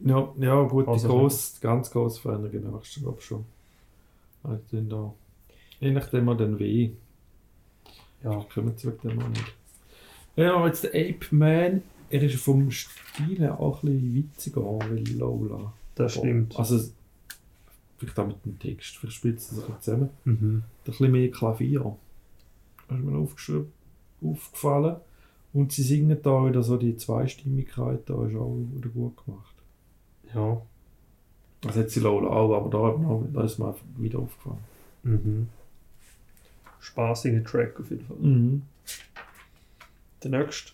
Ja, 0.00 0.34
ja 0.38 0.62
gut, 0.62 0.86
die 0.86 0.90
Also- 0.90 1.08
grosse, 1.08 1.60
ganz 1.60 1.90
grosse 1.90 2.20
Veränderung 2.22 2.72
merkst 2.72 2.96
du, 2.96 3.00
glaube 3.02 3.20
schon. 3.20 3.44
Also 4.42 4.62
dann 4.72 4.88
da. 4.88 5.14
Je 5.80 5.90
nachdem 5.90 6.28
auch 6.28 6.36
dann 6.36 6.58
weh. 6.58 6.90
Ja. 8.22 8.44
Kommen 8.52 8.76
sie 8.76 8.88
wegen 8.88 9.08
dem 9.08 9.22
auch 9.22 9.28
nicht. 9.28 9.54
Ja, 10.36 10.66
jetzt 10.66 10.84
der 10.84 10.90
Ape 10.90 11.34
Man, 11.34 11.82
er 12.10 12.22
ist 12.22 12.36
vom 12.36 12.70
Stil 12.70 13.38
her 13.38 13.58
auch 13.58 13.82
ein 13.82 13.90
bisschen 13.90 14.14
witziger 14.14 14.62
wie 14.90 15.12
Lola. 15.14 15.72
Das 15.94 16.14
stimmt. 16.14 16.58
Also, 16.58 16.80
vielleicht 17.98 18.18
auch 18.18 18.26
mit 18.26 18.44
dem 18.44 18.58
Text, 18.58 18.96
vielleicht 18.96 19.16
spielt 19.16 19.38
es 19.38 19.50
sich 19.50 19.58
ein 19.58 19.64
bisschen 19.64 19.80
zusammen. 19.80 20.10
Mhm. 20.24 20.62
Ein 20.62 20.64
bisschen 20.84 21.12
mehr 21.12 21.30
Klavier. 21.30 21.96
Das 22.88 22.98
ist 22.98 23.04
mir 23.04 23.18
aufgeschrieben, 23.18 23.72
aufgefallen. 24.22 24.96
Und 25.52 25.72
sie 25.72 25.82
singen 25.82 26.16
da 26.22 26.46
wieder 26.46 26.62
so 26.62 26.76
die 26.76 26.96
Zweistimmigkeit, 26.96 28.08
da 28.08 28.26
ist 28.26 28.36
auch 28.36 28.56
wieder 28.74 28.88
gut 28.88 29.24
gemacht. 29.24 29.54
Ja. 30.32 30.62
Das 31.62 31.76
hat 31.76 31.90
sie 31.90 32.00
Lola 32.00 32.28
auch, 32.28 32.54
aber 32.56 32.70
da, 32.70 32.96
man- 32.96 33.32
da 33.32 33.44
ist 33.44 33.58
mir 33.58 33.68
einfach 33.68 33.84
wieder 33.98 34.18
aufgefallen. 34.20 34.58
Mhm. 35.02 35.48
Spaßiger 36.80 37.44
Track 37.44 37.78
auf 37.80 37.90
jeden 37.90 38.04
Fall. 38.06 38.16
Mhm. 38.16 38.62
Der 40.22 40.30
nächste 40.30 40.72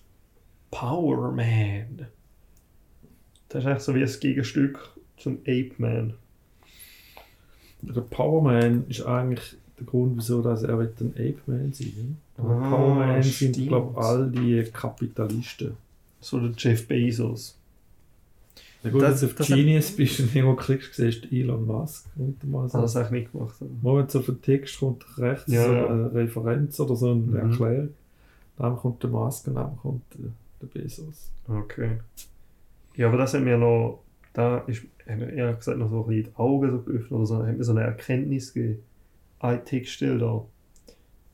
Power 0.70 1.32
Man. 1.32 2.06
Das 3.48 3.62
ist 3.62 3.66
eigentlich 3.66 3.82
so 3.82 3.94
wie 3.94 4.02
ein 4.02 4.20
Gegenstück 4.20 4.90
zum 5.16 5.38
Ape 5.42 5.72
Man. 5.78 6.14
der 7.82 8.00
Powerman 8.00 8.84
ist 8.88 9.02
eigentlich 9.02 9.56
der 9.78 9.86
Grund, 9.86 10.16
wieso 10.16 10.42
dass 10.42 10.62
er 10.62 10.78
ein 10.78 10.88
Ape-Man 10.88 11.72
sein 11.72 11.92
will. 11.96 12.14
Ah, 12.38 12.42
Powerman 12.70 13.22
sind, 13.22 13.32
stimmt. 13.54 13.68
glaube 13.68 13.92
ich, 13.92 13.98
all 13.98 14.30
die 14.30 14.64
Kapitalisten. 14.72 15.76
So 16.20 16.40
der 16.40 16.52
Jeff 16.56 16.86
Bezos. 16.88 17.55
Ja, 18.86 18.92
gut, 18.92 19.02
Das- 19.02 19.20
du 19.20 19.26
auf 19.26 19.34
das- 19.34 19.46
Genius 19.48 19.90
bist 19.92 20.20
und 20.20 20.34
irgendwo 20.34 20.56
klickst, 20.56 20.94
siehst 20.94 21.24
du 21.24 21.28
Elon 21.36 21.66
Musk. 21.66 22.06
Und 22.16 22.42
mal 22.44 22.62
Das 22.62 22.72
so. 22.72 22.78
hat 22.78 22.94
er 22.94 23.00
eigentlich 23.08 23.22
nicht 23.22 23.32
gemacht. 23.32 23.54
oder? 23.60 23.70
Mal 23.82 24.02
wenn 24.02 24.08
so 24.08 24.18
auf 24.20 24.26
den 24.26 24.42
Text 24.42 24.78
kommt 24.78 25.18
rechts 25.18 25.52
Ja, 25.52 25.64
so 25.64 25.70
eine 25.88 26.14
Referenz 26.14 26.80
oder 26.80 26.96
so 26.96 27.10
eine 27.10 27.20
Mhm. 27.22 27.36
Erklärung. 27.36 27.88
Dann 28.58 28.76
kommt 28.76 29.02
der 29.02 29.10
Musk 29.10 29.46
und 29.48 29.54
dann 29.56 29.76
kommt 29.76 30.02
der, 30.14 30.30
der 30.62 30.66
Bezos. 30.80 31.30
Okay. 31.48 31.98
Ja, 32.96 33.08
aber 33.08 33.18
das 33.18 33.34
hat 33.34 33.42
mir 33.42 33.58
noch, 33.58 34.02
da 34.32 34.58
ist, 34.60 34.82
hat 35.06 35.18
mir 35.18 35.30
ehrlich 35.32 35.58
gesagt 35.58 35.78
noch 35.78 35.90
so 35.90 36.00
ein 36.02 36.06
bisschen 36.08 36.24
die 36.32 36.36
Augen 36.38 36.70
so 36.70 36.78
geöffnet 36.80 37.12
oder 37.12 37.26
so, 37.26 37.46
hat 37.46 37.56
mir 37.58 37.64
so 37.64 37.72
eine 37.72 37.82
Erkenntnis 37.82 38.54
gegeben. 38.54 38.78
Eine 39.38 39.62
Textstelle 39.64 40.18
da. 40.18 40.44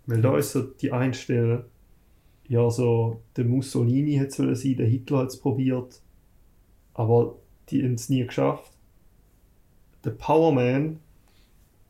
Weil 0.07 0.21
da 0.21 0.37
ist 0.37 0.51
so 0.53 0.63
die 0.63 0.91
Einstelle, 0.91 1.67
ja, 2.49 2.69
so, 2.69 3.21
der 3.37 3.45
Mussolini 3.45 4.15
hätte 4.15 4.33
sollen 4.35 4.57
sein, 4.57 4.77
der 4.77 4.87
Hitler 4.89 5.19
hat 5.19 5.29
es 5.29 5.37
probiert, 5.39 6.01
aber 6.95 7.37
die 7.69 7.83
haben 7.83 7.95
es 7.95 8.09
nie 8.09 8.27
geschafft. 8.27 8.73
Der 10.05 10.11
Powerman, 10.11 11.01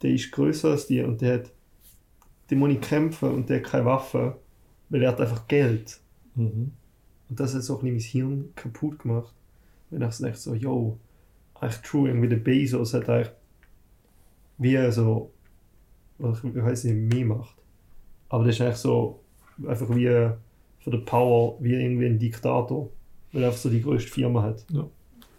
der 0.02 0.10
ist 0.10 0.32
größer 0.32 0.70
als 0.70 0.86
die 0.86 1.02
und 1.02 1.20
der 1.20 1.34
hat, 1.34 1.52
der 2.50 2.58
muss 2.58 2.68
nicht 2.68 2.82
kämpfen 2.82 3.30
und 3.30 3.48
der 3.48 3.58
hat 3.58 3.64
keine 3.64 3.86
Waffe, 3.86 4.38
weil 4.88 5.02
er 5.02 5.12
hat 5.12 5.20
einfach 5.20 5.48
Geld. 5.48 6.00
Mhm. 6.34 6.72
Und 7.28 7.40
das 7.40 7.54
hat 7.54 7.62
so 7.62 7.78
ein 7.78 7.94
bisschen 7.94 8.22
mein 8.22 8.30
Hirn 8.30 8.52
kaputt 8.54 8.98
gemacht. 8.98 9.34
Wenn 9.90 10.02
ich 10.02 10.18
dachte, 10.18 10.36
so, 10.36 10.54
yo, 10.54 10.98
eigentlich 11.54 11.80
true, 11.82 12.08
irgendwie 12.08 12.28
der 12.28 12.36
Bezos 12.36 12.92
hat 12.94 13.08
eigentlich 13.08 13.30
wie 14.58 14.90
so, 14.90 15.32
was 16.18 16.44
ich 16.44 16.54
weiß 16.54 16.84
nicht, 16.84 17.14
mehr 17.14 17.26
macht. 17.26 17.56
Aber 18.28 18.44
das 18.44 18.56
ist 18.56 18.60
eigentlich 18.60 18.76
so, 18.76 19.20
einfach 19.66 19.88
wie 19.90 20.06
für 20.80 20.90
die 20.90 20.98
Power, 20.98 21.56
wie 21.60 21.74
irgendwie 21.74 22.06
ein 22.06 22.18
Diktator. 22.18 22.90
Weil 23.32 23.42
er 23.42 23.48
einfach 23.48 23.60
so 23.60 23.70
die 23.70 23.82
größte 23.82 24.10
Firma 24.10 24.42
hat. 24.42 24.66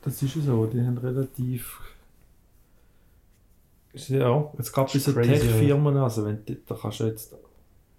Das 0.03 0.21
ist 0.21 0.35
ja 0.35 0.41
so, 0.41 0.65
die 0.65 0.81
haben 0.81 0.97
relativ. 0.97 1.79
Ja, 3.93 4.51
es 4.57 4.73
gab 4.73 4.87
diese 4.91 5.13
Tech-Firmen, 5.13 5.97
also 5.97 6.25
wenn 6.25 6.39
da 6.65 6.75
kannst 6.75 6.99
du 6.99 7.03
jetzt 7.05 7.35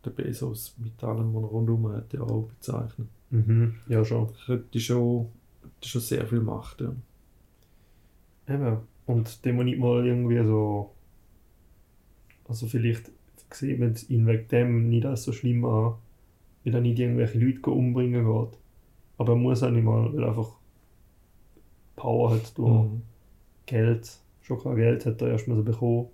den 0.04 0.14
Bezos 0.14 0.74
mit 0.78 1.02
allem, 1.04 1.32
was 1.34 1.42
er 1.44 1.48
rundum 1.48 1.88
hat, 1.92 2.12
ja 2.12 2.20
auch 2.20 2.48
bezeichnen. 2.48 3.08
Mhm. 3.30 3.74
Ja, 3.88 4.04
schon. 4.04 4.28
Das 4.28 4.48
hätte 4.48 4.80
schon, 4.80 5.28
schon 5.82 6.00
sehr 6.00 6.26
viel 6.26 6.40
Macht. 6.40 6.80
Ja. 6.80 6.92
Eben. 8.48 8.78
Und 9.06 9.44
dem 9.44 9.56
muss 9.56 9.64
nicht 9.64 9.78
mal 9.78 10.06
irgendwie 10.06 10.44
so. 10.44 10.90
Also 12.48 12.66
vielleicht 12.66 13.10
sieht 13.50 13.78
man 13.78 13.94
ihn 14.08 14.26
wegen 14.26 14.48
dem 14.48 14.88
nicht 14.88 15.06
als 15.06 15.24
so 15.24 15.32
schlimm 15.32 15.64
an, 15.64 15.94
weil 16.64 16.74
er 16.74 16.80
nicht 16.80 16.98
irgendwelche 16.98 17.38
Leute 17.38 17.70
umbringen 17.70 18.24
geht. 18.24 18.58
Aber 19.16 19.32
er 19.34 19.36
muss 19.36 19.62
auch 19.62 19.70
nicht 19.70 19.84
mal, 19.84 20.12
weil 20.12 20.24
einfach 20.24 20.52
Power 22.04 22.34
hat 22.34 22.56
durch 22.58 22.70
Mhm. 22.84 23.02
Geld. 23.64 24.18
Schon 24.42 24.62
kein 24.62 24.76
Geld 24.76 25.06
hat 25.06 25.22
er 25.22 25.28
erstmal 25.28 25.56
so 25.56 25.62
bekommen. 25.62 26.08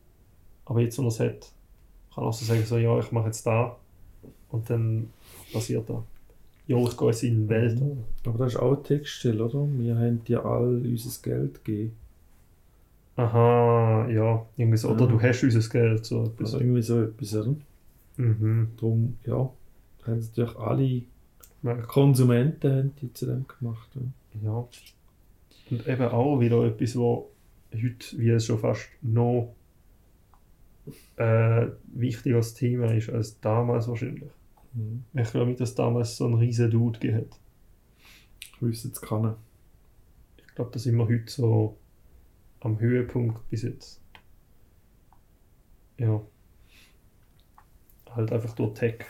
Aber 0.66 0.80
jetzt, 0.80 0.96
wenn 0.98 1.04
er 1.06 1.08
es 1.08 1.18
hat, 1.18 1.52
kann 2.14 2.22
er 2.24 2.28
auch 2.28 2.32
so 2.32 2.44
sagen, 2.44 2.64
so, 2.64 2.78
ja, 2.78 2.96
ich 3.00 3.10
mache 3.10 3.26
jetzt 3.26 3.44
da. 3.44 3.76
Und 4.50 4.70
dann 4.70 5.10
passiert 5.52 5.88
da. 5.90 6.04
Ja, 6.68 6.76
ich 6.78 6.96
gehe 6.96 7.06
jetzt 7.08 7.22
in 7.24 7.42
die 7.42 7.48
Welt. 7.48 7.80
Mhm. 7.80 8.04
Aber 8.24 8.38
das 8.38 8.54
ist 8.54 8.60
auch 8.60 8.74
eine 8.74 8.82
Textstelle, 8.84 9.44
oder? 9.44 9.66
Wir 9.78 9.96
haben 9.96 10.22
dir 10.22 10.44
all 10.44 10.76
unser 10.86 11.22
Geld 11.22 11.64
gegeben. 11.64 11.96
Aha, 13.16 14.08
ja, 14.08 14.46
irgendwie 14.56 14.78
so. 14.78 14.90
Oder 14.90 15.06
Ja. 15.06 15.10
du 15.10 15.20
hast 15.20 15.42
unser 15.42 15.68
Geld. 15.68 16.06
So 16.06 16.22
etwas. 16.22 16.54
Also 16.54 16.60
irgendwie 16.60 16.82
so 16.82 17.02
etwas, 17.02 17.34
oder? 17.34 17.54
Mhm. 18.16 18.68
Darum, 18.76 19.18
ja, 19.26 19.50
haben 20.06 20.20
natürlich 20.20 20.56
alle. 20.56 21.02
Konsumenten 21.88 22.70
haben 22.72 22.92
die 23.02 23.12
zu 23.12 23.26
dem 23.26 23.44
gemacht. 23.46 23.90
Ja. 23.94 24.40
Ja. 24.50 24.68
Und 25.70 25.86
eben 25.86 26.08
auch 26.08 26.40
wieder 26.40 26.64
etwas, 26.64 26.96
wo 26.96 27.30
heute, 27.72 28.18
wie 28.18 28.30
es 28.30 28.46
schon 28.46 28.58
fast 28.58 28.88
noch 29.02 29.54
äh, 31.16 31.68
wichtigeres 31.94 32.54
Thema 32.54 32.92
ist 32.92 33.10
als 33.10 33.40
damals 33.40 33.88
wahrscheinlich. 33.88 34.30
Mhm. 34.72 35.04
Ich 35.14 35.30
glaube 35.30 35.46
nicht, 35.46 35.60
dass 35.60 35.74
damals 35.74 36.16
so 36.16 36.26
ein 36.26 36.34
riesen 36.34 36.70
Dude 36.70 37.14
hat. 37.14 37.40
Ich 38.54 38.62
wüsste 38.62 38.88
jetzt 38.88 39.00
keinen. 39.00 39.34
Ich 40.38 40.54
glaube, 40.54 40.70
da 40.72 40.78
sind 40.78 40.96
wir 40.96 41.06
heute 41.06 41.30
so 41.30 41.78
am 42.60 42.78
Höhepunkt 42.78 43.48
bis 43.48 43.62
jetzt. 43.62 44.00
Ja. 45.98 46.20
Halt 48.10 48.32
einfach 48.32 48.54
durch 48.54 48.74
Tech. 48.74 49.04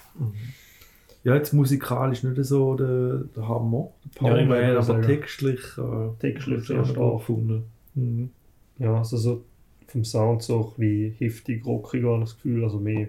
Ja, 1.22 1.34
jetzt 1.34 1.52
musikalisch 1.52 2.22
nicht 2.22 2.42
so 2.44 2.74
der, 2.76 3.24
der 3.36 3.46
Hammer, 3.46 3.90
der 4.20 4.28
Ja, 4.28 4.36
ich 4.38 4.46
Powerman, 4.46 4.48
würde 4.48 4.72
aber 4.76 4.82
sagen. 4.82 5.02
textlich, 5.02 5.60
äh, 5.78 6.08
Textlich 6.18 6.64
sehr 6.66 6.84
stark 6.84 7.18
gefunden. 7.18 7.64
Mhm. 7.94 8.30
Ja, 8.78 8.96
also 8.96 9.16
so 9.18 9.44
vom 9.86 10.04
Sound 10.04 10.42
so 10.42 10.68
ein 10.68 10.80
bisschen 10.80 11.14
heftig, 11.16 11.66
rockiger 11.66 12.18
das 12.20 12.36
Gefühl, 12.36 12.64
also 12.64 12.78
mehr 12.78 13.08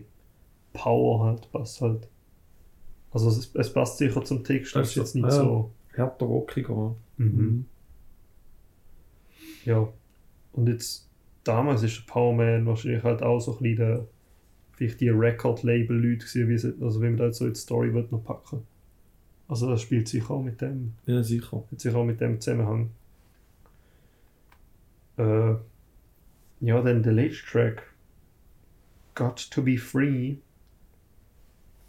Power 0.74 1.24
halt, 1.26 1.49
passt 1.51 1.80
halt. 1.82 2.07
Also 3.12 3.30
es, 3.30 3.53
es 3.55 3.72
passt 3.74 3.97
sicher 3.97 4.24
zum 4.26 4.43
Text, 4.43 4.76
das 4.76 4.89
ist 4.89 4.95
jetzt 4.95 5.16
nicht 5.16 5.26
Ja. 5.26 5.32
so. 5.32 5.72
Härter, 5.93 6.26
rockiger. 6.26 6.95
Mhm. 7.18 7.66
Ja. 9.66 9.88
Und 10.53 10.68
jetzt, 10.68 11.07
damals 11.43 11.84
ist 11.84 11.97
der 11.97 12.12
Powerman 12.12 12.66
wahrscheinlich 12.66 13.03
halt 13.03 13.22
auch 13.24 13.39
so 13.39 13.53
ein 13.53 13.59
bisschen 13.59 13.78
der, 13.78 14.07
vielleicht 14.82 15.02
die 15.02 15.10
Record-Label-Leute 15.10 16.26
gewesen, 16.26 16.78
wie 16.80 16.84
also 16.84 17.02
wenn 17.02 17.12
man 17.12 17.18
da 17.18 17.26
jetzt 17.26 17.38
so 17.38 17.46
in 17.46 17.54
die 17.54 17.60
Story 17.60 17.94
wird 17.94 18.12
noch 18.12 18.24
packen. 18.24 18.64
Also 19.48 19.70
das 19.70 19.82
spielt 19.84 20.08
sicher 20.08 20.32
auch 20.32 20.42
mit 20.42 20.60
dem, 20.60 20.94
Ja, 21.06 21.22
sicher. 21.22 21.64
hat 21.72 21.80
sicher 21.80 21.98
auch 21.98 22.06
mit 22.06 22.20
dem 22.20 22.40
Zusammenhang. 22.42 22.90
Äh, 25.18 25.56
ja, 26.62 26.82
dann 26.82 27.04
der 27.04 27.14
letzte 27.14 27.46
Track, 27.46 27.84
Got 29.14 29.52
to 29.52 29.62
be 29.62 29.78
Free, 29.78 30.38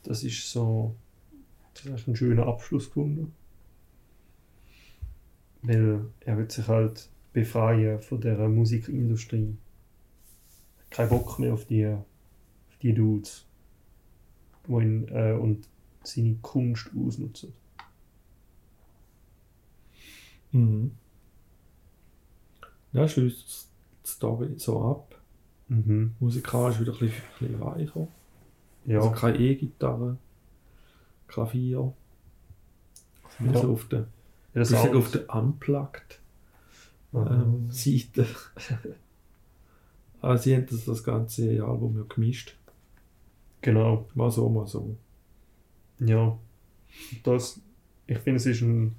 das 0.02 0.22
ist 0.22 0.50
so, 0.50 0.94
das 1.74 1.86
ist 1.86 2.08
ein 2.08 2.16
schöner 2.16 2.46
Abschluss 2.46 2.88
gefunden. 2.88 3.32
Weil 5.62 6.04
er 6.20 6.36
wird 6.36 6.52
sich 6.52 6.68
halt 6.68 7.08
befreien 7.32 8.00
von 8.02 8.20
der 8.20 8.36
Musikindustrie. 8.48 9.56
Kein 10.90 11.08
Bock 11.08 11.38
mehr 11.38 11.54
auf 11.54 11.64
die, 11.64 11.96
die 12.82 12.92
Dudes, 12.92 13.46
ihn, 14.68 15.08
äh, 15.08 15.32
und 15.32 15.66
seine 16.02 16.36
Kunst 16.42 16.90
ausnutzen. 16.96 17.52
Mhm. 20.52 20.92
Ja, 22.92 23.08
schließt 23.08 23.68
die 24.04 24.08
Story 24.08 24.54
so 24.56 24.82
ab. 24.82 25.20
Mhm. 25.68 26.14
Musikalisch 26.20 26.80
wieder 26.80 26.92
ein 26.92 26.98
bisschen, 26.98 27.22
ein 27.22 27.38
bisschen 27.38 27.60
weicher. 27.60 28.08
Ja. 28.84 28.98
Also 28.98 29.12
keine 29.12 29.38
E-Gitarre, 29.38 30.18
Klavier. 31.28 31.92
Ja. 33.38 33.52
Also 33.52 33.72
auf 33.72 33.88
der, 33.88 34.06
Ja, 34.54 34.62
auf 34.92 35.10
der 35.10 35.34
Unplugged 35.34 36.20
ähm, 37.14 37.70
Seite. 37.70 38.26
Aber 40.20 40.38
sie 40.38 40.54
haben 40.54 40.66
das, 40.66 40.84
das 40.84 41.02
ganze 41.02 41.64
Album 41.64 41.96
ja 41.96 42.04
gemischt. 42.08 42.56
Genau, 43.62 44.06
Mal 44.14 44.30
so, 44.30 44.48
mal 44.48 44.66
so. 44.66 44.96
ja. 46.00 46.36
Das, 47.22 47.60
ich 48.06 48.18
finde, 48.18 48.36
es 48.36 48.46
ist 48.46 48.60
ein. 48.60 48.96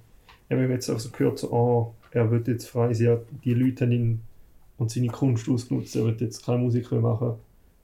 Ja, 0.49 0.57
wenn 0.57 0.63
man 0.63 0.71
jetzt 0.71 0.89
auch 0.89 0.99
so 0.99 1.09
gehört, 1.11 1.39
so, 1.39 1.53
ah, 1.53 1.93
er 2.11 2.31
wird 2.31 2.47
jetzt 2.47 2.67
frei 2.69 2.93
sein, 2.93 3.19
die 3.43 3.53
Leute 3.53 3.85
haben 3.85 3.91
ihn 3.91 4.21
und 4.77 4.91
seine 4.91 5.07
Kunst 5.07 5.47
ausgenutzt, 5.49 5.95
er 5.95 6.05
wird 6.05 6.21
jetzt 6.21 6.45
keine 6.45 6.59
Musik 6.63 6.91
mehr 6.91 7.01
machen. 7.01 7.33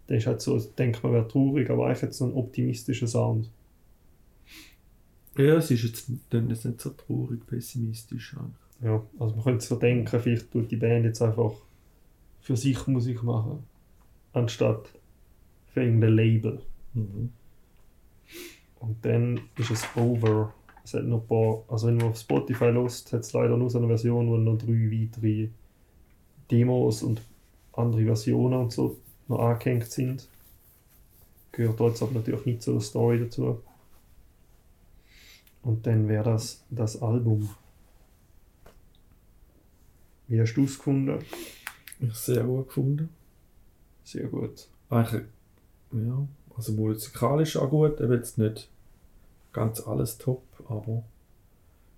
Dann 0.07 0.17
ist 0.17 0.27
halt 0.27 0.41
so, 0.41 0.59
denkt 0.59 1.03
man, 1.03 1.13
wäre 1.13 1.27
traurig, 1.27 1.69
aber 1.69 1.87
eigentlich 1.87 2.01
hat 2.03 2.13
so 2.13 2.25
einen 2.25 2.33
optimistischen 2.33 3.07
Sound. 3.07 3.49
Ja, 5.37 5.55
es 5.55 5.71
ist 5.71 5.83
jetzt 5.83 6.11
dann 6.31 6.49
ist 6.49 6.65
nicht 6.65 6.81
so 6.81 6.89
traurig, 6.89 7.45
pessimistisch. 7.47 8.35
Ja, 8.81 9.03
also 9.19 9.35
man 9.35 9.43
könnte 9.43 9.65
so 9.65 9.75
denken, 9.75 10.19
vielleicht 10.19 10.51
tut 10.51 10.71
die 10.71 10.75
Band 10.75 11.05
jetzt 11.05 11.21
einfach 11.21 11.53
für 12.41 12.57
sich 12.57 12.87
Musik 12.87 13.23
machen, 13.23 13.63
anstatt 14.33 14.89
für 15.73 15.83
irgendein 15.83 16.13
Label. 16.13 16.61
Mhm. 16.93 17.31
Und 18.79 19.05
dann 19.05 19.41
ist 19.57 19.71
es 19.71 19.85
over. 19.95 20.53
Es 20.83 20.93
hat 20.93 21.03
noch 21.03 21.21
ein 21.21 21.27
paar, 21.27 21.63
also 21.67 21.87
wenn 21.87 21.97
man 21.97 22.07
auf 22.09 22.17
Spotify 22.17 22.69
lost, 22.69 23.11
hat 23.13 23.21
es 23.21 23.33
leider 23.33 23.57
nur 23.57 23.69
so 23.69 23.77
eine 23.77 23.87
Version, 23.87 24.29
wo 24.29 24.37
noch 24.37 24.57
drei 24.57 24.89
weitere 24.91 25.49
Demos 26.49 27.03
und 27.03 27.21
andere 27.73 28.05
Versionen 28.05 28.59
und 28.59 28.71
so 28.71 28.97
noch 29.27 29.39
angehängt 29.39 29.91
sind. 29.91 30.27
Gehört 31.51 31.79
jetzt 31.79 32.01
aber 32.01 32.13
natürlich 32.13 32.45
nicht 32.45 32.61
zur 32.61 32.81
Story 32.81 33.19
dazu. 33.19 33.61
Und 35.61 35.85
dann 35.85 36.07
wäre 36.07 36.23
das 36.23 36.63
das 36.69 37.01
Album. 37.01 37.49
Wie 40.27 40.39
hast 40.39 40.53
du 40.53 40.63
es 40.63 40.77
gefunden? 40.77 41.19
Ich 41.99 42.13
sehr 42.13 42.43
gut 42.43 42.67
gefunden. 42.67 43.09
sehr 44.03 44.27
gut. 44.27 44.69
Eigentlich, 44.89 45.23
ja, 45.91 46.27
also 46.59 46.73
musikalisch 46.73 47.55
auch 47.55 47.69
gut, 47.69 48.01
eben 48.01 48.11
jetzt 48.11 48.37
nicht 48.37 48.69
ganz 49.53 49.79
alles 49.87 50.17
top, 50.17 50.43
aber 50.67 51.03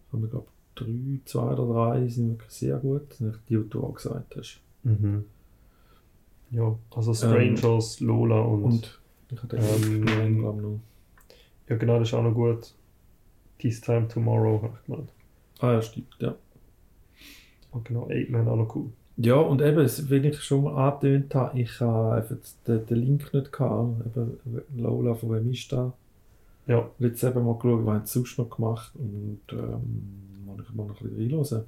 ich 0.08 0.14
habe 0.14 0.28
glaube 0.28 0.48
drei, 0.76 1.20
zwei 1.26 1.54
oder 1.54 1.74
drei 1.74 2.08
sind 2.08 2.30
wirklich 2.30 2.52
sehr 2.52 2.78
gut, 2.78 3.20
die, 3.20 3.32
die 3.50 3.70
du 3.70 3.84
auch 3.84 3.96
gesagt 3.96 4.36
hast. 4.36 4.60
Mhm. 4.84 5.26
Ja, 6.52 6.78
also 6.96 7.12
Strangers, 7.14 8.02
Lola 8.02 8.40
und, 8.42 8.64
Und 8.64 9.00
ich 9.32 9.42
hatte 9.42 9.58
Ähm, 9.58 10.08
ähm, 10.08 10.40
glaube 10.40 10.62
noch. 10.62 10.80
ja 11.68 11.76
genau, 11.78 11.98
das 11.98 12.10
ist 12.10 12.14
auch 12.14 12.22
noch 12.22 12.36
gut. 12.36 12.76
This 13.60 13.82
Time 13.82 14.08
Tomorrow, 14.10 14.62
habe 14.62 14.78
ich 14.80 14.86
gemeint. 14.86 15.10
Ah 15.60 15.74
ja, 15.74 15.82
stimmt, 15.82 16.16
ja. 16.20 16.36
Und 17.72 17.86
genau, 17.86 18.08
Eight 18.12 18.30
Man 18.30 18.48
auch 18.48 18.58
noch 18.58 18.76
cool. 18.76 18.92
Ja, 19.24 19.36
und 19.36 19.62
eben, 19.62 19.80
es- 19.82 20.10
wie 20.10 20.16
ich 20.18 20.42
schon 20.42 20.64
mal 20.64 20.90
angetönt 20.90 21.36
habe, 21.36 21.60
ich 21.60 21.80
habe 21.80 22.16
einfach 22.16 22.38
den, 22.68 22.86
den 22.86 22.98
Link 22.98 23.34
nicht 23.34 23.52
gehabt. 23.52 24.06
Eben, 24.06 24.38
Lola, 24.78 25.14
von 25.16 25.32
wem 25.34 25.52
ist 25.52 25.72
da? 25.72 25.94
Ja, 26.68 26.78
Und 26.80 26.92
jetzt 27.00 27.24
eben 27.24 27.44
mal 27.46 27.56
geschaut, 27.56 27.86
was 27.86 27.96
hat 27.96 28.08
sie 28.08 28.20
sonst 28.20 28.38
noch 28.38 28.50
gemacht 28.56 28.94
und 28.96 29.42
ähm, 29.52 30.46
mal 30.46 30.58
ich 30.62 30.74
mal 30.74 30.86
noch 30.88 31.02
ein 31.02 31.10
bisschen 31.10 31.18
reinhören. 31.18 31.66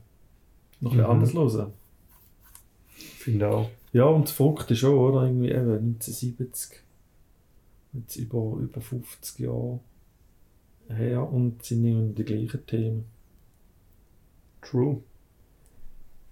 Noch 0.82 0.92
ein 0.92 0.98
bisschen 0.98 0.98
Mhm. 0.98 1.06
anders 1.06 1.34
hören. 1.34 1.74
finde 2.96 3.48
auch. 3.50 3.70
Ja, 3.92 4.06
und 4.06 4.24
das 4.26 4.32
Verrückte 4.32 4.74
ist 4.74 4.84
auch, 4.84 5.10
oder? 5.10 5.24
Irgendwie 5.28 5.50
eben 5.52 5.72
1970. 5.72 6.80
Jetzt 7.94 8.16
über, 8.16 8.58
über 8.60 8.82
50 8.82 9.40
Jahre 9.40 9.80
her 10.90 11.32
und 11.32 11.64
sind 11.64 11.86
immer 11.86 12.02
die 12.10 12.24
gleichen 12.24 12.66
Themen. 12.66 13.06
True. 14.62 15.02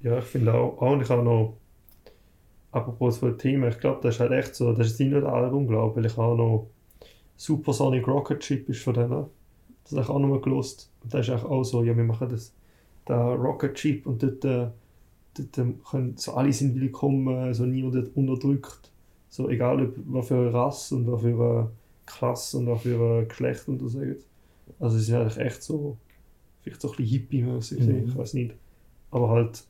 Ja, 0.03 0.19
ich 0.19 0.25
finde 0.25 0.53
auch, 0.53 0.79
auch 0.81 0.91
und 0.91 1.01
ich 1.01 1.09
habe 1.09 1.23
noch, 1.23 1.59
apropos 2.71 3.17
von 3.17 3.37
Thema, 3.37 3.67
ich 3.69 3.79
glaube, 3.79 3.99
das 4.01 4.15
ist 4.15 4.19
halt 4.21 4.31
echt 4.31 4.55
so, 4.55 4.73
das 4.73 4.87
ist 4.87 4.99
nicht 4.99 5.13
ein 5.13 5.25
Album, 5.25 5.67
glaube 5.67 5.91
ich, 5.91 5.95
weil 5.97 6.05
ich 6.11 6.17
habe 6.17 6.35
noch 6.37 6.69
Supersonic 7.37 8.07
Rocket 8.07 8.41
Chip 8.41 8.69
ist 8.69 8.83
von 8.83 8.93
denen. 8.95 9.27
Das 9.85 9.93
habe 9.93 10.01
ich 10.03 10.09
auch 10.09 10.19
noch 10.19 10.29
mal 10.29 10.41
gelost. 10.41 10.91
Und 11.03 11.13
das 11.13 11.27
ist 11.29 11.45
auch 11.45 11.63
so, 11.63 11.83
ja, 11.83 11.95
wir 11.97 12.03
machen 12.03 12.29
das, 12.29 12.53
da 13.05 13.33
Rocket 13.35 13.75
Chip 13.75 14.07
und 14.07 14.23
dort, 14.23 14.45
äh, 14.45 14.69
dort 15.35 15.57
äh, 15.59 15.73
können 15.89 16.17
so 16.17 16.33
alle 16.35 16.53
sind 16.53 16.75
willkommen, 16.79 17.53
so 17.53 17.65
niemand 17.65 17.95
wird 17.95 18.15
unterdrückt. 18.17 18.91
So 19.29 19.49
egal, 19.49 19.83
ob, 19.83 19.95
was 20.07 20.27
für 20.29 20.35
eine 20.37 20.53
Rasse 20.53 20.95
und 20.95 21.11
was 21.11 21.21
für 21.21 21.27
eine 21.29 21.71
Klasse 22.07 22.57
und 22.59 22.67
was 22.67 22.81
für 22.83 23.21
ein 23.21 23.27
Geschlecht 23.29 23.67
und 23.69 23.79
so. 23.89 23.99
Also 24.79 24.97
es 24.97 25.03
ist 25.09 25.13
eigentlich 25.13 25.37
echt 25.37 25.63
so, 25.63 25.97
vielleicht 26.61 26.81
so 26.81 26.91
ein 26.91 26.97
bisschen 26.97 27.07
hippie-mäßig, 27.21 27.79
Mhm. 27.79 28.05
ich 28.09 28.15
weiß 28.17 28.33
nicht. 28.35 28.55
Aber 29.11 29.29
halt, 29.29 29.63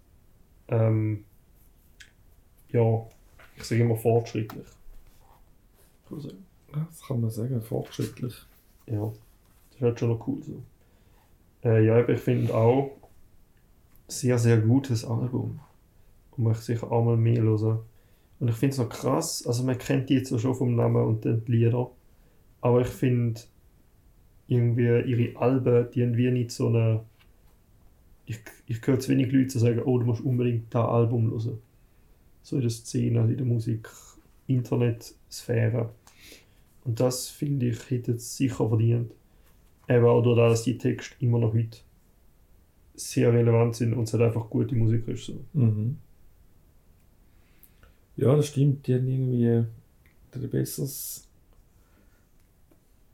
ähm, 0.71 1.23
ja, 2.69 3.05
ich 3.55 3.63
sage 3.63 3.81
immer 3.81 3.95
fortschrittlich. 3.95 4.65
Man 6.09 6.21
das 6.89 7.07
kann 7.07 7.21
man 7.21 7.29
sagen, 7.29 7.61
fortschrittlich. 7.61 8.33
Ja, 8.87 9.05
das 9.05 9.75
ist 9.75 9.81
halt 9.81 9.99
schon 9.99 10.09
noch 10.09 10.27
cool 10.27 10.41
so. 10.43 10.63
Äh, 11.63 11.85
ja, 11.85 11.99
aber 11.99 12.09
ich 12.09 12.19
finde 12.19 12.53
auch 12.53 12.91
sehr, 14.07 14.37
sehr 14.37 14.57
gutes 14.57 15.05
Album. 15.05 15.59
Und 16.31 16.43
möchte 16.43 16.63
sicher 16.63 16.91
auch 16.91 17.03
mal 17.03 17.17
mehr 17.17 17.41
hören. 17.41 17.79
Und 18.39 18.49
ich 18.49 18.55
finde 18.55 18.73
es 18.73 18.79
noch 18.79 18.89
krass, 18.89 19.45
also 19.45 19.63
man 19.63 19.77
kennt 19.77 20.09
die 20.09 20.15
jetzt 20.15 20.31
ja 20.31 20.39
schon 20.39 20.55
vom 20.55 20.75
Namen 20.75 21.05
und 21.05 21.23
den 21.25 21.45
Lieder, 21.45 21.91
aber 22.61 22.81
ich 22.81 22.87
finde 22.87 23.39
irgendwie 24.47 24.83
ihre 24.83 25.39
Alben, 25.39 25.91
die 25.91 26.01
haben 26.01 26.17
wie 26.17 26.31
nicht 26.31 26.51
so 26.51 26.67
eine. 26.67 27.05
Ich, 28.25 28.39
ich 28.67 28.85
höre 28.85 28.99
zu 28.99 29.09
wenig 29.09 29.31
Leute 29.31 29.53
die 29.53 29.59
sagen, 29.59 29.81
oh, 29.83 29.97
du 29.97 30.05
musst 30.05 30.21
unbedingt 30.21 30.73
das 30.73 30.87
Album 30.87 31.31
hören. 31.31 31.59
So 32.43 32.55
in 32.55 32.61
der 32.61 32.71
Szene, 32.71 33.21
in 33.21 33.37
der 33.37 33.45
Musik, 33.45 33.89
Internetsphäre. 34.47 35.91
Und 36.83 36.99
das 36.99 37.29
finde 37.29 37.67
ich, 37.67 37.89
hätte 37.89 38.13
es 38.13 38.37
sicher 38.37 38.67
verdient. 38.67 39.11
Eben 39.87 40.05
auch 40.05 40.21
dadurch, 40.21 40.51
dass 40.51 40.63
die 40.63 40.77
Texte 40.77 41.15
immer 41.19 41.39
noch 41.39 41.53
heute 41.53 41.79
sehr 42.95 43.33
relevant 43.33 43.75
sind 43.75 43.93
und 43.93 44.03
es 44.03 44.13
halt 44.13 44.23
einfach 44.23 44.49
gute 44.49 44.75
Musik 44.75 45.07
ist. 45.07 45.25
So. 45.25 45.43
Mhm. 45.53 45.97
Ja, 48.15 48.35
das 48.35 48.47
stimmt. 48.47 48.87
Die 48.87 48.95
haben 48.95 49.07
irgendwie 49.07 49.47
ein 49.47 50.49
besseres, 50.49 51.27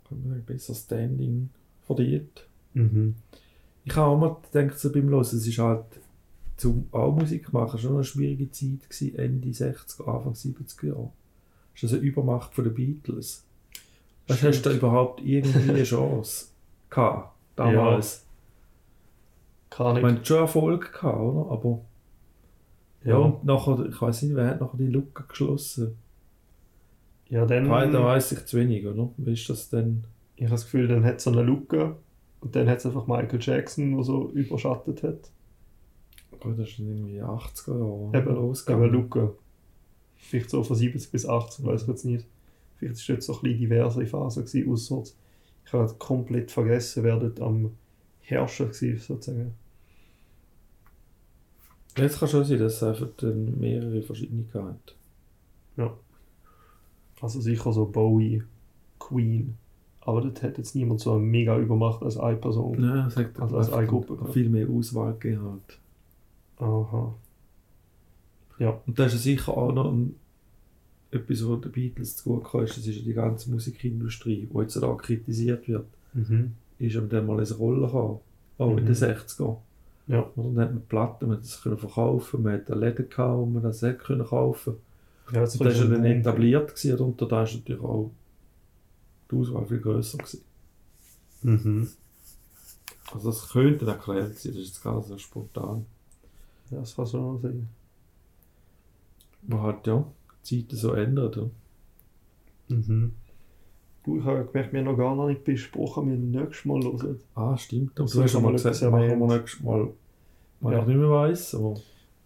kann 0.07 0.21
man 0.21 0.29
sagen, 0.31 0.45
besseres 0.45 0.83
Standing 0.83 1.49
verdient. 1.85 2.47
Mhm. 2.73 3.15
Ich 3.87 3.95
habe 3.95 4.07
auch 4.11 4.17
mal 4.19 4.35
gedacht, 4.51 4.77
so 4.77 4.91
beim 4.91 5.07
Hören, 5.07 5.21
es 5.21 5.33
ist 5.33 5.57
halt 5.59 5.85
zum 6.57 6.87
auch 6.91 7.15
Musik 7.15 7.53
machen 7.53 7.79
schon 7.79 7.93
eine 7.93 8.03
schwierige 8.03 8.51
Zeit 8.51 8.89
gewesen, 8.89 9.17
Ende 9.17 9.47
60er, 9.49 10.05
Anfang 10.13 10.33
70er 10.33 10.87
Jahre. 10.87 11.11
Das 11.73 11.83
ist 11.83 11.83
also 11.83 11.95
eine 11.97 12.05
Übermacht 12.05 12.53
von 12.53 12.63
den 12.65 12.73
Beatles. 12.73 13.45
Was 14.27 14.43
hast 14.43 14.63
du 14.65 14.69
da 14.71 14.75
überhaupt 14.75 15.21
irgendwie 15.21 15.69
eine 15.69 15.83
Chance 15.85 16.47
gehabt, 16.89 17.33
damals? 17.55 18.25
Kann 19.69 19.95
Ich 19.95 19.97
ich. 19.97 20.03
meine, 20.03 20.25
schon 20.25 20.37
Erfolg 20.37 20.91
gehabt, 20.91 21.19
oder? 21.19 21.51
Aber 21.51 21.79
ja, 23.05 23.11
ja, 23.11 23.17
und 23.17 23.45
nachher, 23.45 23.85
ich 23.85 24.01
weiß 24.01 24.23
nicht, 24.23 24.35
wer 24.35 24.47
hat 24.47 24.59
nachher 24.59 24.77
die 24.77 24.87
Lücke 24.87 25.23
geschlossen? 25.29 25.95
ja, 27.29 27.45
dann. 27.45 27.65
Da 27.93 28.03
weiß 28.03 28.33
ich 28.33 28.45
zu 28.45 28.57
wenig, 28.57 28.85
oder? 28.85 29.09
Wie 29.17 29.31
ist 29.33 29.49
das 29.49 29.69
denn? 29.69 30.03
Ich 30.35 30.43
habe 30.43 30.51
das 30.55 30.65
Gefühl, 30.65 30.87
dann 30.89 31.05
hat 31.05 31.21
so 31.21 31.31
eine 31.31 31.41
Lücke 31.43 31.95
und 32.41 32.55
dann 32.55 32.69
hat 32.69 32.79
es 32.79 32.85
einfach 32.85 33.07
Michael 33.07 33.39
Jackson, 33.41 33.95
der 33.95 34.03
so 34.03 34.29
überschattet 34.31 35.03
hat. 35.03 35.31
Gut, 36.39 36.59
das 36.59 36.69
ist 36.69 36.79
dann 36.79 36.87
irgendwie 36.87 37.21
80er 37.21 37.79
Jahre 37.79 38.17
Eben, 38.17 38.35
losgegangen. 38.35 38.85
eben 38.87 38.93
Lücke. 38.93 39.35
Vielleicht 40.17 40.49
so 40.49 40.63
von 40.63 40.75
70 40.75 41.11
bis 41.11 41.25
80, 41.27 41.65
weiß 41.65 41.81
ich 41.83 41.87
jetzt 41.87 42.05
nicht. 42.05 42.25
Vielleicht 42.77 43.09
war 43.09 43.15
jetzt 43.15 43.25
so 43.25 43.33
ein 43.33 43.41
bisschen 43.41 43.57
diverse 43.59 44.05
Phase, 44.05 44.43
gewesen, 44.43 44.71
ausser 44.71 45.03
ich 45.65 45.73
habe 45.73 45.93
komplett 45.95 46.51
vergessen, 46.51 47.03
wer 47.03 47.17
dort 47.17 47.41
am 47.41 47.71
Herrschen 48.21 48.67
war, 48.67 48.73
sozusagen. 48.73 49.53
Jetzt 51.97 52.19
kann 52.19 52.29
schon 52.29 52.45
sein, 52.45 52.59
dass 52.59 52.75
es 52.75 52.83
einfach 52.83 53.09
dann 53.17 53.59
mehrere 53.59 54.01
verschiedene 54.01 54.45
hat. 54.53 54.95
Also 57.19 57.41
sicher 57.41 57.73
so 57.73 57.85
Bowie, 57.85 58.43
Queen. 58.99 59.57
Aber 60.07 60.21
das 60.21 60.41
hat 60.41 60.57
jetzt 60.57 60.73
niemand 60.73 61.01
so 61.01 61.19
mega 61.19 61.57
Übermacht 61.59 62.01
als 62.01 62.17
eine 62.17 62.37
Person. 62.37 62.77
Nein, 62.79 63.07
es 63.07 63.17
hat 63.17 63.37
Also 63.39 63.57
als 63.57 63.71
eine 63.73 63.87
Gruppe, 63.87 64.17
ja. 64.19 64.31
viel 64.31 64.47
mehr 64.49 64.67
Auswahl 64.69 65.13
gegeben. 65.19 65.41
Halt. 65.43 65.79
Aha. 66.59 67.13
Und 68.85 68.97
da 68.99 69.05
ist 69.05 69.13
ja 69.13 69.19
sicher 69.19 69.55
auch 69.55 69.71
noch 69.73 69.91
ein, 69.91 70.15
etwas, 71.11 71.47
was 71.47 71.61
den 71.61 71.71
Beatles 71.71 72.15
zu 72.17 72.23
gut 72.29 72.45
kam, 72.49 72.63
ist, 72.63 72.77
das 72.77 72.87
ist 72.87 72.95
ja 72.97 73.03
die 73.03 73.13
ganze 73.13 73.51
Musikindustrie, 73.51 74.47
die 74.51 74.57
jetzt 74.59 74.77
auch 74.81 74.97
kritisiert 74.97 75.67
wird, 75.67 75.85
Mhm. 76.13 76.53
ist 76.79 76.95
aber 76.95 77.07
dann 77.07 77.27
mal 77.27 77.37
eine 77.39 77.53
Rolle 77.53 77.85
gekommen. 77.85 78.19
Auch 78.57 78.69
in 78.77 78.83
Mhm. 78.83 78.85
den 78.87 78.95
60er. 78.95 79.57
Ja. 80.07 80.21
Und 80.35 80.55
dann 80.55 80.63
hat 80.65 80.73
man 80.73 80.81
Platten, 80.87 81.27
man 81.27 81.37
hat 81.37 81.43
das 81.43 81.61
können 81.61 81.77
verkaufen, 81.77 82.41
man 82.43 82.53
hat 82.53 82.69
Läden 82.69 83.09
gehabt, 83.09 83.37
wo 83.37 83.45
man 83.45 83.61
das 83.61 83.81
hätte 83.81 83.97
können 83.97 84.25
kaufen. 84.25 84.75
Ja, 85.33 85.41
jetzt 85.41 85.59
Und 85.59 85.65
das 85.67 85.77
ja 85.77 85.83
kommt 85.83 85.97
dann 85.97 86.05
etabliert 86.05 86.73
gewesen, 86.75 86.99
und 86.99 87.21
da 87.21 87.43
ist 87.43 87.55
natürlich 87.55 87.83
auch 87.83 88.09
die 89.31 89.35
Auswahl 89.35 89.65
viel 89.65 89.79
grösser 89.79 90.17
gewesen. 90.17 90.41
Mhm. 91.43 91.89
Also 93.13 93.29
das 93.29 93.49
könnte 93.49 93.85
eine 93.85 93.95
Erklärung 93.95 94.21
sein, 94.33 94.33
das 94.33 94.45
ist 94.61 94.67
jetzt 94.67 94.83
gar 94.83 95.01
so 95.01 95.17
spontan. 95.17 95.85
Ja, 96.71 96.79
das 96.79 96.95
kann 96.95 97.07
schon 97.07 97.41
sein. 97.41 97.67
Man 99.47 99.61
hat 99.61 99.87
ja 99.87 100.05
die 100.49 100.61
Zeiten 100.67 100.75
so 100.75 100.91
ändert. 100.93 101.35
Ja. 101.37 101.43
Mhm. 102.69 103.13
Du, 104.03 104.17
ich 104.19 104.23
habe 104.25 104.45
gemerkt, 104.45 104.73
wir 104.73 104.79
haben 104.79 104.85
noch 104.87 104.97
gar 104.97 105.27
nicht 105.27 105.43
besprochen, 105.43 106.09
wir 106.09 106.17
nächstes 106.41 106.65
Mal 106.65 106.81
hören. 106.81 107.19
Ah, 107.35 107.57
stimmt. 107.57 107.91
Aber 107.95 108.03
Das 108.03 108.11
du 108.13 108.19
hast 108.19 108.25
ist 108.25 108.31
schon 108.31 108.43
mal 108.43 108.51
gesagt, 108.53 108.81
machen 108.81 109.19
wir 109.19 109.37
nächstes 109.37 109.61
Mal. 109.63 109.89
Was 110.59 110.73
Ja. 110.73 110.81
ich 110.81 110.87
nicht 110.87 110.97
mehr 110.97 111.09
weiss, 111.09 111.55
aber 111.55 111.75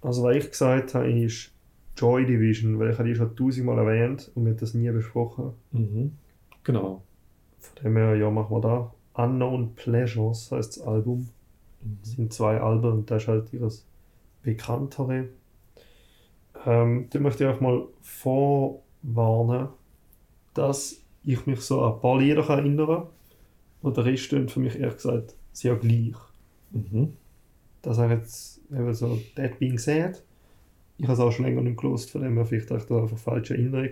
Also, 0.02 0.24
was 0.24 0.36
ich 0.36 0.50
gesagt 0.50 0.94
habe, 0.96 1.12
ist 1.12 1.52
Joy 1.98 2.26
Division, 2.26 2.80
weil 2.80 2.92
ich 2.92 2.98
habe 2.98 3.10
die 3.10 3.16
schon 3.16 3.36
tausendmal 3.36 3.78
erwähnt 3.80 4.32
und 4.34 4.46
wir 4.46 4.52
haben 4.54 4.60
das 4.60 4.74
nie 4.74 4.90
besprochen. 4.92 5.52
mhm. 5.72 6.14
Genau. 6.64 7.04
Von 7.60 7.84
dem 7.84 7.98
her, 7.98 8.16
ja, 8.16 8.30
machen 8.32 8.56
wir 8.56 8.62
da. 8.62 8.94
Unknown 9.14 9.76
Pleasures 9.76 10.52
heißt 10.52 10.78
das 10.78 10.84
Album. 10.88 11.30
Das 11.82 12.12
Mhm. 12.12 12.16
sind 12.16 12.34
zwei 12.34 12.60
Alben 12.60 12.92
und 12.92 13.12
das 13.12 13.24
ist 13.24 13.28
halt 13.28 13.54
ihres 13.54 13.86
bekanntere. 14.44 15.30
Ähm, 16.66 17.08
da 17.10 17.20
möchte 17.20 17.44
ich 17.44 17.50
euch 17.50 17.62
mal 17.62 17.88
vorwarnen, 18.02 19.70
dass 20.54 21.02
ich 21.24 21.46
mich 21.46 21.62
so 21.62 21.82
an 21.82 21.94
ein 21.94 22.00
paar 22.00 22.20
Lieder 22.20 22.44
kann. 22.44 23.08
Und 23.82 23.98
der 23.98 24.06
Rest 24.06 24.24
stimmt 24.24 24.52
für 24.52 24.60
mich 24.60 24.78
ehrlich 24.78 24.96
gesagt 24.96 25.36
sehr 25.54 25.76
gleich. 25.76 26.16
Mhm. 26.72 27.14
Das 27.82 27.98
habe 27.98 28.14
ich 28.14 28.20
jetzt 28.20 28.62
eben 28.72 28.94
so 28.94 29.20
That 29.36 29.58
Being 29.60 29.78
Said. 29.80 30.24
Ich 30.98 31.06
habe 31.06 31.14
es 31.14 31.20
auch 31.20 31.32
schon 31.32 31.46
länger 31.46 31.62
nicht 31.62 31.80
gelost, 31.80 32.12
von 32.12 32.22
dem 32.22 32.36
her 32.36 32.46
vielleicht 32.46 32.72
ich 32.72 32.86
da 32.86 33.02
einfach 33.02 33.18
falsche 33.18 33.56
Erinnerung. 33.56 33.90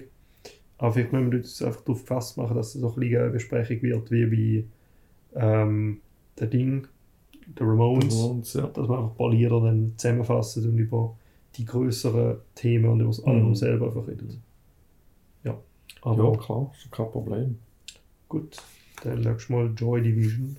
Aber 0.80 0.93
vielleicht 0.93 1.13
müssen 1.13 1.32
wir 1.32 1.38
uns 1.39 1.61
einfach 1.61 1.82
darauf 1.82 2.01
gefasst 2.01 2.38
machen, 2.38 2.55
dass 2.55 2.73
es 2.73 2.82
so 2.82 2.88
ein 2.88 2.93
eine 3.21 3.30
Besprechung 3.30 3.82
wird, 3.84 4.09
wie 4.11 4.25
bei 5.34 5.39
ähm, 5.39 6.01
der 6.39 6.47
Ding, 6.47 6.88
der 7.59 7.67
Ramones. 7.67 8.15
Ramones, 8.17 8.53
ja. 8.53 8.65
Dass 8.67 8.88
wir 8.89 8.97
einfach 8.97 9.11
ein 9.11 9.15
paar 9.17 9.30
Lieder 9.30 9.61
dann 9.61 9.93
zusammenfassen 9.97 10.69
und 10.69 10.77
über 10.80 11.15
die 11.55 11.65
größeren 11.65 12.38
Themen 12.55 12.86
und 12.89 12.99
über 13.01 13.09
das 13.09 13.23
Album 13.23 13.49
Mhm. 13.49 13.55
selber 13.55 13.86
einfach 13.88 14.07
reden. 14.07 14.41
Aber 16.01 16.32
ja, 16.32 16.38
klar, 16.39 16.71
ist 16.77 16.89
kein 16.93 17.11
Problem. 17.11 17.59
gut, 18.30 18.55
dann 19.03 19.19
nächstes 19.19 19.49
Mal 19.49 19.73
Joy 19.75 20.01
Division. 20.01 20.55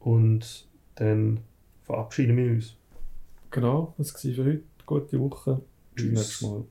Und 0.00 0.66
dann 0.96 1.38
verabschieden 1.84 2.36
wir 2.36 2.50
uns. 2.52 2.74
Genau, 3.52 3.94
das 3.98 4.12
war 4.14 4.32
für 4.32 4.44
heute. 4.44 4.62
Gute 4.86 5.20
Woche. 5.20 5.60
Bis 5.94 6.02
Tschüss. 6.04 6.12
nächstes 6.14 6.42
Mal. 6.42 6.64